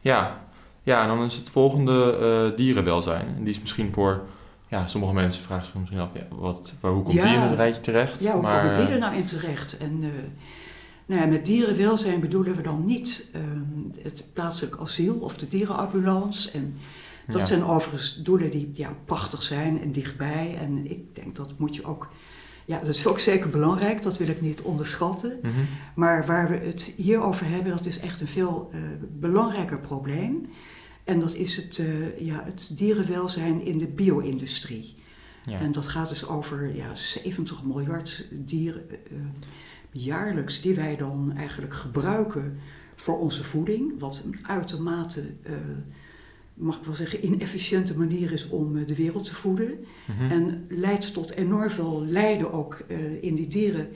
ja, 0.00 0.48
Ja, 0.82 1.02
en 1.02 1.08
dan 1.08 1.24
is 1.24 1.36
het 1.36 1.50
volgende 1.50 2.16
eh, 2.20 2.56
dierenwelzijn. 2.56 3.26
En 3.36 3.44
die 3.44 3.54
is 3.54 3.60
misschien 3.60 3.92
voor 3.92 4.26
ja, 4.68 4.86
sommige 4.86 5.12
mensen 5.12 5.42
vragen 5.42 5.64
zich 5.64 5.74
misschien 5.74 5.98
af, 6.00 6.08
ja, 6.14 6.26
wat, 6.36 6.74
waar, 6.80 6.92
hoe 6.92 7.02
komt 7.02 7.14
Ja. 7.16 7.22
die 7.24 7.34
in 7.34 7.40
het 7.40 7.54
rijtje 7.54 7.80
terecht? 7.82 8.22
Ja, 8.22 8.32
hoe 8.32 8.42
maar, 8.42 8.60
komen 8.62 8.76
die 8.78 8.86
eh, 8.86 8.92
er 8.92 8.98
nou 8.98 9.14
in 9.16 9.24
terecht? 9.24 9.76
En 9.76 9.98
eh, 10.02 10.10
nou 11.06 11.20
ja, 11.20 11.26
met 11.26 11.46
dierenwelzijn 11.46 12.20
bedoelen 12.20 12.56
we 12.56 12.62
dan 12.62 12.84
niet 12.84 13.26
ehm, 13.32 13.60
het 14.02 14.24
plaatselijk 14.32 14.76
asiel 14.80 15.14
of 15.14 15.36
de 15.36 15.48
dierenambulance. 15.48 16.50
En 16.50 16.76
dat 17.26 17.40
Ja. 17.40 17.46
zijn 17.46 17.64
overigens 17.64 18.22
doelen 18.22 18.50
die 18.50 18.70
ja, 18.72 18.96
prachtig 19.04 19.42
zijn 19.42 19.80
en 19.82 19.92
dichtbij. 19.92 20.56
En 20.60 20.90
ik 20.90 21.14
denk 21.14 21.36
dat 21.36 21.54
moet 21.58 21.76
je 21.76 21.84
ook. 21.84 22.08
Ja, 22.64 22.78
dat 22.78 22.88
is 22.88 23.06
ook 23.06 23.18
zeker 23.18 23.50
belangrijk, 23.50 24.02
dat 24.02 24.18
wil 24.18 24.28
ik 24.28 24.40
niet 24.40 24.60
onderschatten. 24.60 25.38
mhm. 25.42 25.52
Maar 25.94 26.26
waar 26.26 26.48
we 26.48 26.56
het 26.56 26.92
hier 26.96 27.20
over 27.22 27.46
hebben, 27.48 27.72
dat 27.72 27.86
is 27.86 27.98
echt 28.00 28.20
een 28.20 28.28
veel 28.28 28.68
eh, 28.72 28.80
belangrijker 29.12 29.80
probleem. 29.80 30.46
En 31.06 31.18
dat 31.18 31.34
is 31.34 31.56
het, 31.56 31.78
eh, 31.78 32.18
ja, 32.20 32.44
het 32.44 32.70
dierenwelzijn 32.74 33.62
in 33.64 33.78
de 33.78 33.86
bio-industrie. 33.86 34.94
ja. 35.46 35.58
En 35.60 35.72
dat 35.72 35.88
gaat 35.88 36.08
dus 36.08 36.26
over 36.26 36.74
ja, 36.76 36.94
70 36.94 37.62
miljard 37.64 38.26
dieren 38.32 38.90
eh, 38.90 38.96
jaarlijks 39.90 40.60
die 40.60 40.74
wij 40.74 40.96
dan 40.96 41.32
eigenlijk 41.36 41.74
gebruiken 41.74 42.58
voor 42.96 43.18
onze 43.18 43.44
voeding. 43.44 43.92
Wat 43.98 44.22
een 44.24 44.38
uitermate, 44.42 45.24
eh, 45.42 45.54
mag 46.54 46.78
ik 46.78 46.84
wel 46.84 46.94
zeggen, 46.94 47.24
inefficiënte 47.24 47.96
manier 47.98 48.32
is 48.32 48.48
om 48.48 48.76
eh, 48.76 48.86
de 48.86 48.94
wereld 48.94 49.24
te 49.24 49.34
voeden. 49.34 49.84
Mhm. 50.06 50.30
En 50.32 50.66
leidt 50.68 51.12
tot 51.14 51.30
enorm 51.32 51.70
veel 51.70 52.04
lijden 52.06 52.52
ook 52.52 52.74
eh, 52.88 53.22
in 53.22 53.34
die 53.34 53.48
dieren. 53.48 53.88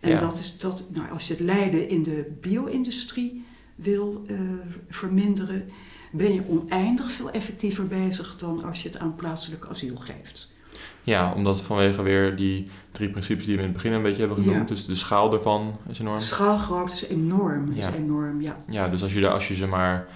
En 0.00 0.10
Ja. 0.10 0.18
dat 0.18 0.38
is 0.38 0.58
dat, 0.58 0.84
nou, 0.92 1.10
als 1.10 1.28
je 1.28 1.34
het 1.34 1.42
lijden 1.42 1.88
in 1.88 2.02
de 2.02 2.30
bio-industrie 2.40 3.44
wil 3.74 4.22
eh, 4.26 4.40
verminderen, 4.88 5.68
ben 6.12 6.32
je 6.34 6.42
oneindig 6.48 7.10
veel 7.10 7.30
effectiever 7.30 7.86
bezig 7.86 8.36
dan 8.36 8.64
als 8.64 8.82
je 8.82 8.88
het 8.88 8.98
aan 8.98 9.14
plaatselijk 9.14 9.66
asiel 9.70 9.96
geeft. 9.96 10.52
Ja, 11.02 11.32
omdat 11.32 11.60
vanwege 11.62 12.02
weer 12.02 12.36
die 12.36 12.70
drie 12.92 13.10
principes 13.10 13.44
die 13.46 13.54
we 13.54 13.60
in 13.60 13.66
het 13.68 13.76
begin 13.76 13.92
een 13.92 14.02
beetje 14.02 14.18
hebben 14.26 14.36
genoemd. 14.44 14.68
Ja. 14.68 14.74
Dus 14.74 14.86
de 14.86 14.94
schaal 14.94 15.32
ervan 15.32 15.76
is 15.88 15.98
enorm. 15.98 16.20
Schaalgrootte 16.20 16.92
is 16.94 17.06
enorm, 17.06 17.72
is 17.72 17.86
Ja. 17.86 17.94
enorm, 17.94 18.40
ja. 18.40 18.56
Ja, 18.68 18.88
dus 18.88 19.02
als 19.02 19.12
je, 19.12 19.28
als 19.28 19.48
je 19.48 19.54
ze 19.54 19.66
maar 19.66 20.06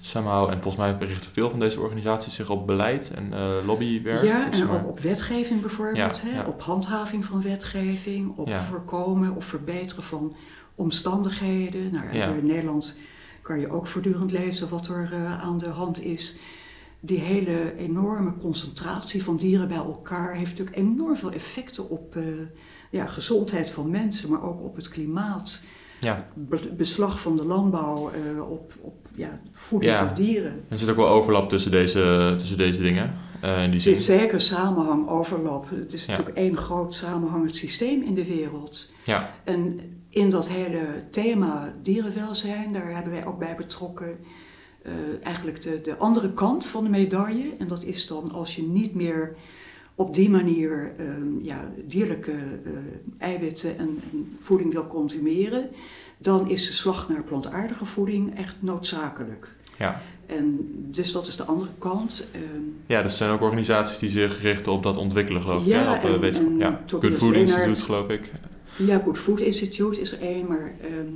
somehow, 0.00 0.50
en 0.50 0.62
volgens 0.62 0.76
mij 0.76 0.96
richten 1.08 1.30
veel 1.30 1.50
van 1.50 1.58
deze 1.58 1.80
organisaties 1.80 2.34
zich 2.34 2.50
op 2.50 2.66
beleid 2.66 3.10
en 3.14 3.32
eh, 3.32 3.52
lobbywerk. 3.66 4.22
Ja, 4.22 4.50
en 4.50 4.66
maar- 4.66 4.76
ook 4.76 4.88
op 4.88 5.00
wetgeving 5.00 5.60
bijvoorbeeld, 5.60 6.22
Ja, 6.24 6.30
hè? 6.30 6.42
op 6.42 6.62
handhaving 6.62 7.24
van 7.24 7.42
wetgeving, 7.42 8.36
op 8.36 8.54
voorkomen 8.56 9.34
of 9.34 9.44
verbeteren 9.44 10.04
van 10.04 10.34
omstandigheden. 10.74 11.92
Nou. 11.92 12.38
In 12.38 12.46
Nederland 12.46 12.98
kan 13.50 13.60
je 13.60 13.68
ook 13.70 13.86
voortdurend 13.86 14.30
lezen 14.32 14.68
wat 14.68 14.88
er 14.88 15.08
eh, 15.12 15.40
aan 15.42 15.58
de 15.58 15.68
hand 15.68 16.02
is. 16.02 16.36
Die 17.00 17.18
hele 17.18 17.76
enorme 17.76 18.36
concentratie 18.36 19.22
van 19.24 19.36
dieren 19.36 19.68
bij 19.68 19.76
elkaar 19.76 20.34
heeft 20.34 20.50
natuurlijk 20.50 20.76
enorm 20.76 21.16
veel 21.16 21.32
effecten 21.32 21.88
op 21.90 22.16
eh, 22.16 22.22
ja, 22.90 23.06
gezondheid 23.06 23.70
van 23.70 23.90
mensen, 23.90 24.30
maar 24.30 24.42
ook 24.42 24.60
op 24.62 24.76
het 24.76 24.88
klimaat. 24.88 25.62
Ja, 26.00 26.26
Be- 26.34 26.72
beslag 26.76 27.20
van 27.20 27.36
de 27.36 27.44
landbouw 27.44 28.10
eh, 28.10 28.50
op, 28.50 28.72
op 28.80 28.94
ja, 29.14 29.40
voeding 29.52 29.92
Ja. 29.92 30.06
voor 30.06 30.14
dieren. 30.24 30.64
er 30.68 30.78
zit 30.78 30.88
ook 30.88 30.96
wel 30.96 31.08
overlap 31.08 31.48
tussen 31.48 31.70
deze, 31.70 32.34
tussen 32.38 32.56
deze 32.56 32.82
dingen. 32.82 33.14
In 33.42 33.64
die 33.70 33.74
Er 33.74 33.80
zit 33.80 34.02
zeker 34.02 34.40
samenhang, 34.40 35.08
overlap. 35.08 35.70
Het 35.70 35.92
is 35.92 36.04
Ja. 36.06 36.10
natuurlijk 36.10 36.36
één 36.36 36.56
groot 36.56 36.94
samenhangend 36.94 37.56
systeem 37.56 38.02
in 38.02 38.14
de 38.14 38.26
wereld. 38.26 38.92
Ja, 39.04 39.34
En 39.44 39.80
in 40.10 40.30
dat 40.30 40.48
hele 40.48 41.04
thema 41.10 41.74
dierenwelzijn, 41.82 42.72
daar 42.72 42.94
hebben 42.94 43.12
wij 43.12 43.26
ook 43.26 43.38
bij 43.38 43.56
betrokken 43.56 44.18
eh, 44.82 44.92
eigenlijk 45.22 45.62
de, 45.62 45.80
de 45.80 45.96
andere 45.96 46.32
kant 46.32 46.66
van 46.66 46.84
de 46.84 46.90
medaille. 46.90 47.54
En 47.58 47.66
dat 47.68 47.84
is 47.84 48.06
dan 48.06 48.30
als 48.32 48.56
je 48.56 48.62
niet 48.62 48.94
meer 48.94 49.34
op 49.94 50.14
die 50.14 50.30
manier 50.30 50.94
ehm, 50.96 51.42
ja, 51.42 51.72
dierlijke 51.86 52.32
eh, 52.64 52.72
eiwitten 53.18 53.78
en, 53.78 54.02
en 54.12 54.36
voeding 54.40 54.72
wil 54.72 54.86
consumeren, 54.86 55.70
dan 56.18 56.50
is 56.50 56.66
de 56.66 56.72
slag 56.72 57.08
naar 57.08 57.24
plantaardige 57.24 57.84
voeding 57.84 58.36
echt 58.36 58.56
noodzakelijk. 58.60 59.56
ja. 59.78 60.00
En 60.26 60.58
dus 60.90 61.12
dat 61.12 61.26
is 61.26 61.36
de 61.36 61.44
andere 61.44 61.70
kant. 61.78 62.26
Ehm, 62.32 62.44
ja, 62.86 63.02
dus 63.02 63.10
er 63.10 63.16
zijn 63.18 63.30
ook 63.30 63.40
organisaties 63.40 63.98
die 63.98 64.10
zich 64.10 64.42
richten 64.42 64.72
op 64.72 64.82
dat 64.82 64.96
ontwikkelen, 64.96 65.42
geloof 65.42 65.60
ik. 65.62 65.68
Ja, 65.68 65.82
hè? 65.82 65.92
Op 65.92 66.04
eh, 66.04 66.14
en- 66.14 66.20
wetenschap. 66.20 66.46
en 66.46 66.58
ja. 66.58 66.80
Good 66.86 67.14
Food. 67.14 67.34
Institute, 67.34 67.80
geloof 67.80 68.08
ik. 68.08 68.32
Ja, 68.86 69.00
Good 69.04 69.18
Food 69.18 69.40
Institute 69.40 70.00
is 70.00 70.12
er 70.12 70.20
één, 70.20 70.46
maar 70.46 70.72
ehm, 70.80 71.06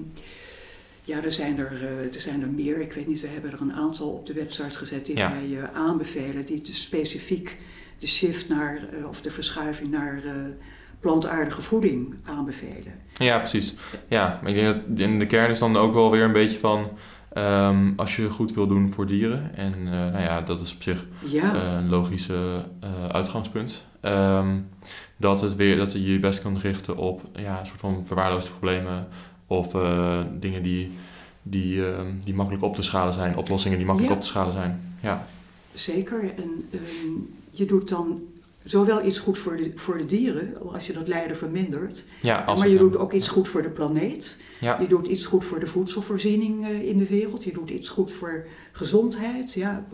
ja, 1.05 1.23
er 1.23 1.33
zijn 1.33 1.59
er, 1.59 1.73
eh, 1.83 2.15
er 2.15 2.21
zijn 2.21 2.43
er 2.43 2.49
meer. 2.51 2.81
Ik 2.81 2.93
weet 2.93 3.07
niet, 3.07 3.21
we 3.21 3.29
hebben 3.29 3.53
er 3.53 3.61
een 3.61 3.73
aantal 3.73 4.09
op 4.09 4.27
de 4.27 4.33
website 4.33 4.79
gezet 4.79 5.07
die 5.07 5.17
Ja. 5.17 5.31
wij 5.31 5.59
eh, 5.59 5.65
aanbevelen, 5.75 6.45
die 6.45 6.61
dus 6.63 6.83
specifiek 6.83 7.59
de 7.99 8.07
shift 8.07 8.49
naar, 8.49 8.79
eh, 8.93 9.09
of 9.09 9.21
de 9.21 9.31
verschuiving 9.31 9.91
naar 9.91 10.23
plantaardige 11.01 11.63
voeding 11.63 12.15
aanbevelen. 12.25 12.95
Ja, 13.19 13.39
precies. 13.39 13.75
Ja, 14.09 14.39
maar 14.43 14.51
ik 14.51 14.57
denk 14.57 14.75
dat 14.75 14.83
in 15.09 15.19
de 15.19 15.27
kern 15.27 15.51
is 15.51 15.59
dan 15.59 15.77
ook 15.77 15.93
wel 15.95 16.11
weer 16.11 16.23
een 16.23 16.33
beetje 16.33 16.59
van... 16.59 16.89
ehm, 17.33 17.93
als 17.97 18.17
je 18.17 18.31
goed 18.31 18.55
wil 18.55 18.67
doen 18.67 18.93
voor 18.93 19.07
dieren, 19.07 19.51
en 19.57 19.83
nou 19.85 20.19
ja, 20.23 20.41
dat 20.41 20.61
is 20.61 20.75
op 20.75 20.83
zich 20.83 21.07
Ja, 21.27 21.55
een 21.77 21.89
logische 21.89 22.65
uitgangspunt. 23.13 23.85
ehm, 24.01 24.57
dat, 25.17 25.41
het 25.41 25.55
weer, 25.57 25.77
dat 25.77 25.93
je 25.93 26.13
je 26.13 26.19
best 26.19 26.43
kan 26.43 26.59
richten 26.59 26.97
op 26.97 27.23
ja, 27.35 27.61
een 27.61 27.67
soort 27.67 27.81
van 27.81 28.07
verwaarloosde 28.07 28.51
problemen 28.51 29.09
of 29.47 29.75
eh, 29.75 30.21
dingen 30.39 30.63
die, 30.63 30.91
die, 31.43 31.87
ehm, 31.87 32.07
die 32.25 32.35
makkelijk 32.35 32.65
op 32.65 32.75
te 32.75 32.83
schalen 32.83 33.13
zijn, 33.13 33.37
oplossingen 33.37 33.79
die 33.79 33.87
makkelijk 33.87 34.13
Ja. 34.13 34.19
op 34.19 34.25
te 34.25 34.31
schalen 34.31 34.53
zijn. 34.53 34.97
Ja, 35.03 35.27
zeker. 35.73 36.23
En 36.37 36.69
ehm, 36.71 37.13
je 37.51 37.65
doet 37.65 37.89
dan 37.89 38.23
zowel 38.63 39.07
iets 39.07 39.19
goed 39.19 39.39
voor 39.39 39.57
de, 39.57 39.73
voor 39.75 39.99
de 39.99 40.05
dieren, 40.07 40.73
als 40.73 40.87
je 40.87 40.93
dat 40.93 41.09
lijden 41.09 41.37
vermindert, 41.37 42.05
ja 42.23 42.45
maar 42.57 42.69
je 42.69 42.77
doet 42.79 42.97
ook 42.97 43.13
iets 43.13 43.29
goed 43.29 43.49
voor 43.49 43.63
de 43.63 43.71
planeet. 43.71 44.41
Ja, 44.61 44.81
Je 44.81 44.87
doet 44.87 45.07
iets 45.07 45.25
goed 45.25 45.45
voor 45.45 45.61
de 45.61 45.67
voedselvoorziening 45.67 46.65
eh, 46.67 46.89
in 46.89 46.99
de 46.99 47.07
wereld. 47.07 47.45
Je 47.45 47.53
doet 47.53 47.71
iets 47.71 47.89
goed 47.89 48.13
voor 48.13 48.47
gezondheid. 48.73 49.53
Ja, 49.53 49.87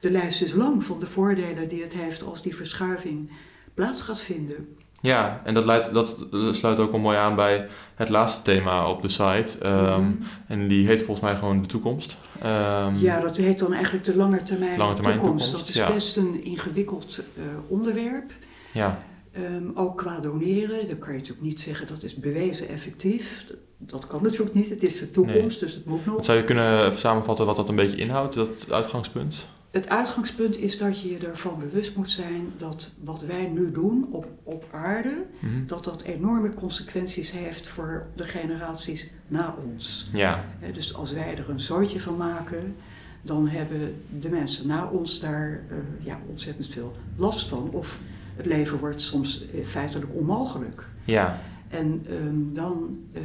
de 0.00 0.10
lijst 0.10 0.42
is 0.42 0.52
lang 0.52 0.84
van 0.84 1.00
de 1.00 1.06
voordelen 1.06 1.68
die 1.68 1.82
het 1.82 1.94
heeft 1.94 2.22
als 2.22 2.42
die 2.42 2.56
verschuiving 2.56 3.30
plaats 3.76 4.02
gaat 4.02 4.20
vinden. 4.20 4.68
ja, 5.00 5.40
en 5.44 5.54
dat, 5.54 5.64
leidt, 5.64 5.92
dat 5.94 6.16
sluit 6.50 6.78
ook 6.78 6.90
wel 6.90 7.00
mooi 7.00 7.16
aan 7.16 7.34
bij 7.34 7.66
het 7.94 8.08
laatste 8.08 8.42
thema 8.42 8.88
op 8.90 9.02
de 9.02 9.08
site. 9.08 9.58
ehm, 9.60 10.00
Mhm. 10.02 10.12
En 10.46 10.68
die 10.68 10.86
heet 10.86 10.98
volgens 11.02 11.20
mij 11.20 11.36
gewoon 11.36 11.60
de 11.62 11.66
toekomst. 11.68 12.16
Ehm, 12.42 12.94
Ja, 12.96 13.20
dat 13.20 13.36
heet 13.36 13.58
dan 13.58 13.72
eigenlijk 13.72 14.04
de 14.04 14.16
lange 14.16 14.42
termijn, 14.42 14.78
Lange 14.78 14.94
termijn 14.94 15.18
toekomst. 15.18 15.44
toekomst, 15.44 15.66
Dat 15.66 15.76
is 15.76 15.82
ja. 15.88 15.92
best 15.92 16.16
een 16.16 16.44
ingewikkeld 16.44 17.20
eh, 17.36 17.44
onderwerp. 17.68 18.32
ja, 18.72 19.02
Ehm, 19.32 19.64
ook 19.74 19.96
qua 19.98 20.20
doneren, 20.20 20.88
dan 20.88 20.98
kan 20.98 21.12
je 21.12 21.18
natuurlijk 21.18 21.46
niet 21.46 21.60
zeggen 21.60 21.86
dat 21.86 22.02
is 22.02 22.14
bewezen 22.14 22.68
effectief. 22.68 23.46
Dat, 23.78 24.06
kan 24.06 24.22
natuurlijk 24.22 24.54
niet, 24.54 24.70
het 24.70 24.82
is 24.82 24.98
de 24.98 25.10
toekomst, 25.10 25.60
dus 25.60 25.74
het 25.74 25.84
moet 25.84 26.06
nog. 26.06 26.14
Wat 26.14 26.24
zou 26.24 26.38
je 26.38 26.44
kunnen 26.44 26.98
samenvatten 26.98 27.46
wat 27.46 27.56
dat 27.56 27.68
een 27.68 27.74
beetje 27.76 27.96
inhoudt, 27.96 28.34
dat 28.34 28.48
uitgangspunt? 28.70 29.48
Het 29.76 29.88
uitgangspunt 29.88 30.58
is 30.58 30.78
dat 30.78 31.00
je 31.00 31.10
je 31.10 31.18
ervan 31.26 31.58
bewust 31.58 31.96
moet 31.96 32.10
zijn 32.10 32.52
dat 32.56 32.92
wat 33.04 33.22
wij 33.22 33.46
nu 33.46 33.70
doen 33.70 34.08
op, 34.10 34.26
op 34.42 34.64
aarde, 34.72 35.24
Mhm. 35.40 35.66
dat 35.66 35.84
dat 35.84 36.02
enorme 36.02 36.54
consequenties 36.54 37.32
heeft 37.32 37.68
voor 37.68 38.06
de 38.14 38.24
generaties 38.24 39.10
na 39.28 39.54
ons. 39.70 40.10
Ja, 40.12 40.44
Dus 40.72 40.94
als 40.94 41.12
wij 41.12 41.38
er 41.38 41.50
een 41.50 41.60
zootje 41.60 42.00
van 42.00 42.16
maken, 42.16 42.74
dan 43.22 43.48
hebben 43.48 44.02
de 44.20 44.28
mensen 44.28 44.66
na 44.66 44.86
ons 44.88 45.20
daar 45.20 45.62
eh, 45.68 45.76
ja, 46.00 46.20
ontzettend 46.28 46.68
veel 46.68 46.96
last 47.16 47.48
van. 47.48 47.70
Of 47.72 48.00
het 48.36 48.46
leven 48.46 48.78
wordt 48.78 49.00
soms 49.02 49.46
eh, 49.50 49.64
feitelijk 49.64 50.14
onmogelijk. 50.14 50.88
ja, 51.04 51.40
En 51.68 52.04
ehm, 52.08 52.52
dan, 52.52 52.98
eh, 53.12 53.22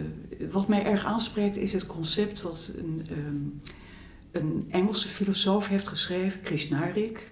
wat 0.52 0.68
mij 0.68 0.86
erg 0.86 1.06
aanspreekt, 1.06 1.58
is 1.58 1.74
het 1.74 1.86
concept 1.86 2.42
wat 2.42 2.72
een, 2.78 3.06
ehm, 3.10 3.36
een 4.32 4.68
Engelse 4.70 5.08
filosoof 5.08 5.68
heeft 5.68 5.88
geschreven, 5.88 6.42
Krishnarik. 6.42 7.32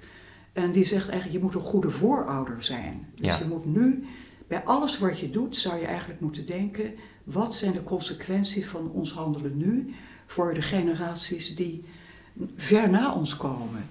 En 0.54 0.72
die 0.72 0.86
zegt 0.86 1.10
eigenlijk, 1.10 1.38
je 1.40 1.44
moet 1.44 1.56
een 1.56 1.62
goede 1.62 1.90
voorouder 1.90 2.64
zijn. 2.64 3.08
Dus 3.16 3.26
Ja. 3.38 3.38
je 3.40 3.46
moet 3.50 3.66
nu, 3.66 4.06
bij 4.48 4.64
alles 4.64 5.00
wat 5.00 5.20
je 5.20 5.30
doet, 5.30 5.56
zou 5.56 5.80
je 5.80 5.86
eigenlijk 5.86 6.20
moeten 6.20 6.46
denken, 6.46 6.94
wat 7.24 7.56
zijn 7.56 7.74
de 7.74 7.84
consequenties 7.84 8.66
van 8.66 8.92
ons 8.92 9.14
handelen 9.14 9.58
nu 9.58 9.94
voor 10.28 10.54
de 10.54 10.62
generaties 10.62 11.56
die 11.56 11.84
ver 12.56 12.90
na 12.90 13.14
ons 13.14 13.38
komen? 13.38 13.86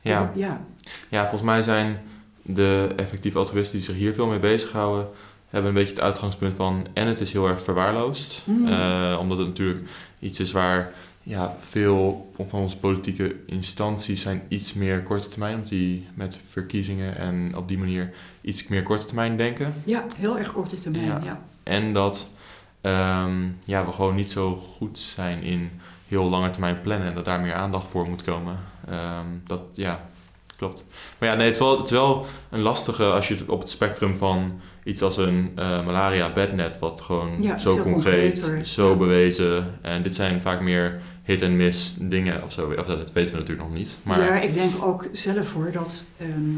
ja. 0.00 0.32
ja. 0.34 0.66
Ja, 1.08 1.20
volgens 1.20 1.42
mij 1.42 1.62
zijn 1.62 2.00
de 2.42 2.92
effectieve 2.96 3.38
altruïsten 3.38 3.76
die 3.78 3.86
zich 3.86 3.96
hier 3.96 4.14
veel 4.14 4.26
mee 4.26 4.38
bezighouden, 4.38 5.08
hebben 5.48 5.68
een 5.70 5.76
beetje 5.76 5.94
het 5.94 6.02
uitgangspunt 6.04 6.56
van 6.56 6.86
en 6.92 7.06
het 7.06 7.20
is 7.20 7.32
heel 7.32 7.48
erg 7.48 7.62
verwaarloosd. 7.62 8.42
Mm. 8.46 8.66
Eh, 8.66 9.16
omdat 9.20 9.38
het 9.38 9.46
natuurlijk 9.46 9.88
iets 10.18 10.40
is 10.40 10.52
waar 10.52 10.92
ja, 11.26 11.56
veel 11.60 12.32
van 12.48 12.60
onze 12.60 12.78
politieke 12.78 13.36
instanties 13.46 14.20
zijn 14.22 14.42
iets 14.48 14.72
meer 14.72 15.02
korte 15.02 15.28
termijn, 15.28 15.54
omdat 15.54 15.68
die 15.68 16.06
met 16.14 16.38
verkiezingen 16.48 17.16
en 17.16 17.52
op 17.56 17.68
die 17.68 17.78
manier 17.78 18.10
iets 18.40 18.68
meer 18.68 18.82
korte 18.82 19.04
termijn 19.04 19.36
denken. 19.36 19.74
ja, 19.84 20.04
heel 20.16 20.38
erg 20.38 20.52
korte 20.52 20.76
termijn, 20.76 21.04
Ja. 21.04 21.20
ja. 21.24 21.40
En 21.62 21.92
dat 21.92 22.32
ehm, 22.80 23.42
ja, 23.64 23.86
we 23.86 23.92
gewoon 23.92 24.14
niet 24.14 24.30
zo 24.30 24.56
goed 24.56 24.98
zijn 24.98 25.42
in 25.42 25.70
heel 26.08 26.28
lange 26.28 26.50
termijn 26.50 26.80
plannen 26.80 27.08
en 27.08 27.14
dat 27.14 27.24
daar 27.24 27.40
meer 27.40 27.54
aandacht 27.54 27.86
voor 27.88 28.08
moet 28.08 28.22
komen. 28.22 28.58
Ehm, 28.88 29.26
dat, 29.46 29.60
ja, 29.72 30.08
klopt. 30.56 30.84
Maar 31.18 31.28
ja, 31.28 31.34
nee, 31.34 31.46
het 31.46 31.54
is, 31.54 31.60
wel, 31.60 31.76
het 31.76 31.84
is 31.86 31.90
wel 31.90 32.26
een 32.50 32.60
lastige 32.60 33.04
als 33.04 33.28
je 33.28 33.34
het 33.34 33.48
op 33.48 33.60
het 33.60 33.68
spectrum 33.70 34.16
van 34.16 34.60
iets 34.84 35.02
als 35.02 35.16
een 35.16 35.52
uh, 35.58 35.84
malaria 35.84 36.32
bednet, 36.32 36.78
wat 36.78 37.00
gewoon 37.00 37.58
zo 37.58 37.82
concreet, 37.82 38.50
zo 38.62 38.96
bewezen. 38.96 39.78
En 39.82 40.02
dit 40.02 40.14
zijn 40.14 40.40
vaak 40.40 40.60
meer 40.60 41.00
hit-and-miss 41.24 41.96
dingen 42.00 42.42
of 42.42 42.52
zo. 42.52 42.74
Of 42.78 42.86
dat 42.86 43.12
weten 43.12 43.34
we 43.34 43.40
natuurlijk 43.40 43.68
nog 43.68 43.78
niet. 43.78 43.98
Maar... 44.02 44.20
Ja, 44.20 44.40
ik 44.40 44.54
denk 44.54 44.84
ook 44.84 45.08
zelf 45.12 45.52
hoor 45.52 45.72
dat 45.72 46.04
ehm, 46.16 46.54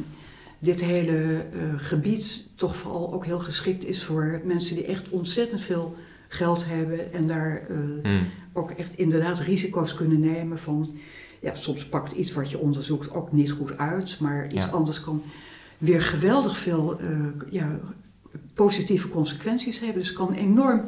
dit 0.58 0.84
hele 0.84 1.46
uh, 1.52 1.74
gebied 1.76 2.48
toch 2.54 2.76
vooral 2.76 3.12
ook 3.12 3.24
heel 3.24 3.38
geschikt 3.38 3.84
is 3.84 4.04
voor 4.04 4.40
mensen 4.44 4.76
die 4.76 4.86
echt 4.86 5.08
ontzettend 5.08 5.60
veel 5.60 5.96
geld 6.28 6.66
hebben 6.66 7.12
en 7.12 7.26
daar 7.26 7.70
uh, 7.70 7.78
hmm. 8.02 8.28
ook 8.52 8.70
echt 8.70 8.96
inderdaad 8.96 9.40
risico's 9.40 9.94
kunnen 9.94 10.20
nemen 10.20 10.58
van 10.58 10.96
ja, 11.40 11.54
soms 11.54 11.86
pakt 11.86 12.12
iets 12.12 12.32
wat 12.32 12.50
je 12.50 12.58
onderzoekt 12.58 13.10
ook 13.10 13.32
niet 13.32 13.50
goed 13.50 13.78
uit, 13.78 14.20
maar 14.20 14.52
iets 14.52 14.72
anders 14.72 15.00
kan 15.00 15.22
weer 15.78 16.02
geweldig 16.02 16.58
veel 16.58 17.00
uh, 17.00 17.26
ja, 17.50 17.80
positieve 18.54 19.08
consequenties 19.08 19.78
hebben. 19.78 19.98
Dus 19.98 20.08
het 20.08 20.16
kan 20.16 20.34
enorm, 20.34 20.82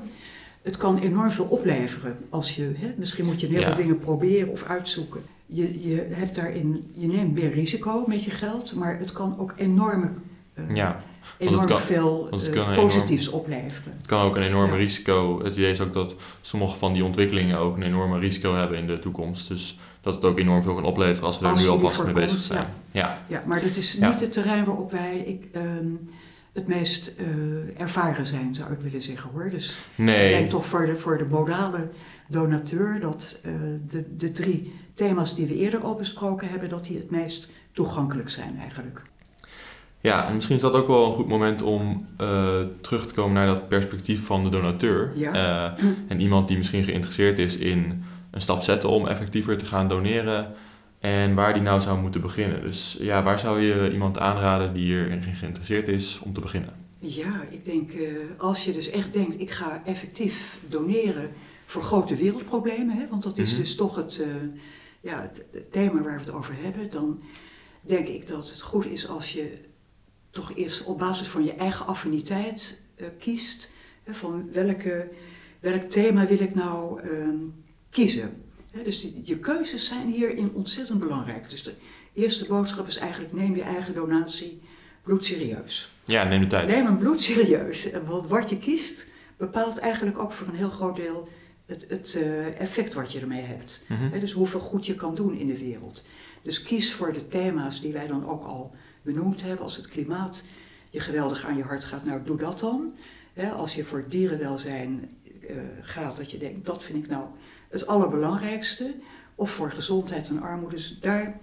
het 0.68 0.76
kan 0.76 0.98
enorm 0.98 1.30
veel 1.30 1.44
opleveren 1.44 2.18
als 2.28 2.56
je, 2.56 2.72
hè, 2.76 2.92
misschien 2.96 3.24
moet 3.24 3.40
je 3.40 3.46
heel 3.46 3.62
veel 3.62 3.74
dingen 3.74 3.98
proberen 3.98 4.48
of 4.48 4.62
uitzoeken. 4.62 5.20
Je, 5.46 5.88
je, 5.88 6.06
hebt 6.10 6.34
daarin, 6.34 6.90
je 6.94 7.06
neemt 7.06 7.34
meer 7.34 7.52
risico 7.52 8.04
met 8.06 8.24
je 8.24 8.30
geld, 8.30 8.74
maar 8.74 8.98
het 8.98 9.12
kan 9.12 9.38
ook 9.38 9.54
enorme 9.56 10.10
uh, 10.54 10.76
ja 10.76 10.98
enorm 11.38 11.66
kan, 11.66 11.80
veel 11.80 12.28
uh, 12.54 12.74
positiefs 12.74 13.28
opleveren. 13.28 13.92
Het 13.96 14.06
kan 14.06 14.20
ook 14.20 14.36
een 14.36 14.42
enorme 14.42 14.76
risico. 14.76 15.44
Het 15.44 15.56
idee 15.56 15.70
is 15.70 15.80
ook 15.80 15.92
dat 15.92 16.16
sommige 16.40 16.76
van 16.76 16.92
die 16.92 17.04
ontwikkelingen 17.04 17.58
ook 17.58 17.76
een 17.76 17.82
enorme 17.82 18.18
risico 18.18 18.54
hebben 18.54 18.78
in 18.78 18.86
de 18.86 18.98
toekomst. 18.98 19.48
Dus 19.48 19.78
dat 20.00 20.14
het 20.14 20.24
ook 20.24 20.38
enorm 20.38 20.62
veel 20.62 20.74
kan 20.74 20.84
opleveren 20.84 21.26
als 21.26 21.38
we 21.38 21.46
er 21.46 21.56
nu 21.56 21.68
alvast 21.68 22.04
mee 22.04 22.12
bezig 22.12 22.40
zijn. 22.40 22.66
Ja. 22.92 23.22
ja. 23.26 23.42
maar 23.46 23.62
dat 23.62 23.76
is 23.76 23.98
niet 23.98 24.20
het 24.20 24.32
terrein 24.32 24.64
waarop 24.64 24.90
wij 24.90 25.18
ik, 25.18 25.48
ehm, 25.52 25.86
het 26.52 26.66
meest 26.66 27.14
uh, 27.20 27.80
ervaren 27.80 28.26
zijn, 28.26 28.54
zou 28.54 28.72
ik 28.72 28.80
willen 28.80 29.02
zeggen 29.02 29.30
hoor. 29.30 29.50
Dus 29.50 29.78
nee. 29.94 30.24
ik 30.24 30.30
denk 30.30 30.50
toch 30.50 30.64
voor 30.64 30.86
de, 30.86 30.96
voor 30.96 31.18
de 31.18 31.26
modale 31.26 31.88
donateur 32.28 33.00
dat 33.00 33.40
uh, 33.44 33.52
de, 33.88 34.16
de 34.16 34.30
drie 34.30 34.72
thema's 34.94 35.34
die 35.34 35.46
we 35.46 35.56
eerder 35.56 35.80
al 35.80 35.94
besproken 35.94 36.48
hebben, 36.48 36.68
dat 36.68 36.84
die 36.84 36.96
het 36.96 37.10
meest 37.10 37.52
toegankelijk 37.72 38.28
zijn 38.28 38.58
eigenlijk. 38.60 39.02
Ja, 40.00 40.28
en 40.28 40.34
misschien 40.34 40.56
is 40.56 40.62
dat 40.62 40.74
ook 40.74 40.86
wel 40.86 41.06
een 41.06 41.12
goed 41.12 41.28
moment 41.28 41.62
om 41.62 42.06
uh, 42.20 42.56
terug 42.80 43.06
te 43.06 43.14
komen 43.14 43.32
naar 43.32 43.46
dat 43.46 43.68
perspectief 43.68 44.26
van 44.26 44.44
de 44.44 44.50
donateur. 44.50 45.12
Ja. 45.14 45.76
En 46.08 46.20
iemand 46.20 46.48
die 46.48 46.56
misschien 46.56 46.84
geïnteresseerd 46.84 47.38
is 47.38 47.56
in 47.56 48.04
een 48.30 48.40
stap 48.40 48.62
zetten 48.62 48.88
om 48.88 49.06
effectiever 49.06 49.58
te 49.58 49.64
gaan 49.64 49.88
doneren. 49.88 50.54
En 50.98 51.34
waar 51.34 51.52
die 51.52 51.62
nou 51.62 51.80
zou 51.80 52.00
moeten 52.00 52.20
beginnen. 52.20 52.62
Dus 52.62 52.96
ja, 53.00 53.22
waar 53.22 53.38
zou 53.38 53.60
je 53.60 53.92
iemand 53.92 54.18
aanraden 54.18 54.74
die 54.74 54.84
hierin 54.84 55.22
geïnteresseerd 55.22 55.88
is 55.88 56.18
om 56.24 56.32
te 56.32 56.40
beginnen? 56.40 56.74
Ja, 56.98 57.44
ik 57.50 57.64
denk 57.64 57.92
uh, 57.92 58.18
als 58.38 58.64
je 58.64 58.72
dus 58.72 58.90
echt 58.90 59.12
denkt, 59.12 59.40
ik 59.40 59.50
ga 59.50 59.82
effectief 59.84 60.58
doneren 60.68 61.30
voor 61.64 61.82
grote 61.82 62.16
wereldproblemen, 62.16 62.96
hè, 62.96 63.08
want 63.08 63.22
dat 63.22 63.38
is 63.38 63.50
mhm. 63.50 63.60
dus 63.60 63.74
toch 63.74 63.96
het, 63.96 64.26
ja, 65.00 65.20
het, 65.20 65.44
het 65.52 65.72
thema 65.72 66.02
waar 66.02 66.14
we 66.14 66.24
het 66.24 66.30
over 66.30 66.54
hebben, 66.62 66.90
dan 66.90 67.22
denk 67.80 68.08
ik 68.08 68.26
dat 68.26 68.48
het 68.48 68.60
goed 68.60 68.86
is 68.86 69.08
als 69.08 69.32
je 69.32 69.58
toch 70.30 70.52
eerst 70.54 70.84
op 70.84 70.98
basis 70.98 71.28
van 71.28 71.44
je 71.44 71.54
eigen 71.54 71.86
affiniteit 71.86 72.82
uh, 72.96 73.06
kiest. 73.18 73.72
Hè, 74.02 74.14
van 74.14 74.52
welke, 74.52 75.08
welk 75.60 75.82
thema 75.82 76.26
wil 76.26 76.40
ik 76.40 76.54
nou 76.54 77.02
uh, 77.02 77.28
kiezen. 77.90 78.42
Dus 78.84 79.00
die, 79.00 79.20
je 79.24 79.38
keuzes 79.38 79.86
zijn 79.86 80.08
hierin 80.08 80.50
ontzettend 80.54 80.98
belangrijk. 80.98 81.50
Dus 81.50 81.62
de 81.62 81.74
eerste 82.12 82.46
boodschap 82.46 82.86
is 82.86 82.96
eigenlijk 82.96 83.32
neem 83.32 83.56
je 83.56 83.62
eigen 83.62 83.94
donatie 83.94 84.60
bloedserieus. 85.02 85.92
Ja, 86.04 86.24
neem 86.24 86.40
de 86.40 86.46
tijd. 86.46 86.68
Neem 86.68 86.84
hem 86.84 86.98
bloedserieus. 86.98 87.88
Want 88.06 88.26
wat 88.26 88.50
je 88.50 88.58
kiest 88.58 89.06
bepaalt 89.36 89.78
eigenlijk 89.78 90.18
ook 90.18 90.32
voor 90.32 90.46
een 90.46 90.54
heel 90.54 90.70
groot 90.70 90.96
deel 90.96 91.28
het, 91.66 91.86
het 91.88 92.14
uh, 92.18 92.60
effect 92.60 92.94
wat 92.94 93.12
je 93.12 93.20
ermee 93.20 93.42
hebt. 93.42 93.84
Mm 93.88 93.96
-hmm. 93.96 94.20
dus 94.20 94.32
hoeveel 94.32 94.60
goed 94.60 94.86
je 94.86 94.94
kan 94.94 95.14
doen 95.14 95.34
in 95.34 95.46
de 95.46 95.58
wereld. 95.58 96.04
Dus 96.42 96.62
kies 96.62 96.92
voor 96.92 97.12
de 97.12 97.28
thema's 97.28 97.80
die 97.80 97.92
wij 97.92 98.06
dan 98.06 98.26
ook 98.26 98.44
al 98.44 98.74
benoemd 99.02 99.42
hebben. 99.42 99.64
Als 99.64 99.76
het 99.76 99.88
klimaat 99.88 100.44
je 100.90 101.00
geweldig 101.00 101.44
aan 101.44 101.56
je 101.56 101.62
hart 101.62 101.84
gaat, 101.84 102.04
nou 102.04 102.20
doe 102.24 102.38
dat 102.38 102.58
dan. 102.58 102.94
als 103.52 103.74
je 103.74 103.84
voor 103.84 104.04
dierenwelzijn 104.08 105.10
uh, 105.50 105.56
gaat, 105.82 106.16
dat 106.16 106.30
je 106.30 106.38
denkt, 106.38 106.66
dat 106.66 106.84
vind 106.84 107.04
ik 107.04 107.10
nou 107.10 107.26
het 107.68 107.86
allerbelangrijkste. 107.86 108.94
Of 109.34 109.50
voor 109.50 109.70
gezondheid 109.70 110.28
en 110.28 110.40
armoede. 110.40 110.76
Dus 110.76 110.98
daar, 111.00 111.40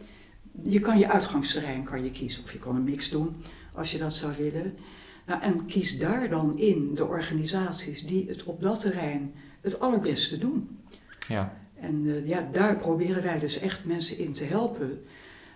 je 0.64 0.80
kan 0.80 0.98
je 0.98 1.10
uitgangsterrein 1.10 1.84
kan 1.84 2.04
je 2.04 2.12
kiezen. 2.12 2.44
Of 2.44 2.52
je 2.52 2.60
kan 2.60 2.76
een 2.76 2.84
mix 2.84 3.10
doen, 3.10 3.36
als 3.74 3.92
je 3.92 3.98
dat 3.98 4.16
zou 4.16 4.34
willen. 4.38 4.74
Nou, 5.26 5.42
en 5.42 5.66
kies 5.66 6.00
daar 6.00 6.30
dan 6.30 6.58
in 6.58 6.96
de 6.96 7.06
organisaties 7.06 8.06
die 8.06 8.28
het 8.28 8.44
op 8.44 8.62
dat 8.62 8.80
terrein 8.80 9.34
het 9.62 9.80
allerbeste 9.80 10.38
doen. 10.38 10.80
Ja. 11.28 11.58
En 11.76 12.06
uh, 12.06 12.28
ja, 12.28 12.50
daar 12.52 12.78
proberen 12.78 13.24
wij 13.24 13.40
dus 13.40 13.60
echt 13.60 13.86
mensen 13.86 14.18
in 14.18 14.34
te 14.34 14.44
helpen. 14.44 15.04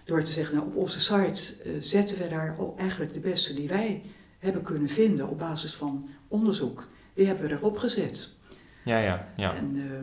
Door 0.05 0.23
te 0.23 0.31
zeggen, 0.31 0.55
nou 0.55 0.67
op 0.67 0.75
onze 0.75 0.99
site 0.99 1.53
uh, 1.65 1.73
zetten 1.79 2.17
we 2.17 2.27
daar 2.27 2.55
al 2.57 2.75
eigenlijk 2.77 3.13
de 3.13 3.19
beste 3.19 3.53
die 3.53 3.67
wij 3.67 4.01
hebben 4.39 4.63
kunnen 4.63 4.89
vinden 4.89 5.29
op 5.29 5.39
basis 5.39 5.75
van 5.75 6.09
onderzoek. 6.27 6.87
Die 7.13 7.25
hebben 7.25 7.47
we 7.47 7.53
erop 7.53 7.77
gezet. 7.77 8.29
Ja, 8.83 8.99
ja, 8.99 9.27
ja. 9.35 9.55
En 9.55 9.75
uh, 9.75 9.99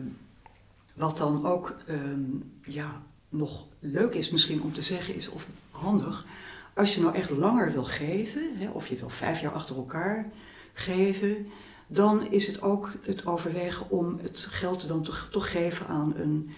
wat 0.97 1.17
dan 1.17 1.45
ook 1.45 1.75
um, 1.89 2.51
ja, 2.61 3.01
nog 3.29 3.65
leuk 3.79 4.13
is 4.13 4.29
misschien 4.29 4.61
om 4.61 4.73
te 4.73 4.81
zeggen 4.81 5.15
is, 5.15 5.29
of 5.29 5.47
handig, 5.71 6.25
als 6.73 6.95
je 6.95 7.01
nou 7.01 7.15
echt 7.15 7.29
langer 7.29 7.71
wil 7.71 7.83
geven, 7.83 8.57
hè, 8.57 8.69
of 8.69 8.87
je 8.87 8.95
wil 8.95 9.09
vijf 9.09 9.41
jaar 9.41 9.53
achter 9.53 9.75
elkaar 9.75 10.31
geven, 10.73 11.47
dan 11.87 12.31
is 12.31 12.47
het 12.47 12.61
ook 12.61 12.91
het 13.01 13.25
overwegen 13.25 13.89
om 13.89 14.17
het 14.21 14.47
geld 14.51 14.87
dan 14.87 15.03
toch, 15.03 15.27
toch 15.31 15.51
geven 15.51 15.87
aan 15.87 16.13
een 16.15 16.49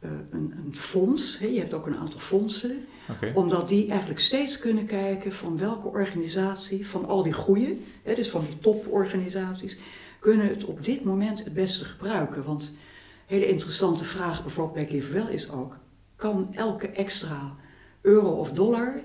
uh, 0.00 0.10
een, 0.30 0.52
een, 0.56 0.76
fonds. 0.76 1.38
Hè? 1.38 1.46
Je 1.46 1.58
hebt 1.58 1.74
ook 1.74 1.86
een 1.86 1.96
aantal 1.96 2.20
fondsen. 2.20 2.86
Okay. 3.10 3.32
Omdat 3.34 3.68
die 3.68 3.90
eigenlijk 3.90 4.20
steeds 4.20 4.58
kunnen 4.58 4.86
kijken 4.86 5.32
van 5.32 5.58
welke 5.58 5.88
organisatie, 5.88 6.86
van 6.86 7.06
al 7.06 7.22
die 7.22 7.32
goede, 7.32 7.76
hè, 8.02 8.14
dus 8.14 8.30
van 8.30 8.44
die 8.46 8.58
toporganisaties, 8.58 9.78
kunnen 10.18 10.46
het 10.46 10.64
op 10.64 10.84
dit 10.84 11.04
moment 11.04 11.44
het 11.44 11.54
beste 11.54 11.84
gebruiken. 11.84 12.44
Want 12.44 12.74
hele 13.26 13.46
interessante 13.46 14.04
vraag 14.04 14.42
bijvoorbeeld 14.42 14.88
bij 14.88 14.98
GiveWell 15.00 15.32
is 15.32 15.50
ook, 15.50 15.78
kan 16.16 16.48
elke 16.54 16.88
extra 16.88 17.56
euro 18.02 18.30
of 18.30 18.50
dollar 18.50 19.00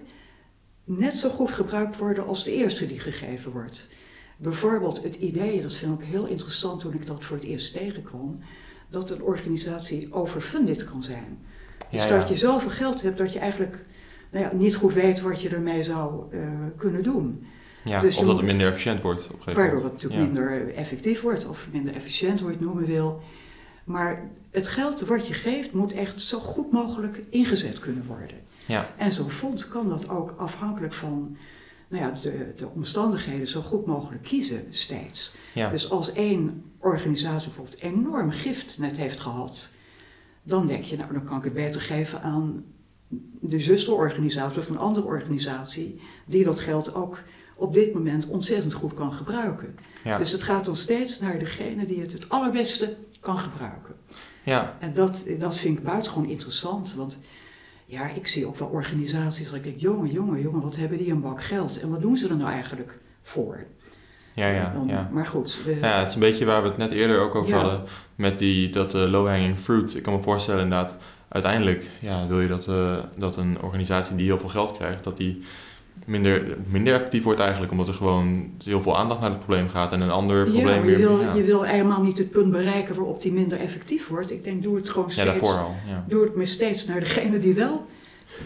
net 0.83 1.17
zo 1.17 1.29
goed 1.29 1.51
gebruikt 1.51 1.97
worden 1.97 2.27
als 2.27 2.43
de 2.43 2.53
eerste 2.53 2.87
die 2.87 2.99
gegeven 2.99 3.51
wordt? 3.51 3.89
Bijvoorbeeld 4.37 5.03
het 5.03 5.15
idee, 5.15 5.61
dat 5.61 5.73
vind 5.73 5.91
ik 5.91 5.97
ook 5.97 6.03
heel 6.03 6.25
interessant 6.25 6.79
toen 6.79 6.93
ik 6.93 7.05
dat 7.05 7.25
voor 7.25 7.37
het 7.37 7.45
eerst 7.45 7.73
tegenkwam, 7.73 8.39
dat 8.89 9.09
een 9.09 9.21
organisatie 9.21 10.13
overfunded 10.13 10.83
kan 10.83 11.03
zijn. 11.03 11.39
Dus 11.91 12.07
dat 12.07 12.29
je 12.29 12.35
zoveel 12.35 12.69
geld 12.69 13.01
hebt 13.01 13.17
dat 13.17 13.33
je 13.33 13.39
eigenlijk 13.39 13.85
nou 14.31 14.45
ja, 14.45 14.53
niet 14.53 14.75
goed 14.75 14.93
weet 14.93 15.21
wat 15.21 15.41
je 15.41 15.49
ermee 15.49 15.83
zou 15.83 16.35
uh, 16.35 16.49
kunnen 16.77 17.03
doen. 17.03 17.45
Ja, 17.83 17.99
dus 17.99 18.17
of 18.17 18.25
dat 18.25 18.35
het 18.37 18.45
minder 18.45 18.67
efficiënt 18.67 19.01
wordt. 19.01 19.31
Op 19.33 19.47
een 19.47 19.53
waardoor 19.53 19.83
het 19.83 19.93
natuurlijk 19.93 20.21
minder 20.21 20.73
effectief 20.73 21.21
wordt 21.21 21.47
of 21.47 21.69
minder 21.71 21.93
efficiënt, 21.93 22.39
hoe 22.39 22.49
je 22.49 22.55
het 22.55 22.65
noemen 22.65 22.85
wil. 22.85 23.21
Maar 23.83 24.29
het 24.51 24.67
geld 24.67 25.01
wat 25.01 25.27
je 25.27 25.33
geeft 25.33 25.73
moet 25.73 25.93
echt 25.93 26.21
zo 26.21 26.39
goed 26.39 26.71
mogelijk 26.71 27.23
ingezet 27.29 27.79
kunnen 27.79 28.05
worden. 28.05 28.37
Ja. 28.65 28.89
En 28.97 29.11
zo'n 29.11 29.29
fonds 29.29 29.67
kan 29.67 29.89
dat 29.89 30.09
ook 30.09 30.33
afhankelijk 30.37 30.93
van 30.93 31.37
nou 31.87 32.03
ja, 32.03 32.11
de, 32.21 32.53
de 32.55 32.67
omstandigheden 32.67 33.47
zo 33.47 33.61
goed 33.61 33.85
mogelijk 33.85 34.23
kiezen 34.23 34.65
steeds. 34.69 35.33
Ja. 35.53 35.69
Dus 35.69 35.89
als 35.89 36.11
één 36.11 36.63
organisatie 36.77 37.47
bijvoorbeeld 37.47 37.81
enorm 37.81 38.31
gift 38.31 38.77
net 38.79 38.97
heeft 38.97 39.19
gehad, 39.19 39.71
dan 40.43 40.67
denk 40.67 40.83
je, 40.83 40.97
nou 40.97 41.13
dan 41.13 41.23
kan 41.23 41.37
ik 41.37 41.43
het 41.43 41.53
beter 41.53 41.81
geven 41.81 42.21
aan 42.21 42.65
de 43.39 43.59
zusterorganisatie 43.59 44.59
of 44.59 44.69
een 44.69 44.77
andere 44.77 45.05
organisatie 45.05 46.01
die 46.25 46.43
dat 46.43 46.59
geld 46.59 46.93
ook 46.93 47.23
op 47.61 47.73
dit 47.73 47.93
moment 47.93 48.27
ontzettend 48.27 48.73
goed 48.73 48.93
kan 48.93 49.13
gebruiken. 49.13 49.75
Ja. 50.03 50.17
Dus 50.17 50.31
het 50.31 50.43
gaat 50.43 50.65
dan 50.65 50.75
steeds 50.75 51.19
naar 51.19 51.39
degene 51.39 51.85
die 51.85 52.01
het 52.01 52.11
het 52.11 52.29
allerbeste 52.29 52.97
kan 53.19 53.37
gebruiken. 53.37 53.95
Ja. 54.43 54.77
En 54.79 54.93
dat, 54.93 55.25
dat 55.39 55.57
vind 55.57 55.77
ik 55.77 55.83
buitengewoon 55.83 56.29
interessant, 56.29 56.93
want 56.93 57.19
ja, 57.85 58.09
ik 58.09 58.27
zie 58.27 58.45
ook 58.45 58.57
wel 58.57 58.67
organisaties 58.67 59.45
dat 59.45 59.55
ik 59.55 59.63
denk, 59.63 59.79
jongen, 59.79 60.11
jongen, 60.11 60.41
jongen, 60.41 60.61
wat 60.61 60.75
hebben 60.75 60.97
die 60.97 61.11
een 61.11 61.21
bak 61.21 61.43
geld 61.43 61.79
en 61.79 61.89
wat 61.89 62.01
doen 62.01 62.17
ze 62.17 62.27
er 62.27 62.37
nou 62.37 62.51
eigenlijk 62.51 62.99
voor? 63.23 63.65
Ja, 64.33 64.47
ja, 64.47 64.71
dan, 64.73 64.87
ja. 64.87 65.09
Maar 65.11 65.27
goed. 65.27 65.61
ja, 65.65 65.99
het 65.99 66.07
is 66.07 66.13
een 66.13 66.19
beetje 66.19 66.45
waar 66.45 66.61
we 66.61 66.67
het 66.67 66.77
net 66.77 66.91
eerder 66.91 67.19
ook 67.19 67.35
over 67.35 67.53
hadden 67.53 67.83
met 68.15 68.39
die, 68.39 68.69
dat 68.69 68.95
uh, 68.95 69.09
low-hanging 69.09 69.57
fruit. 69.57 69.95
Ik 69.95 70.03
kan 70.03 70.13
me 70.13 70.21
voorstellen 70.21 70.63
inderdaad, 70.63 70.95
uiteindelijk 71.27 71.91
ja, 71.99 72.27
wil 72.27 72.41
je 72.41 72.47
dat, 72.47 72.67
uh, 72.67 72.97
dat 73.17 73.37
een 73.37 73.61
organisatie 73.61 74.15
die 74.15 74.25
heel 74.25 74.37
veel 74.37 74.49
geld 74.49 74.73
krijgt, 74.73 75.03
dat 75.03 75.17
die 75.17 75.43
minder, 76.07 76.57
minder 76.67 76.93
effectief 76.93 77.23
wordt 77.23 77.39
eigenlijk, 77.39 77.71
omdat 77.71 77.87
er 77.87 77.93
gewoon 77.93 78.49
heel 78.63 78.81
veel 78.81 78.97
aandacht 78.97 79.19
naar 79.21 79.29
het 79.29 79.39
probleem 79.39 79.69
gaat 79.69 79.93
en 79.93 80.01
een 80.01 80.09
ander 80.11 80.37
Ja, 80.37 80.43
probleem 80.43 80.65
maar 80.65 80.75
je 80.75 80.81
weer... 80.97 80.97
wil, 81.07 81.21
ja. 81.21 81.33
je 81.33 81.43
wil 81.43 81.63
helemaal 81.63 82.01
niet 82.03 82.17
het 82.17 82.31
punt 82.31 82.51
bereiken 82.51 82.95
waarop 82.95 83.21
die 83.21 83.31
minder 83.31 83.59
effectief 83.59 84.07
wordt. 84.07 84.31
Ik 84.31 84.43
denk, 84.43 84.63
doe 84.63 84.75
het 84.75 84.89
gewoon 84.89 85.05
ja, 85.07 85.11
steeds, 85.13 85.27
daarvoor 85.27 85.57
al. 85.57 85.75
Ja. 85.87 86.05
doe 86.07 86.23
het 86.23 86.35
maar 86.35 86.47
steeds 86.47 86.85
naar 86.85 86.99
degene 86.99 87.39
die 87.39 87.53
wel, 87.53 87.85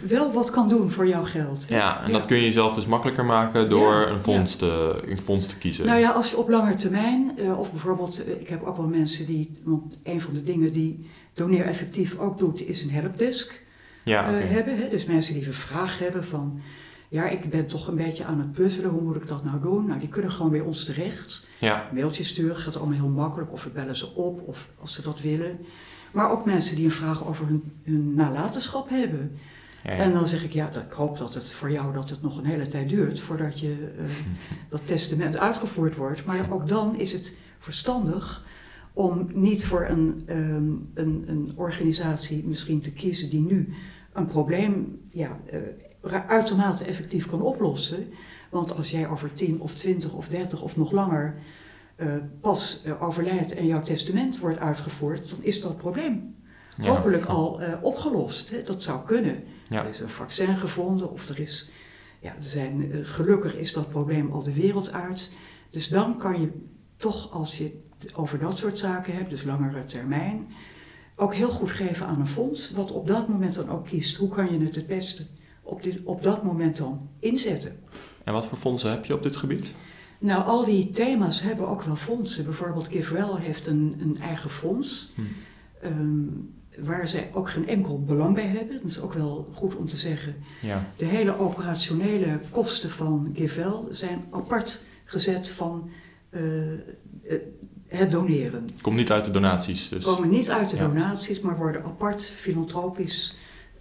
wel 0.08 0.34
wat 0.34 0.50
kan 0.52 0.70
doen 0.70 0.90
voor 0.92 1.08
jouw 1.08 1.24
geld. 1.24 1.66
Ja, 1.70 2.02
en 2.04 2.08
Ja. 2.08 2.14
dat 2.18 2.26
kun 2.26 2.38
je 2.38 2.44
jezelf 2.44 2.74
dus 2.74 2.86
makkelijker 2.86 3.26
maken 3.26 3.70
door 3.70 3.94
Ja, 3.94 4.08
een, 4.08 4.22
fonds 4.24 4.56
te, 4.56 5.02
een 5.06 5.22
fonds 5.22 5.48
te 5.48 5.58
kiezen. 5.58 5.86
Nou 5.86 6.00
ja, 6.00 6.12
als 6.12 6.30
je 6.30 6.38
op 6.38 6.50
lange 6.50 6.76
termijn, 6.76 7.32
eh, 7.38 7.60
of 7.60 7.70
bijvoorbeeld, 7.72 8.24
eh, 8.26 8.42
ik 8.42 8.50
heb 8.50 8.64
ook 8.64 8.78
wel 8.78 8.88
mensen 8.88 9.26
die, 9.26 9.58
want 9.64 9.98
een 10.04 10.22
van 10.22 10.34
de 10.34 10.44
dingen 10.44 10.74
die 10.74 11.10
Doneer 11.34 11.66
Effectief 11.66 12.18
ook 12.20 12.40
doet, 12.40 12.68
is 12.68 12.84
een 12.84 12.92
helpdesk 12.92 13.64
ja, 14.04 14.24
eh, 14.28 14.36
oké. 14.36 14.46
hebben. 14.46 14.78
Hè? 14.78 14.88
Dus 14.88 15.06
mensen 15.06 15.34
die 15.34 15.46
een 15.48 15.54
vraag 15.54 16.00
hebben 16.00 16.24
van, 16.26 16.62
ja, 17.10 17.30
ik 17.30 17.50
ben 17.50 17.68
toch 17.68 17.88
een 17.88 17.96
beetje 17.96 18.24
aan 18.24 18.40
het 18.40 18.52
puzzelen, 18.52 18.90
hoe 18.90 19.02
moet 19.02 19.16
ik 19.16 19.28
dat 19.28 19.44
nou 19.44 19.62
doen? 19.62 19.86
Nou, 19.86 20.00
die 20.00 20.10
kunnen 20.10 20.32
gewoon 20.32 20.52
bij 20.52 20.60
ons 20.60 20.86
terecht. 20.86 21.48
ja, 21.60 21.90
Mailtjes 21.94 22.28
sturen, 22.28 22.56
gaat 22.56 22.78
allemaal 22.78 22.98
heel 22.98 23.10
makkelijk, 23.10 23.52
of 23.52 23.64
we 23.64 23.70
bellen 23.70 23.96
ze 23.96 24.16
op, 24.16 24.42
of 24.48 24.70
als 24.80 24.94
ze 24.94 25.02
dat 25.02 25.22
willen. 25.22 25.60
Maar 26.12 26.32
ook 26.32 26.46
mensen 26.46 26.76
die 26.76 26.86
een 26.86 26.92
vraag 26.92 27.28
over 27.28 27.46
hun, 27.46 27.64
hun 27.84 28.14
nalatenschap 28.14 28.90
hebben. 28.90 29.32
ja, 29.84 29.92
ja. 29.92 29.98
En 29.98 30.14
dan 30.14 30.28
zeg 30.28 30.44
ik, 30.44 30.52
ja, 30.52 30.74
ik 30.74 30.92
hoop 30.92 31.18
dat 31.18 31.34
het 31.34 31.52
voor 31.52 31.72
jou 31.72 31.94
dat 31.94 32.10
het 32.10 32.22
nog 32.22 32.38
een 32.38 32.46
hele 32.46 32.68
tijd 32.68 32.90
duurt 32.90 33.20
voordat 33.20 33.60
je 33.60 33.94
eh, 33.98 34.06
dat 34.70 34.88
testament 34.88 35.38
uitgevoerd 35.38 35.96
wordt. 35.96 36.26
Maar 36.26 36.52
ook 36.52 36.68
dan 36.68 37.00
is 37.00 37.12
het 37.12 37.36
verstandig 37.60 38.44
om 38.94 39.30
niet 39.34 39.66
voor 39.66 39.86
een, 39.88 40.24
ehm, 40.26 40.72
een, 40.94 41.24
een 41.26 41.52
organisatie 41.56 42.48
misschien 42.48 42.82
te 42.82 42.94
kiezen 42.94 43.30
die 43.30 43.42
nu 43.42 43.74
een 44.14 44.26
probleem 44.26 45.00
ja, 45.12 45.40
eh, 45.46 45.60
uitermate 46.12 46.84
effectief 46.84 47.28
kan 47.28 47.42
oplossen. 47.42 48.14
Want 48.50 48.76
als 48.76 48.92
jij 48.92 49.08
over 49.08 49.34
10 49.34 49.60
of 49.60 49.76
20 49.76 50.14
of 50.14 50.28
30 50.28 50.62
of 50.62 50.78
nog 50.78 50.92
langer 50.92 51.36
eh, 51.96 52.16
pas 52.42 52.82
eh, 52.84 53.02
overlijdt 53.04 53.54
en 53.54 53.68
jouw 53.68 53.82
testament 53.82 54.40
wordt 54.40 54.60
uitgevoerd, 54.60 55.30
dan 55.30 55.40
is 55.42 55.62
dat 55.62 55.78
probleem 55.78 56.36
Ja. 56.78 56.90
hopelijk 56.90 57.26
al 57.26 57.62
eh, 57.62 57.74
opgelost. 57.82 58.50
Hè? 58.50 58.64
Dat 58.64 58.84
zou 58.84 59.06
kunnen. 59.06 59.44
Ja. 59.70 59.84
Er 59.84 59.90
is 59.90 60.00
een 60.00 60.10
vaccin 60.10 60.58
gevonden 60.58 61.12
of 61.12 61.30
er 61.30 61.40
is, 61.40 61.70
ja, 62.20 62.30
er 62.30 62.44
zijn, 62.44 62.90
gelukkig 63.06 63.56
is 63.56 63.74
dat 63.74 63.90
probleem 63.90 64.32
al 64.32 64.44
de 64.44 64.54
wereld 64.54 64.92
uit. 64.92 65.32
Dus 65.70 65.88
dan 65.88 66.18
kan 66.18 66.42
je 66.42 66.52
toch, 66.98 67.32
als 67.32 67.58
je 67.58 67.82
het 67.98 68.16
over 68.16 68.40
dat 68.40 68.58
soort 68.58 68.80
zaken 68.80 69.14
hebt, 69.14 69.30
dus 69.30 69.44
langere 69.44 69.86
termijn, 69.86 70.48
ook 71.16 71.34
heel 71.34 71.52
goed 71.52 71.72
geven 71.72 72.06
aan 72.06 72.20
een 72.20 72.28
fonds, 72.28 72.72
wat 72.72 72.92
op 72.92 73.08
dat 73.08 73.28
moment 73.28 73.56
dan 73.56 73.70
ook 73.70 73.86
kiest. 73.86 74.16
Hoe 74.18 74.30
kan 74.30 74.52
je 74.52 74.66
het 74.66 74.76
het 74.76 74.88
beste 74.88 75.26
op, 75.66 75.84
dit, 75.84 76.00
op 76.04 76.24
dat 76.24 76.44
moment 76.44 76.78
dan 76.78 77.10
inzetten? 77.20 77.80
En 78.24 78.34
wat 78.34 78.46
voor 78.46 78.58
fondsen 78.58 78.90
heb 78.92 79.06
je 79.06 79.14
op 79.14 79.24
dit 79.24 79.36
gebied? 79.36 79.76
Nou, 80.20 80.44
al 80.46 80.66
die 80.66 80.90
thema's 80.90 81.42
hebben 81.42 81.68
ook 81.68 81.84
wel 81.84 81.96
fondsen. 81.96 82.44
Bijvoorbeeld 82.44 82.88
GiveWell 82.88 83.36
heeft 83.40 83.68
een, 83.68 83.96
een 84.00 84.18
eigen 84.22 84.50
fonds. 84.50 85.12
Hm. 85.16 85.22
ehm, 85.82 86.24
waar 86.86 87.08
zij 87.08 87.30
ook 87.34 87.50
geen 87.50 87.68
enkel 87.68 88.04
belang 88.04 88.34
bij 88.36 88.48
hebben. 88.48 88.76
Dat 88.82 88.92
is 88.92 89.00
ook 89.02 89.14
wel 89.14 89.48
goed 89.54 89.76
om 89.76 89.88
te 89.88 89.98
zeggen. 89.98 90.36
Ja, 90.62 90.86
De 90.96 91.06
hele 91.06 91.40
operationele 91.40 92.42
kosten 92.52 92.90
van 92.90 93.32
GiveWell 93.36 93.80
zijn 93.90 94.24
apart 94.32 94.82
gezet 95.06 95.50
van 95.50 95.90
eh, 96.30 96.72
eh, 96.74 96.80
het 97.88 98.12
doneren. 98.12 98.70
komt 98.82 98.96
niet 98.96 99.12
uit 99.12 99.26
de 99.26 99.32
donaties 99.32 99.90
dus. 99.90 100.04
Komen 100.06 100.30
niet 100.30 100.50
uit 100.50 100.70
de 100.70 100.76
Ja. 100.76 100.88
donaties, 100.88 101.40
maar 101.40 101.58
worden 101.58 101.84
apart 101.84 102.24
filantropisch 102.24 103.36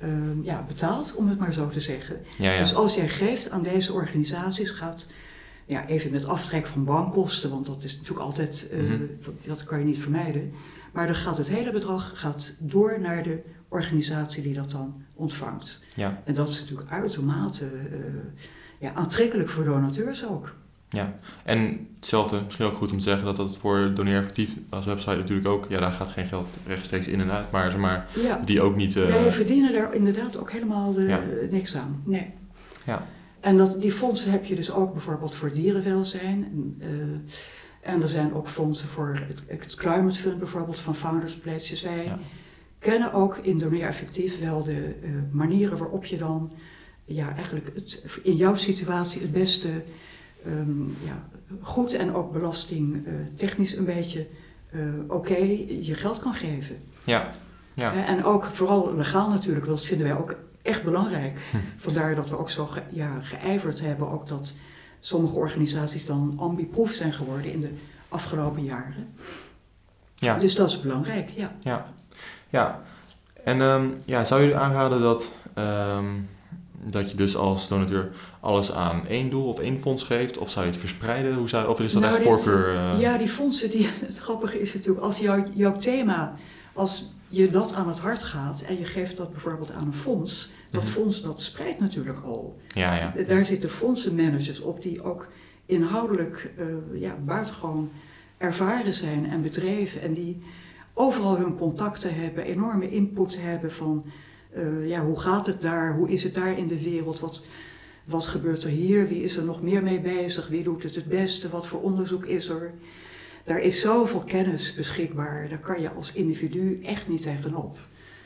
ehm, 0.05 0.43
ja, 0.43 0.65
betaald, 0.69 1.15
om 1.15 1.29
het 1.29 1.39
maar 1.39 1.53
zo 1.53 1.69
te 1.69 1.81
zeggen. 1.81 2.17
Ja, 2.39 2.53
ja. 2.53 2.59
Dus 2.59 2.75
als 2.75 2.95
jij 2.95 3.09
geeft 3.09 3.51
aan 3.51 3.63
deze 3.63 3.93
organisaties, 3.93 4.71
gaat 4.71 5.09
ja, 5.67 5.87
even 5.87 6.11
met 6.11 6.25
aftrek 6.27 6.67
van 6.67 6.85
bankkosten, 6.85 7.51
want 7.51 7.67
dat 7.67 7.85
is 7.85 7.93
natuurlijk 7.97 8.27
altijd, 8.27 8.69
eh, 8.71 8.83
Mhm. 8.83 8.99
dat, 9.23 9.35
dat 9.47 9.65
kan 9.65 9.79
je 9.79 9.85
niet 9.85 9.99
vermijden. 9.99 10.53
Maar 10.93 11.07
dan 11.07 11.15
gaat 11.15 11.39
het 11.39 11.49
hele 11.49 11.73
bedrag 11.73 12.13
gaat 12.15 12.57
door 12.61 13.01
naar 13.01 13.23
de 13.23 13.43
organisatie 13.69 14.43
die 14.43 14.55
dat 14.55 14.71
dan 14.71 15.03
ontvangt. 15.15 15.85
ja, 15.95 16.23
En 16.25 16.35
dat 16.35 16.49
is 16.49 16.61
natuurlijk 16.61 16.91
uitermate 16.91 17.67
eh, 17.67 17.99
ja, 18.81 18.93
aantrekkelijk 18.95 19.49
voor 19.49 19.65
donateurs 19.65 20.27
ook. 20.27 20.55
Ja. 20.95 21.15
En 21.45 21.87
hetzelfde, 21.97 22.41
misschien 22.45 22.67
ook 22.67 22.77
goed 22.77 22.93
om 22.93 22.99
te 22.99 23.05
zeggen 23.05 23.25
dat 23.25 23.37
dat 23.37 23.57
voor 23.57 23.93
Doneer 23.95 24.17
Effectief 24.19 24.51
als 24.69 24.85
website 24.87 25.17
natuurlijk 25.17 25.49
ook, 25.49 25.67
ja, 25.69 25.81
daar 25.81 25.93
gaat 25.93 26.09
geen 26.09 26.27
geld 26.27 26.47
rechtstreeks 26.67 27.09
in 27.09 27.21
en 27.21 27.31
uit, 27.31 27.51
maar, 27.51 27.71
zeg 27.71 27.81
maar 27.81 28.07
Ja, 28.23 28.41
die 28.45 28.61
ook 28.63 28.77
niet. 28.77 28.97
eh, 28.97 29.07
wij 29.07 29.33
verdienen 29.33 29.73
daar 29.73 29.95
inderdaad 29.95 30.37
ook 30.39 30.53
helemaal 30.53 30.97
eh, 30.99 31.09
Ja. 31.09 31.21
niks 31.51 31.77
aan. 31.77 32.03
Nee. 32.05 32.31
ja, 32.87 33.07
En 33.41 33.57
dat, 33.57 33.81
die 33.81 33.93
fondsen 33.93 34.31
heb 34.31 34.45
je 34.45 34.55
dus 34.55 34.71
ook 34.73 34.93
bijvoorbeeld 34.93 35.35
voor 35.35 35.53
dierenwelzijn. 35.53 36.45
En, 36.53 36.77
eh, 37.83 37.93
en 37.93 38.03
er 38.03 38.09
zijn 38.09 38.33
ook 38.35 38.49
fondsen 38.49 38.89
voor 38.89 39.19
het, 39.29 39.43
het 39.47 39.75
Climate 39.75 40.15
Fund 40.19 40.39
bijvoorbeeld 40.39 40.81
van 40.81 40.95
Founders 40.95 41.35
Pledges. 41.37 41.83
Wij 41.83 42.05
Ja. 42.05 42.19
kennen 42.79 43.13
ook 43.13 43.37
in 43.37 43.59
Doneer 43.59 43.87
Effectief 43.87 44.41
wel 44.41 44.65
de 44.65 44.95
eh, 45.03 45.11
manieren 45.31 45.79
waarop 45.79 46.05
je 46.05 46.17
dan 46.17 46.53
ja, 47.05 47.35
eigenlijk 47.37 47.71
het, 47.75 48.05
in 48.23 48.37
jouw 48.37 48.55
situatie 48.55 49.21
het 49.21 49.33
beste 49.33 49.69
ehm, 50.45 50.83
ja, 50.89 51.27
goed 51.61 51.95
en 51.95 52.15
ook 52.15 52.33
belastingtechnisch 52.33 53.77
een 53.77 53.85
beetje 53.85 54.27
eh, 54.71 54.81
oké 55.09 55.37
je 55.81 55.95
geld 55.95 56.19
kan 56.19 56.35
geven. 56.35 56.83
ja, 57.05 57.31
ja. 57.75 57.93
Eh, 57.93 58.09
En 58.09 58.25
ook 58.25 58.45
vooral 58.45 58.97
legaal 58.97 59.29
natuurlijk, 59.29 59.67
want 59.67 59.79
dat 59.79 59.87
vinden 59.87 60.07
wij 60.07 60.17
ook 60.17 60.35
echt 60.63 60.83
belangrijk. 60.83 61.39
Hm. 61.51 61.57
Vandaar 61.77 62.15
dat 62.15 62.31
we 62.31 62.39
ook 62.39 62.51
zo 62.51 62.67
ge, 62.67 62.83
ja, 62.91 63.21
geijverd 63.21 63.81
hebben, 63.81 64.11
ook 64.11 64.29
dat 64.29 64.57
sommige 65.01 65.35
organisaties 65.37 66.07
dan 66.07 66.35
ambiproef 66.37 66.93
zijn 66.93 67.13
geworden 67.13 67.53
in 67.53 67.61
de 67.61 67.71
afgelopen 68.09 68.65
jaren. 68.65 69.15
ja. 70.15 70.39
Dus 70.39 70.55
dat 70.55 70.69
is 70.69 70.81
belangrijk, 70.81 71.29
ja. 71.29 71.53
Ja, 71.61 71.85
ja. 72.49 72.83
En 73.45 73.61
ehm, 73.61 73.89
ja, 74.05 74.25
zou 74.25 74.43
je 74.43 74.55
aanraden 74.55 75.01
dat, 75.01 75.37
ehm, 75.55 76.05
dat 76.91 77.11
je 77.11 77.17
dus 77.17 77.37
als 77.37 77.69
donateur 77.69 78.11
alles 78.41 78.73
aan 78.73 79.07
één 79.07 79.31
doel 79.31 79.47
of 79.49 79.59
één 79.59 79.81
fonds 79.81 80.03
geeft? 80.03 80.39
Of 80.39 80.51
zou 80.51 80.65
je 80.65 80.71
het 80.71 80.81
verspreiden? 80.81 81.35
Hoe 81.35 81.49
zou, 81.49 81.69
of 81.69 81.81
is 81.81 81.93
dat 81.93 82.03
Nou, 82.03 82.15
echt 82.15 82.25
voorkeur? 82.25 82.75
eh, 82.77 83.01
Ja, 83.01 83.19
die 83.19 83.29
fondsen, 83.29 83.71
die, 83.71 83.89
het 84.07 84.19
grappige 84.19 84.61
is 84.61 84.75
natuurlijk, 84.75 85.05
als 85.05 85.19
jouw, 85.19 85.45
jouw 85.55 85.77
thema, 85.77 86.35
als 86.73 87.13
je 87.29 87.51
dat 87.51 87.73
aan 87.75 87.89
het 87.89 87.99
hart 87.99 88.23
gaat 88.23 88.61
en 88.69 88.79
je 88.79 88.85
geeft 88.85 89.17
dat 89.17 89.31
bijvoorbeeld 89.31 89.71
aan 89.73 89.87
een 89.87 89.95
fonds, 89.95 90.51
dat 90.71 90.83
Mhm. 90.83 90.91
fonds 90.93 91.23
dat 91.23 91.43
spreidt 91.43 91.81
natuurlijk 91.81 92.19
al. 92.25 92.57
ja, 92.75 92.95
ja. 92.97 93.15
Daar 93.27 93.45
zitten 93.45 93.71
fondsenmanagers 93.71 94.61
op 94.61 94.83
die 94.83 95.03
ook 95.03 95.29
inhoudelijk 95.67 96.53
eh, 96.57 96.67
ja, 97.01 97.17
buitengewoon 97.25 97.91
ervaren 98.39 98.95
zijn 98.95 99.27
en 99.31 99.43
bedreven. 99.43 100.01
En 100.01 100.13
die 100.13 100.39
overal 100.95 101.37
hun 101.37 101.57
contacten 101.57 102.15
hebben, 102.15 102.45
enorme 102.45 102.91
input 102.91 103.37
hebben 103.41 103.73
van 103.73 104.05
eh, 104.55 104.89
ja, 104.89 105.05
hoe 105.05 105.21
gaat 105.21 105.47
het 105.47 105.61
daar, 105.61 105.95
hoe 105.97 106.09
is 106.11 106.23
het 106.23 106.35
daar 106.35 106.59
in 106.59 106.67
de 106.67 106.83
wereld, 106.83 107.21
wat, 107.21 107.43
wat 108.05 108.27
gebeurt 108.27 108.65
er 108.65 108.71
hier, 108.71 109.09
wie 109.09 109.23
is 109.23 109.37
er 109.37 109.45
nog 109.45 109.63
meer 109.63 109.83
mee 109.83 110.01
bezig, 110.01 110.49
wie 110.49 110.63
doet 110.63 110.83
het 110.83 110.95
het 110.95 111.07
beste, 111.07 111.49
wat 111.49 111.67
voor 111.67 111.81
onderzoek 111.83 112.25
is 112.25 112.49
er. 112.49 112.73
Daar 113.45 113.61
is 113.61 113.81
zoveel 113.81 114.21
kennis 114.21 114.75
beschikbaar, 114.75 115.49
daar 115.49 115.59
kan 115.61 115.81
je 115.81 115.91
als 115.91 116.13
individu 116.13 116.81
echt 116.83 117.09
niet 117.09 117.23
tegenop. 117.23 117.77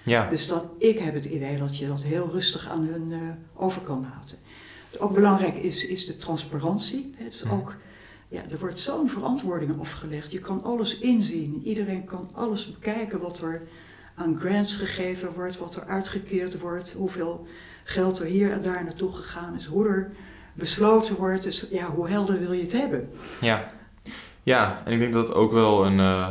ja. 0.02 0.30
Dus 0.30 0.46
dat, 0.46 0.64
ik 0.78 0.98
heb 0.98 1.14
het 1.14 1.24
idee 1.24 1.58
dat 1.58 1.76
je 1.76 1.86
dat 1.86 2.02
heel 2.02 2.30
rustig 2.30 2.68
aan 2.68 2.84
hun 2.86 3.12
eh, 3.12 3.62
over 3.64 3.82
kan 3.82 4.00
laten. 4.00 4.38
Wat 4.90 5.00
ook 5.00 5.14
belangrijk 5.14 5.56
is, 5.58 5.86
is 5.86 6.06
de 6.06 6.16
transparantie. 6.16 7.14
Het 7.16 7.34
is 7.34 7.42
Mhm. 7.42 7.54
ook, 7.54 7.76
ja, 8.28 8.42
er 8.50 8.58
wordt 8.58 8.80
zo'n 8.80 9.10
verantwoording 9.10 9.80
afgelegd. 9.80 10.32
Je 10.32 10.38
kan 10.38 10.62
alles 10.62 10.98
inzien. 10.98 11.60
Iedereen 11.64 12.04
kan 12.04 12.28
alles 12.32 12.72
bekijken 12.72 13.20
wat 13.20 13.40
er 13.40 13.62
aan 14.18 14.36
grants 14.40 14.76
gegeven 14.76 15.32
wordt, 15.32 15.58
wat 15.58 15.76
er 15.76 15.84
uitgekeerd 15.84 16.60
wordt, 16.60 16.92
hoeveel 16.92 17.46
geld 17.84 18.18
er 18.18 18.26
hier 18.26 18.50
en 18.52 18.62
daar 18.62 18.84
naartoe 18.84 19.12
gegaan 19.12 19.56
is, 19.56 19.66
hoe 19.66 19.88
er 19.88 20.10
besloten 20.54 21.14
wordt. 21.16 21.42
Dus 21.42 21.66
ja, 21.70 21.86
hoe 21.90 22.08
helder 22.08 22.38
wil 22.38 22.52
je 22.52 22.62
het 22.62 22.72
hebben? 22.72 23.08
Ja. 23.40 23.70
ja, 24.42 24.82
en 24.84 24.92
ik 24.92 24.98
denk 24.98 25.12
dat 25.12 25.28
het 25.28 25.36
ook 25.36 25.52
wel 25.52 25.86
een, 25.86 26.00
eh, 26.00 26.28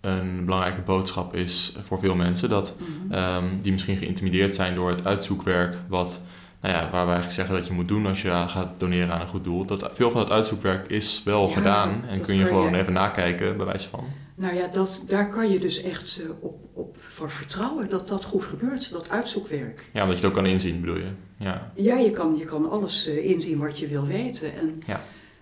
een 0.00 0.44
belangrijke 0.44 0.80
boodschap 0.80 1.34
is 1.34 1.76
voor 1.82 1.98
veel 1.98 2.14
mensen. 2.14 2.48
Dat, 2.48 2.76
Mhm. 2.78 3.12
ehm, 3.12 3.44
die 3.62 3.72
misschien 3.72 3.96
geïntimideerd 3.96 4.54
zijn 4.54 4.74
door 4.74 4.90
het 4.90 5.06
uitzoekwerk. 5.06 5.76
Wat, 5.88 6.22
nou 6.62 6.74
ja, 6.74 6.80
waar 6.80 7.06
we 7.06 7.12
eigenlijk 7.12 7.32
zeggen 7.32 7.54
dat 7.54 7.66
je 7.66 7.72
moet 7.72 7.88
doen 7.88 8.06
als 8.06 8.22
je 8.22 8.28
gaat 8.28 8.68
doneren 8.80 9.14
aan 9.14 9.20
een 9.20 9.26
goed 9.26 9.44
doel. 9.44 9.64
Dat 9.64 9.90
veel 9.92 10.10
van 10.10 10.20
het 10.20 10.30
uitzoekwerk 10.30 10.90
is 10.90 11.22
wel 11.24 11.48
Ja, 11.48 11.54
gedaan. 11.54 11.88
dat- 11.88 12.08
en 12.08 12.16
dat 12.18 12.26
kun 12.26 12.36
je 12.36 12.44
gewoon 12.46 12.70
je- 12.70 12.76
even 12.78 12.92
nakijken, 12.92 13.56
bij 13.56 13.66
wijze 13.66 13.88
van. 13.88 14.04
Nou 14.34 14.54
ja, 14.54 14.66
dat, 14.66 15.04
daar 15.08 15.28
kan 15.30 15.50
je 15.50 15.58
dus 15.58 15.82
echt 15.82 16.20
eh, 16.22 16.30
op, 16.40 16.60
op 16.72 16.96
voor 17.00 17.30
vertrouwen 17.30 17.88
dat 17.88 18.08
dat 18.08 18.24
goed 18.24 18.44
gebeurt, 18.44 18.90
dat 18.92 19.10
uitzoekwerk. 19.10 19.90
Ja, 19.92 20.02
omdat 20.02 20.18
je 20.18 20.22
het 20.26 20.32
ook 20.36 20.42
kan 20.42 20.50
inzien, 20.52 20.80
bedoel 20.80 20.96
je. 20.96 21.08
Ja, 21.38 21.72
Ja, 21.74 21.96
je 21.96 22.10
kan, 22.10 22.36
je 22.38 22.44
kan 22.44 22.70
alles 22.70 23.06
eh, 23.06 23.30
inzien 23.30 23.58
wat 23.58 23.78
je 23.78 23.86
wil 23.86 24.06
weten. 24.06 24.54
En 24.54 24.80
Ja. 24.86 25.00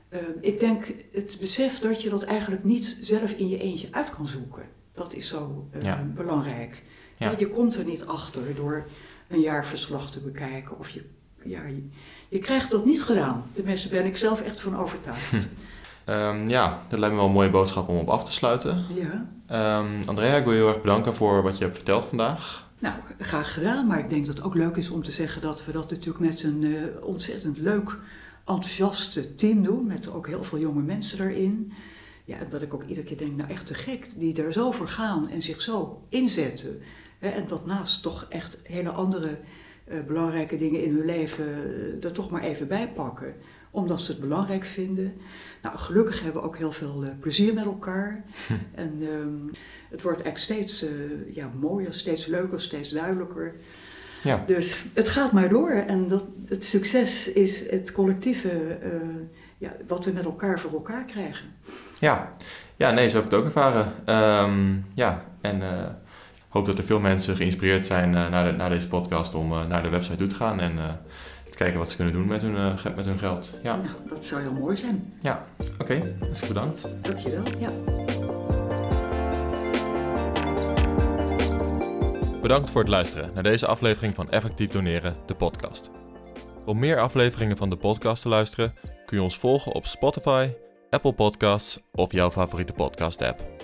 eh, 0.08 0.20
ik 0.40 0.60
denk 0.60 0.84
het 1.12 1.36
besef 1.40 1.78
dat 1.78 2.02
je 2.02 2.08
dat 2.10 2.22
eigenlijk 2.22 2.64
niet 2.64 2.98
zelf 3.00 3.32
in 3.32 3.48
je 3.48 3.58
eentje 3.58 3.88
uit 3.90 4.10
kan 4.10 4.26
zoeken. 4.28 4.62
Dat 4.94 5.14
is 5.14 5.28
zo 5.28 5.66
Ja. 5.82 6.06
belangrijk. 6.14 6.82
Ja. 7.18 7.32
Je 7.38 7.48
komt 7.48 7.76
er 7.76 7.84
niet 7.84 8.06
achter 8.06 8.42
door 8.54 8.86
een 9.30 9.40
jaarverslag 9.40 10.10
te 10.10 10.20
bekijken 10.20 10.78
of 10.78 10.90
je 10.90 11.04
ja, 11.44 11.66
je, 11.66 11.88
je 12.28 12.38
krijgt 12.38 12.70
dat 12.70 12.84
niet 12.84 13.02
gedaan. 13.02 13.44
Tenminste, 13.52 13.88
ben 13.88 14.04
ik 14.04 14.16
zelf 14.16 14.40
echt 14.40 14.60
van 14.60 14.76
overtuigd. 14.76 15.48
Ehm, 16.04 16.48
ja, 16.48 16.82
dat 16.88 16.98
lijkt 16.98 17.14
me 17.14 17.20
wel 17.20 17.28
een 17.28 17.36
mooie 17.36 17.50
boodschap 17.50 17.88
om 17.88 17.96
op 17.96 18.08
af 18.08 18.24
te 18.24 18.32
sluiten. 18.32 18.86
Ja. 18.94 19.26
Ehm, 19.46 19.86
Andrea, 20.06 20.36
ik 20.36 20.44
wil 20.44 20.52
je 20.52 20.58
heel 20.58 20.68
erg 20.68 20.80
bedanken 20.80 21.14
voor 21.14 21.42
wat 21.42 21.58
je 21.58 21.64
hebt 21.64 21.76
verteld 21.76 22.04
vandaag. 22.04 22.68
Nou, 22.78 22.94
graag 23.18 23.54
gedaan. 23.54 23.86
Maar 23.86 23.98
ik 23.98 24.10
denk 24.10 24.26
dat 24.26 24.36
het 24.36 24.46
ook 24.46 24.54
leuk 24.54 24.76
is 24.76 24.90
om 24.90 25.02
te 25.02 25.12
zeggen 25.12 25.42
dat 25.42 25.64
we 25.64 25.72
dat 25.72 25.90
natuurlijk 25.90 26.18
met 26.24 26.42
een 26.42 26.64
eh, 26.64 27.04
ontzettend 27.04 27.58
leuk, 27.58 27.98
enthousiast 28.44 29.38
team 29.38 29.62
doen. 29.62 29.86
Met 29.86 30.12
ook 30.12 30.26
heel 30.26 30.44
veel 30.44 30.58
jonge 30.58 30.82
mensen 30.82 31.20
erin. 31.20 31.72
Ja, 32.24 32.36
en 32.36 32.48
dat 32.48 32.62
ik 32.62 32.74
ook 32.74 32.84
iedere 32.84 33.06
keer 33.06 33.18
denk, 33.18 33.36
nou 33.36 33.50
echt 33.50 33.66
te 33.66 33.74
gek, 33.74 34.08
die 34.16 34.42
er 34.42 34.52
zo 34.52 34.70
voor 34.70 34.88
gaan 34.88 35.28
en 35.28 35.42
zich 35.42 35.60
zo 35.60 36.02
inzetten. 36.08 36.80
En 37.20 37.46
dat 37.46 37.66
naast 37.66 38.02
toch 38.02 38.26
echt 38.28 38.60
hele 38.62 38.90
andere 38.90 39.38
eh, 39.90 40.00
belangrijke 40.06 40.56
dingen 40.56 40.82
in 40.84 40.94
hun 40.94 41.04
leven 41.04 41.44
eh, 41.44 42.04
er 42.04 42.12
toch 42.12 42.30
maar 42.30 42.42
even 42.42 42.68
bij 42.68 42.88
pakken. 42.88 43.34
Omdat 43.70 44.00
ze 44.00 44.10
het 44.10 44.20
belangrijk 44.20 44.64
vinden. 44.64 45.12
Nou, 45.62 45.78
gelukkig 45.78 46.22
hebben 46.22 46.42
we 46.42 46.48
ook 46.48 46.56
heel 46.56 46.72
veel 46.72 47.04
eh, 47.04 47.10
plezier 47.20 47.54
met 47.54 47.64
elkaar. 47.64 48.24
En 48.74 48.98
ehm, 49.00 49.56
het 49.90 50.02
wordt 50.02 50.22
eigenlijk 50.22 50.38
steeds 50.38 50.86
ja, 51.30 51.50
mooier, 51.60 51.94
steeds 51.94 52.26
leuker, 52.26 52.60
steeds 52.60 52.90
duidelijker. 52.90 53.54
Ja, 54.22 54.44
Dus 54.46 54.84
het 54.94 55.08
gaat 55.08 55.32
maar 55.32 55.48
door. 55.48 55.70
En 55.70 56.08
dat, 56.08 56.24
het 56.46 56.64
succes 56.64 57.32
is 57.32 57.70
het 57.70 57.92
collectieve, 57.92 58.78
ja, 59.58 59.76
wat 59.86 60.04
we 60.04 60.12
met 60.12 60.24
elkaar 60.24 60.60
voor 60.60 60.72
elkaar 60.72 61.04
krijgen. 61.04 61.46
ja. 61.98 62.30
ja 62.76 62.90
nee, 62.90 63.08
zo 63.08 63.16
heb 63.16 63.24
ik 63.24 63.30
het 63.30 63.40
ook 63.40 63.46
ervaren. 63.46 63.92
Ehm, 64.04 64.76
ja, 64.94 65.24
en 65.40 65.62
hoop 66.50 66.66
dat 66.66 66.78
er 66.78 66.84
veel 66.84 67.00
mensen 67.00 67.36
geïnspireerd 67.36 67.84
zijn 67.86 68.14
eh, 68.14 68.28
naar, 68.28 68.44
de, 68.44 68.52
naar 68.56 68.70
deze 68.70 68.88
podcast 68.88 69.34
om 69.34 69.52
eh, 69.52 69.66
naar 69.66 69.82
de 69.82 69.88
website 69.88 70.16
toe 70.16 70.26
te 70.26 70.34
gaan 70.34 70.60
en 70.60 70.78
eh, 70.78 70.84
te 71.50 71.56
kijken 71.58 71.78
wat 71.78 71.90
ze 71.90 71.96
kunnen 71.96 72.14
doen 72.14 72.26
met 72.26 72.42
hun, 72.42 72.56
eh, 72.56 72.94
met 72.96 73.06
hun 73.06 73.18
geld. 73.18 73.50
Ja, 73.62 73.76
Nou, 73.76 73.88
dat 74.08 74.24
zou 74.24 74.40
heel 74.40 74.52
mooi 74.52 74.76
zijn. 74.76 75.12
ja. 75.20 75.44
oké, 75.78 76.14
dus 76.28 76.48
bedankt. 76.48 76.88
Dankjewel. 77.02 77.42
Ja. 77.58 77.70
Bedankt 82.42 82.70
voor 82.70 82.80
het 82.80 82.90
luisteren 82.90 83.30
naar 83.34 83.42
deze 83.42 83.66
aflevering 83.66 84.14
van 84.14 84.30
Effectief 84.30 84.70
Doneren, 84.70 85.16
de 85.26 85.34
podcast. 85.34 85.90
Om 86.66 86.78
meer 86.78 86.98
afleveringen 87.00 87.56
van 87.56 87.70
de 87.70 87.76
podcast 87.76 88.22
te 88.22 88.28
luisteren, 88.28 88.74
kun 89.06 89.16
je 89.16 89.22
ons 89.22 89.38
volgen 89.38 89.72
op 89.72 89.86
Spotify, 89.86 90.48
Apple 90.90 91.12
Podcasts 91.12 91.80
of 91.92 92.12
jouw 92.12 92.30
favoriete 92.30 92.72
podcast-app. 92.72 93.59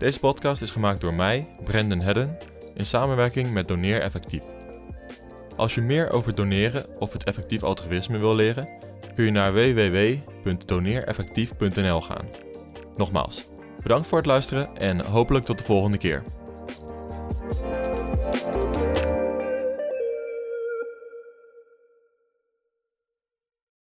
Deze 0.00 0.20
podcast 0.20 0.62
is 0.62 0.70
gemaakt 0.70 1.00
door 1.00 1.14
mij, 1.14 1.48
Brendan 1.64 2.00
Hedden, 2.00 2.38
in 2.74 2.86
samenwerking 2.86 3.52
met 3.52 3.68
Doneer 3.68 4.00
Effectief. 4.00 4.42
Als 5.56 5.74
je 5.74 5.80
meer 5.80 6.10
over 6.10 6.34
doneren 6.34 6.86
of 6.98 7.12
het 7.12 7.24
effectief 7.24 7.62
altruïsme 7.62 8.18
wil 8.18 8.34
leren, 8.34 8.68
kun 9.14 9.24
je 9.24 9.30
naar 9.30 9.52
www.doneereffectief.nl 9.52 12.00
gaan. 12.00 12.28
Nogmaals, 12.96 13.48
bedankt 13.82 14.06
voor 14.06 14.18
het 14.18 14.26
luisteren 14.26 14.76
en 14.76 15.00
hopelijk 15.00 15.44
tot 15.44 15.58
de 15.58 15.64
volgende 15.64 15.98
keer. 15.98 16.24